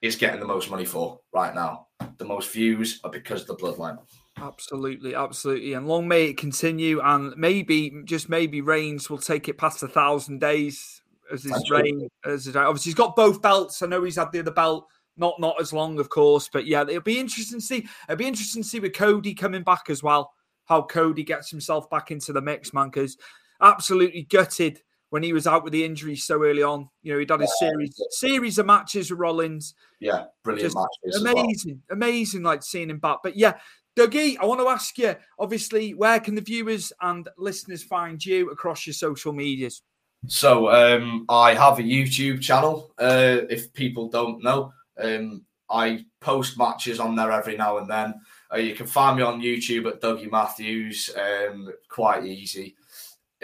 is 0.00 0.16
getting 0.16 0.40
the 0.40 0.46
most 0.46 0.70
money 0.70 0.84
for 0.84 1.20
right 1.32 1.54
now. 1.54 1.86
The 2.18 2.24
most 2.24 2.50
views 2.50 3.00
are 3.04 3.10
because 3.10 3.42
of 3.42 3.46
the 3.46 3.56
bloodline. 3.56 3.98
Absolutely, 4.38 5.14
absolutely, 5.14 5.74
and 5.74 5.86
long 5.86 6.08
may 6.08 6.26
it 6.26 6.36
continue. 6.36 7.00
And 7.00 7.34
maybe, 7.36 7.92
just 8.04 8.28
maybe, 8.28 8.60
Reigns 8.60 9.10
will 9.10 9.18
take 9.18 9.48
it 9.48 9.58
past 9.58 9.82
a 9.82 9.88
thousand 9.88 10.40
days 10.40 11.02
as 11.32 11.44
his 11.44 11.70
reign. 11.70 12.08
As 12.24 12.46
his, 12.46 12.56
obviously, 12.56 12.90
he's 12.90 12.96
got 12.96 13.14
both 13.14 13.42
belts. 13.42 13.82
I 13.82 13.86
know 13.86 14.02
he's 14.02 14.16
had 14.16 14.32
the 14.32 14.40
other 14.40 14.50
belt, 14.50 14.86
not 15.16 15.38
not 15.38 15.60
as 15.60 15.72
long, 15.72 15.98
of 15.98 16.08
course, 16.08 16.48
but 16.52 16.66
yeah, 16.66 16.82
it'll 16.82 17.02
be 17.02 17.20
interesting 17.20 17.60
to 17.60 17.64
see. 17.64 17.86
It'll 18.08 18.16
be 18.16 18.26
interesting 18.26 18.62
to 18.62 18.68
see 18.68 18.80
with 18.80 18.94
Cody 18.94 19.34
coming 19.34 19.62
back 19.62 19.90
as 19.90 20.02
well. 20.02 20.32
How 20.64 20.82
Cody 20.82 21.24
gets 21.24 21.50
himself 21.50 21.90
back 21.90 22.10
into 22.10 22.32
the 22.32 22.40
mix, 22.40 22.72
man. 22.72 22.88
Because 22.88 23.18
absolutely 23.60 24.22
gutted 24.22 24.80
when 25.10 25.22
he 25.22 25.34
was 25.34 25.46
out 25.46 25.62
with 25.62 25.74
the 25.74 25.84
injury 25.84 26.16
so 26.16 26.42
early 26.42 26.62
on. 26.62 26.88
You 27.02 27.12
know, 27.12 27.18
he'd 27.18 27.28
done 27.28 27.42
a 27.42 27.48
series 27.58 27.94
series 28.10 28.58
of 28.58 28.66
matches 28.66 29.10
with 29.10 29.20
Rollins. 29.20 29.74
Yeah, 30.00 30.24
brilliant 30.42 30.74
matches. 30.74 31.20
Amazing, 31.20 31.82
well. 31.88 31.98
amazing, 31.98 32.42
like 32.42 32.62
seeing 32.62 32.88
him 32.88 32.98
back. 32.98 33.18
But 33.22 33.36
yeah, 33.36 33.54
Dougie, 33.96 34.36
I 34.40 34.46
want 34.46 34.60
to 34.60 34.68
ask 34.68 34.96
you, 34.98 35.14
obviously, 35.38 35.94
where 35.94 36.18
can 36.18 36.34
the 36.34 36.40
viewers 36.40 36.92
and 37.00 37.28
listeners 37.36 37.82
find 37.82 38.24
you 38.24 38.50
across 38.50 38.86
your 38.86 38.94
social 38.94 39.32
medias? 39.32 39.82
So 40.28 40.70
um, 40.70 41.26
I 41.28 41.54
have 41.54 41.78
a 41.78 41.82
YouTube 41.82 42.40
channel. 42.40 42.94
Uh, 42.98 43.38
if 43.50 43.72
people 43.72 44.08
don't 44.08 44.42
know, 44.42 44.72
um, 44.98 45.44
I 45.68 46.04
post 46.20 46.56
matches 46.56 47.00
on 47.00 47.16
there 47.16 47.32
every 47.32 47.56
now 47.56 47.78
and 47.78 47.90
then. 47.90 48.14
Uh, 48.52 48.58
you 48.58 48.74
can 48.74 48.86
find 48.86 49.16
me 49.16 49.22
on 49.22 49.40
YouTube 49.40 49.88
at 49.88 50.00
Dougie 50.00 50.30
Matthews. 50.30 51.10
Um, 51.16 51.70
quite 51.88 52.24
easy. 52.24 52.76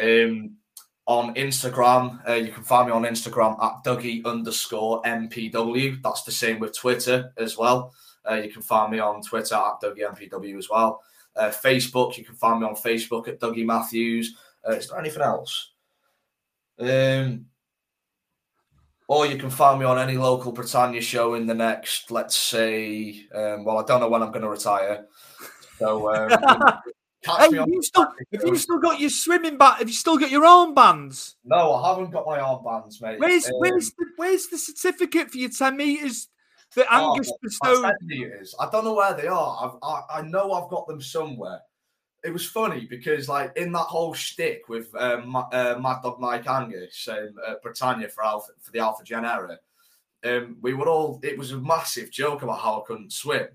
Um, 0.01 0.57
on 1.07 1.35
Instagram. 1.35 2.21
Uh, 2.29 2.35
you 2.35 2.53
can 2.53 2.63
find 2.63 2.87
me 2.87 2.93
on 2.93 3.05
Instagram 3.05 3.61
at 3.63 3.83
Dougie 3.83 4.25
underscore 4.25 5.03
MPW. 5.03 6.03
That's 6.03 6.23
the 6.23 6.33
same 6.33 6.61
with 6.61 6.77
Twitter 6.77 7.33
as 7.39 7.57
well. 7.57 7.95
Uh, 8.29 8.35
you 8.35 8.51
can 8.51 8.63
find 8.63 8.93
me 8.93 8.99
on 8.99 9.23
Twitter 9.23 9.55
at 9.55 9.81
Dougie 9.83 10.01
MPW 10.01 10.59
as 10.59 10.69
well. 10.69 11.03
Uh, 11.37 11.51
Facebook, 11.51 12.17
you 12.17 12.25
can 12.25 12.35
find 12.35 12.61
me 12.61 12.67
on 12.67 12.75
Facebook 12.75 13.29
at 13.29 13.41
Dougie 13.41 13.65
Matthews. 13.65 14.37
Uh, 14.67 14.73
is 14.73 14.89
there 14.89 14.99
anything 14.99 15.23
else? 15.23 15.73
Um, 16.79 17.47
or 19.07 19.27
you 19.27 19.37
can 19.37 19.51
find 19.51 19.81
me 19.81 19.87
on 19.87 19.99
any 19.99 20.17
local 20.17 20.53
Britannia 20.53 21.01
show 21.01 21.35
in 21.35 21.47
the 21.47 21.55
next, 21.55 22.11
let's 22.11 22.37
say, 22.37 23.27
um, 23.35 23.65
well, 23.65 23.79
I 23.79 23.85
don't 23.85 24.01
know 24.01 24.09
when 24.09 24.23
I'm 24.23 24.33
going 24.33 24.43
to 24.43 24.51
retire. 24.51 25.07
So 25.79 26.15
um, 26.15 26.31
Hey, 27.25 27.57
have 27.57 27.69
you, 27.69 27.83
still, 27.83 28.07
have 28.33 28.43
you 28.45 28.57
still 28.57 28.79
got 28.79 29.01
your 29.01 29.11
swimming 29.11 29.59
bat? 29.59 29.79
Have 29.79 29.89
you 29.89 29.95
still 29.95 30.19
got 30.19 30.31
your 30.31 30.45
armbands? 30.45 31.35
No, 31.45 31.75
I 31.75 31.91
haven't 31.91 32.13
got 32.13 32.27
my 32.27 32.39
armbands, 32.39 33.03
mate. 33.03 33.19
Where's 33.19 33.47
um, 33.47 33.55
where's 33.59 33.91
the 33.91 34.07
where's 34.17 34.47
the 34.47 34.57
certificate 34.57 35.31
for 35.31 35.39
your 35.39 35.51
ten 35.51 35.77
meters 35.77 36.29
that 36.75 36.87
oh, 36.91 37.13
Angus 37.13 37.33
bestowed? 37.43 37.95
Meters. 38.03 38.55
I 38.59 38.69
don't 38.71 38.85
know 38.85 38.95
where 38.95 39.15
they 39.15 39.27
are. 39.27 39.59
I've, 39.63 39.79
I 39.83 40.19
I 40.19 40.23
know 40.23 40.53
I've 40.53 40.71
got 40.71 40.87
them 40.87 41.01
somewhere. 41.01 41.61
It 42.25 42.33
was 42.33 42.47
funny 42.47 42.85
because, 42.85 43.29
like, 43.29 43.57
in 43.57 43.71
that 43.73 43.79
whole 43.79 44.13
shtick 44.13 44.69
with 44.69 44.93
um, 44.97 45.37
uh, 45.37 45.77
Mad 45.81 46.03
Dog 46.03 46.19
Mike 46.19 46.49
Angus 46.49 47.09
um, 47.09 47.35
Britannia 47.63 48.09
for 48.09 48.25
Alpha 48.25 48.53
for 48.61 48.73
the 48.73 48.81
Alpha 48.81 49.05
Gen 49.05 49.25
era, 49.25 49.59
um, 50.25 50.57
we 50.61 50.75
were 50.75 50.89
all. 50.89 51.21
It 51.23 51.39
was 51.39 51.53
a 51.53 51.59
massive 51.59 52.11
joke 52.11 52.43
about 52.43 52.61
how 52.61 52.81
I 52.81 52.87
couldn't 52.87 53.13
swim. 53.13 53.49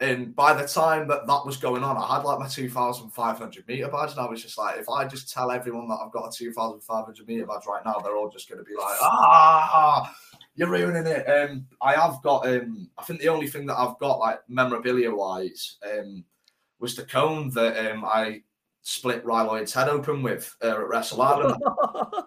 And 0.00 0.34
by 0.34 0.54
the 0.54 0.66
time 0.66 1.06
that 1.08 1.26
that 1.26 1.46
was 1.46 1.56
going 1.56 1.84
on, 1.84 1.96
I 1.96 2.16
had 2.16 2.24
like 2.24 2.40
my 2.40 2.48
2,500 2.48 3.68
meter 3.68 3.88
badge, 3.88 4.10
and 4.10 4.20
I 4.20 4.28
was 4.28 4.42
just 4.42 4.58
like, 4.58 4.78
if 4.78 4.88
I 4.88 5.06
just 5.06 5.32
tell 5.32 5.50
everyone 5.52 5.88
that 5.88 6.00
I've 6.04 6.12
got 6.12 6.28
a 6.28 6.36
2,500 6.36 7.28
meter 7.28 7.46
badge 7.46 7.66
right 7.68 7.84
now, 7.84 8.00
they're 8.00 8.16
all 8.16 8.28
just 8.28 8.48
going 8.48 8.58
to 8.58 8.64
be 8.64 8.74
like, 8.74 8.96
ah, 9.00 10.12
you're 10.56 10.68
ruining 10.68 11.06
it. 11.06 11.24
Um, 11.26 11.66
I 11.80 11.94
have 11.94 12.20
got, 12.22 12.46
um, 12.46 12.90
I 12.98 13.04
think 13.04 13.20
the 13.20 13.28
only 13.28 13.46
thing 13.46 13.66
that 13.66 13.78
I've 13.78 13.98
got 13.98 14.18
like 14.18 14.40
memorabilia 14.48 15.14
wise 15.14 15.78
um, 15.88 16.24
was 16.80 16.96
the 16.96 17.04
cone 17.04 17.50
that 17.50 17.92
um, 17.92 18.04
I 18.04 18.42
split 18.82 19.24
Rye 19.24 19.42
Lloyd's 19.42 19.72
head 19.72 19.88
open 19.88 20.22
with 20.22 20.54
uh, 20.62 20.70
at 20.72 20.88
Wrestle 20.88 21.22
Island. 21.22 21.62
uh, 21.66 22.20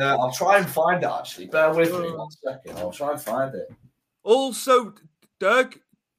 I'll 0.00 0.32
try 0.32 0.58
and 0.58 0.68
find 0.68 1.02
it 1.02 1.10
actually. 1.10 1.46
Bear 1.46 1.72
with 1.72 1.92
me 1.92 2.10
one 2.10 2.30
second. 2.30 2.78
I'll 2.78 2.92
try 2.92 3.12
and 3.12 3.20
find 3.20 3.54
it. 3.54 3.70
Also, 4.24 4.94
Doug, 5.38 5.78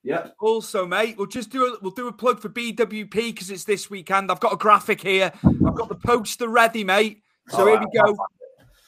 yeah. 0.09 0.29
Also, 0.39 0.87
mate, 0.87 1.17
we'll 1.17 1.27
just 1.27 1.51
do 1.51 1.65
a 1.67 1.77
we'll 1.83 1.91
do 1.91 2.07
a 2.07 2.11
plug 2.11 2.41
for 2.41 2.49
BWP 2.49 3.11
because 3.11 3.51
it's 3.51 3.63
this 3.63 3.91
weekend. 3.91 4.31
I've 4.31 4.39
got 4.39 4.53
a 4.53 4.57
graphic 4.57 5.01
here. 5.01 5.31
I've 5.45 5.75
got 5.75 5.87
the 5.87 5.99
poster 6.03 6.49
ready, 6.49 6.83
mate. 6.83 7.21
So 7.49 7.67
here 7.67 7.79
we 7.79 7.85
go. 7.99 8.17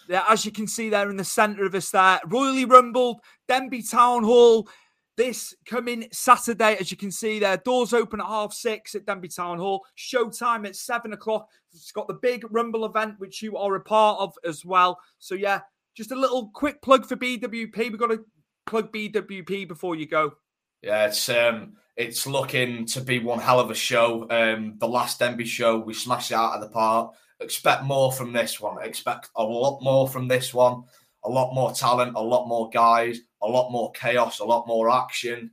Yeah, 0.09 0.23
as 0.27 0.45
you 0.45 0.51
can 0.51 0.65
see 0.65 0.89
there 0.89 1.11
in 1.11 1.17
the 1.17 1.23
centre 1.23 1.63
of 1.63 1.75
us 1.75 1.91
there, 1.91 2.19
royally 2.25 2.65
rumbled, 2.65 3.21
Denbigh 3.47 3.89
Town 3.89 4.23
Hall. 4.23 4.67
This 5.15 5.53
coming 5.67 6.07
Saturday, 6.11 6.75
as 6.79 6.89
you 6.89 6.97
can 6.97 7.11
see 7.11 7.37
there, 7.37 7.57
doors 7.57 7.93
open 7.93 8.19
at 8.19 8.25
half 8.25 8.51
six 8.51 8.95
at 8.95 9.05
Denbigh 9.05 9.35
Town 9.35 9.59
Hall. 9.59 9.85
Showtime 9.95 10.65
at 10.65 10.75
seven 10.75 11.13
o'clock. 11.13 11.47
It's 11.71 11.91
got 11.91 12.07
the 12.07 12.15
big 12.15 12.45
Rumble 12.49 12.85
event, 12.85 13.19
which 13.19 13.43
you 13.43 13.57
are 13.57 13.75
a 13.75 13.81
part 13.81 14.19
of 14.19 14.33
as 14.43 14.65
well. 14.65 14.97
So 15.19 15.35
yeah, 15.35 15.59
just 15.95 16.11
a 16.11 16.15
little 16.15 16.49
quick 16.51 16.81
plug 16.81 17.05
for 17.05 17.15
BWP. 17.15 17.77
We've 17.77 17.99
got 17.99 18.07
to 18.07 18.25
plug 18.65 18.91
BWP 18.91 19.67
before 19.67 19.95
you 19.95 20.07
go. 20.07 20.33
Yeah, 20.81 21.05
it's 21.05 21.29
um, 21.29 21.73
it's 21.95 22.25
looking 22.25 22.85
to 22.87 23.01
be 23.01 23.19
one 23.19 23.39
hell 23.39 23.59
of 23.59 23.69
a 23.69 23.75
show. 23.75 24.27
Um, 24.29 24.75
the 24.77 24.87
last 24.87 25.19
Denbigh 25.19 25.45
show, 25.45 25.77
we 25.77 25.93
smashed 25.93 26.31
it 26.31 26.35
out 26.35 26.55
of 26.55 26.61
the 26.61 26.69
park. 26.69 27.13
Expect 27.39 27.83
more 27.83 28.11
from 28.11 28.33
this 28.33 28.59
one. 28.59 28.83
Expect 28.83 29.29
a 29.35 29.43
lot 29.43 29.81
more 29.81 30.07
from 30.07 30.27
this 30.27 30.53
one. 30.53 30.83
A 31.23 31.29
lot 31.29 31.53
more 31.53 31.71
talent, 31.71 32.15
a 32.15 32.21
lot 32.21 32.47
more 32.47 32.69
guys, 32.69 33.19
a 33.43 33.47
lot 33.47 33.71
more 33.71 33.91
chaos, 33.91 34.39
a 34.39 34.43
lot 34.43 34.65
more 34.65 34.89
action, 34.89 35.51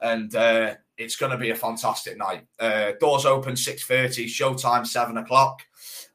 and 0.00 0.34
uh, 0.34 0.74
it's 0.96 1.16
going 1.16 1.30
to 1.30 1.36
be 1.36 1.50
a 1.50 1.54
fantastic 1.54 2.16
night. 2.16 2.46
Uh, 2.58 2.92
doors 3.00 3.26
open 3.26 3.54
six 3.54 3.84
thirty, 3.84 4.26
showtime 4.26 4.86
seven 4.86 5.18
o'clock. 5.18 5.60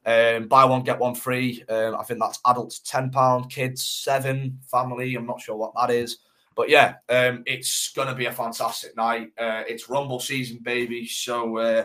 Um, 0.04 0.48
buy 0.48 0.64
one 0.64 0.82
get 0.82 0.98
one 0.98 1.14
free. 1.14 1.62
Um, 1.68 1.94
I 1.94 2.02
think 2.02 2.18
that's 2.18 2.40
adults 2.46 2.80
ten 2.80 3.10
pound, 3.10 3.48
kids 3.48 3.86
seven, 3.86 4.58
family. 4.68 5.14
I'm 5.14 5.26
not 5.26 5.40
sure 5.40 5.56
what 5.56 5.74
that 5.76 5.90
is. 5.90 6.18
But 6.56 6.68
yeah, 6.68 6.96
um, 7.08 7.42
it's 7.46 7.92
going 7.92 8.08
to 8.08 8.14
be 8.14 8.26
a 8.26 8.32
fantastic 8.32 8.96
night. 8.96 9.32
Uh, 9.38 9.62
it's 9.68 9.88
Rumble 9.88 10.20
season, 10.20 10.58
baby. 10.62 11.06
So, 11.06 11.56
uh, 11.58 11.84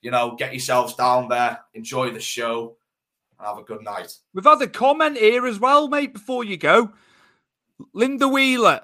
you 0.00 0.10
know, 0.10 0.36
get 0.36 0.52
yourselves 0.52 0.94
down 0.94 1.28
there, 1.28 1.60
enjoy 1.74 2.10
the 2.10 2.20
show, 2.20 2.76
and 3.38 3.48
have 3.48 3.58
a 3.58 3.62
good 3.62 3.82
night. 3.82 4.12
We've 4.32 4.44
had 4.44 4.62
a 4.62 4.68
comment 4.68 5.18
here 5.18 5.46
as 5.46 5.58
well, 5.58 5.88
mate, 5.88 6.12
before 6.12 6.44
you 6.44 6.56
go. 6.56 6.92
Linda 7.92 8.28
Wheeler, 8.28 8.82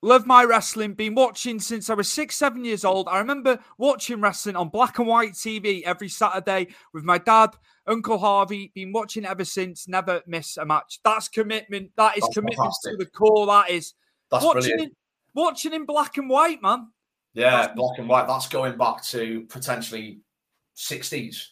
love 0.00 0.26
my 0.26 0.44
wrestling. 0.44 0.94
Been 0.94 1.14
watching 1.14 1.60
since 1.60 1.90
I 1.90 1.94
was 1.94 2.10
six, 2.10 2.36
seven 2.36 2.64
years 2.64 2.84
old. 2.84 3.08
I 3.08 3.18
remember 3.18 3.58
watching 3.78 4.20
wrestling 4.20 4.56
on 4.56 4.68
black 4.70 4.98
and 4.98 5.06
white 5.06 5.34
TV 5.34 5.82
every 5.82 6.08
Saturday 6.08 6.68
with 6.92 7.04
my 7.04 7.18
dad, 7.18 7.50
Uncle 7.86 8.18
Harvey. 8.18 8.72
Been 8.74 8.92
watching 8.92 9.26
ever 9.26 9.44
since. 9.44 9.86
Never 9.86 10.22
miss 10.26 10.56
a 10.56 10.64
match. 10.64 11.00
That's 11.04 11.28
commitment. 11.28 11.90
That 11.96 12.16
is 12.16 12.22
That's 12.22 12.34
commitment 12.34 12.58
fantastic. 12.58 12.92
to 12.92 12.96
the 12.96 13.10
core. 13.10 13.46
That 13.46 13.70
is. 13.70 13.94
That's 14.32 14.44
watching 14.44 14.62
brilliant. 14.62 14.82
In, 14.82 14.90
watching 15.34 15.74
in 15.74 15.84
black 15.84 16.16
and 16.16 16.28
white, 16.28 16.60
man. 16.62 16.88
Yeah, 17.34 17.50
that's 17.50 17.74
black 17.74 17.98
and 17.98 18.08
white. 18.08 18.26
That's 18.26 18.48
going 18.48 18.76
back 18.76 19.04
to 19.04 19.42
potentially 19.48 20.20
60s. 20.76 21.48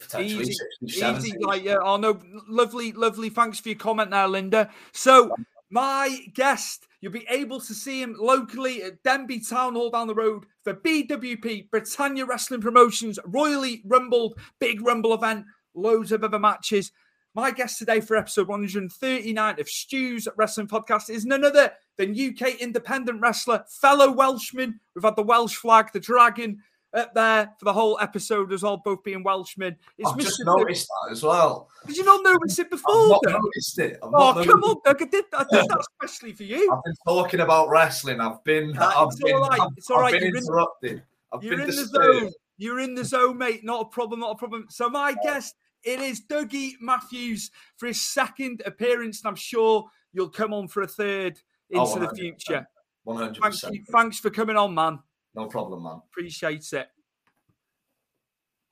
Potentially 0.00 0.42
Easy, 0.42 0.56
60, 0.80 0.98
70. 0.98 1.28
easy. 1.28 1.38
Like, 1.40 1.62
yeah, 1.62 1.76
oh 1.82 1.98
no, 1.98 2.18
lovely, 2.48 2.92
lovely. 2.92 3.28
Thanks 3.28 3.60
for 3.60 3.68
your 3.68 3.78
comment 3.78 4.10
there, 4.10 4.26
Linda. 4.26 4.70
So, 4.92 5.34
my 5.68 6.24
guest, 6.34 6.88
you'll 7.00 7.12
be 7.12 7.26
able 7.28 7.60
to 7.60 7.74
see 7.74 8.02
him 8.02 8.16
locally 8.18 8.82
at 8.82 9.02
Denbigh 9.02 9.48
Town 9.48 9.74
Hall 9.74 9.90
down 9.90 10.06
the 10.06 10.14
road 10.14 10.46
for 10.64 10.74
BWP 10.74 11.70
Britannia 11.70 12.24
Wrestling 12.24 12.62
Promotions, 12.62 13.18
Royally 13.26 13.82
Rumbled, 13.84 14.38
big 14.58 14.84
Rumble 14.84 15.12
event, 15.12 15.44
loads 15.74 16.12
of 16.12 16.24
other 16.24 16.38
matches. 16.38 16.92
My 17.34 17.52
guest 17.52 17.78
today 17.78 18.00
for 18.00 18.16
episode 18.16 18.48
139 18.48 19.60
of 19.60 19.68
Stu's 19.68 20.26
Wrestling 20.36 20.66
Podcast 20.66 21.10
is 21.10 21.24
none 21.24 21.44
other 21.44 21.70
than 22.00 22.12
UK 22.18 22.54
independent 22.60 23.20
wrestler, 23.20 23.62
fellow 23.68 24.10
Welshman. 24.10 24.80
We've 24.94 25.04
had 25.04 25.16
the 25.16 25.22
Welsh 25.22 25.56
flag, 25.56 25.90
the 25.92 26.00
dragon 26.00 26.62
up 26.94 27.14
there 27.14 27.52
for 27.58 27.66
the 27.66 27.72
whole 27.72 27.98
episode 28.00 28.52
as 28.52 28.62
well, 28.62 28.78
both 28.78 29.04
being 29.04 29.22
Welshmen. 29.22 29.76
It's 29.98 30.10
I've 30.10 30.18
just 30.18 30.42
noticed 30.44 30.88
that 30.88 31.12
as 31.12 31.22
well. 31.22 31.68
Did 31.86 31.98
you 31.98 32.04
not 32.04 32.24
notice 32.24 32.58
it 32.58 32.70
before? 32.70 32.92
I've 32.94 33.08
not 33.10 33.42
noticed 33.42 33.78
it. 33.78 33.98
I've 34.02 34.10
Oh, 34.14 34.32
come 34.44 34.60
noticed 34.60 34.64
on, 34.64 34.76
Doug. 34.84 35.02
I 35.02 35.04
did, 35.04 35.24
I 35.34 35.44
did 35.50 35.68
that 35.68 35.84
especially 36.02 36.32
for 36.32 36.44
you. 36.44 36.72
I've 36.72 36.82
been 36.82 36.94
talking 37.06 37.40
about 37.40 37.68
wrestling. 37.68 38.20
I've 38.20 38.42
been. 38.44 38.76
Uh, 38.76 38.92
I've 38.96 39.08
it's 39.08 39.22
been, 39.22 39.34
all 39.34 39.48
right, 39.48 39.60
I've, 39.60 39.68
it's 39.76 39.90
all 39.90 39.98
I've 39.98 40.02
right, 40.04 40.12
been 40.14 40.22
you're 40.22 40.36
in- 40.38 40.42
interrupted. 40.42 41.02
I've 41.32 41.44
You're 41.44 41.58
been 41.58 41.68
in 41.70 41.76
the 41.76 41.84
zone. 41.84 42.32
You're 42.56 42.80
in 42.80 42.94
the 42.94 43.04
zone, 43.04 43.36
mate. 43.38 43.62
Not 43.62 43.82
a 43.82 43.84
problem. 43.84 44.20
Not 44.20 44.32
a 44.32 44.34
problem. 44.36 44.66
So 44.70 44.88
my 44.88 45.14
guest, 45.22 45.54
it 45.84 46.00
is 46.00 46.22
Dougie 46.22 46.72
Matthews 46.80 47.50
for 47.76 47.86
his 47.86 48.00
second 48.02 48.62
appearance, 48.66 49.20
and 49.20 49.28
I'm 49.28 49.36
sure 49.36 49.84
you'll 50.12 50.28
come 50.30 50.52
on 50.52 50.66
for 50.66 50.82
a 50.82 50.88
third 50.88 51.38
Oh, 51.74 51.82
into 51.94 51.96
Oh, 51.96 51.98
the 52.00 52.06
100%. 52.06 52.18
future. 52.18 52.66
One 53.04 53.16
hundred 53.16 53.36
Thanks, 53.40 53.60
percent. 53.60 53.80
thanks 53.90 54.18
for 54.18 54.30
coming 54.30 54.56
on, 54.56 54.74
man. 54.74 54.98
No 55.34 55.46
problem, 55.46 55.82
man. 55.84 56.00
Appreciate 56.12 56.70
it. 56.72 56.88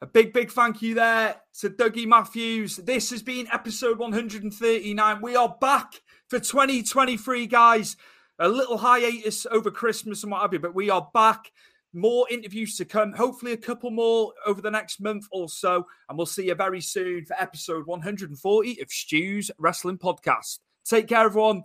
A 0.00 0.06
big, 0.06 0.32
big 0.32 0.50
thank 0.50 0.80
you 0.82 0.94
there 0.94 1.36
to 1.60 1.70
Dougie 1.70 2.06
Matthews. 2.06 2.76
This 2.76 3.10
has 3.10 3.22
been 3.22 3.48
episode 3.52 3.98
139. 3.98 5.20
We 5.22 5.34
are 5.34 5.56
back 5.60 6.02
for 6.28 6.38
2023, 6.38 7.46
guys. 7.48 7.96
A 8.38 8.48
little 8.48 8.78
hiatus 8.78 9.44
over 9.50 9.70
Christmas 9.70 10.22
and 10.22 10.30
what 10.30 10.42
have 10.42 10.52
you, 10.52 10.60
but 10.60 10.74
we 10.74 10.88
are 10.90 11.08
back. 11.12 11.50
More 11.92 12.28
interviews 12.30 12.76
to 12.76 12.84
come. 12.84 13.12
Hopefully, 13.12 13.52
a 13.52 13.56
couple 13.56 13.90
more 13.90 14.32
over 14.46 14.60
the 14.60 14.70
next 14.70 15.00
month 15.00 15.26
or 15.32 15.48
so. 15.48 15.86
And 16.08 16.16
we'll 16.16 16.26
see 16.26 16.46
you 16.46 16.54
very 16.54 16.80
soon 16.80 17.24
for 17.24 17.34
episode 17.40 17.86
140 17.86 18.80
of 18.80 18.90
Stu's 18.92 19.50
Wrestling 19.58 19.98
Podcast. 19.98 20.58
Take 20.84 21.08
care, 21.08 21.24
everyone. 21.24 21.64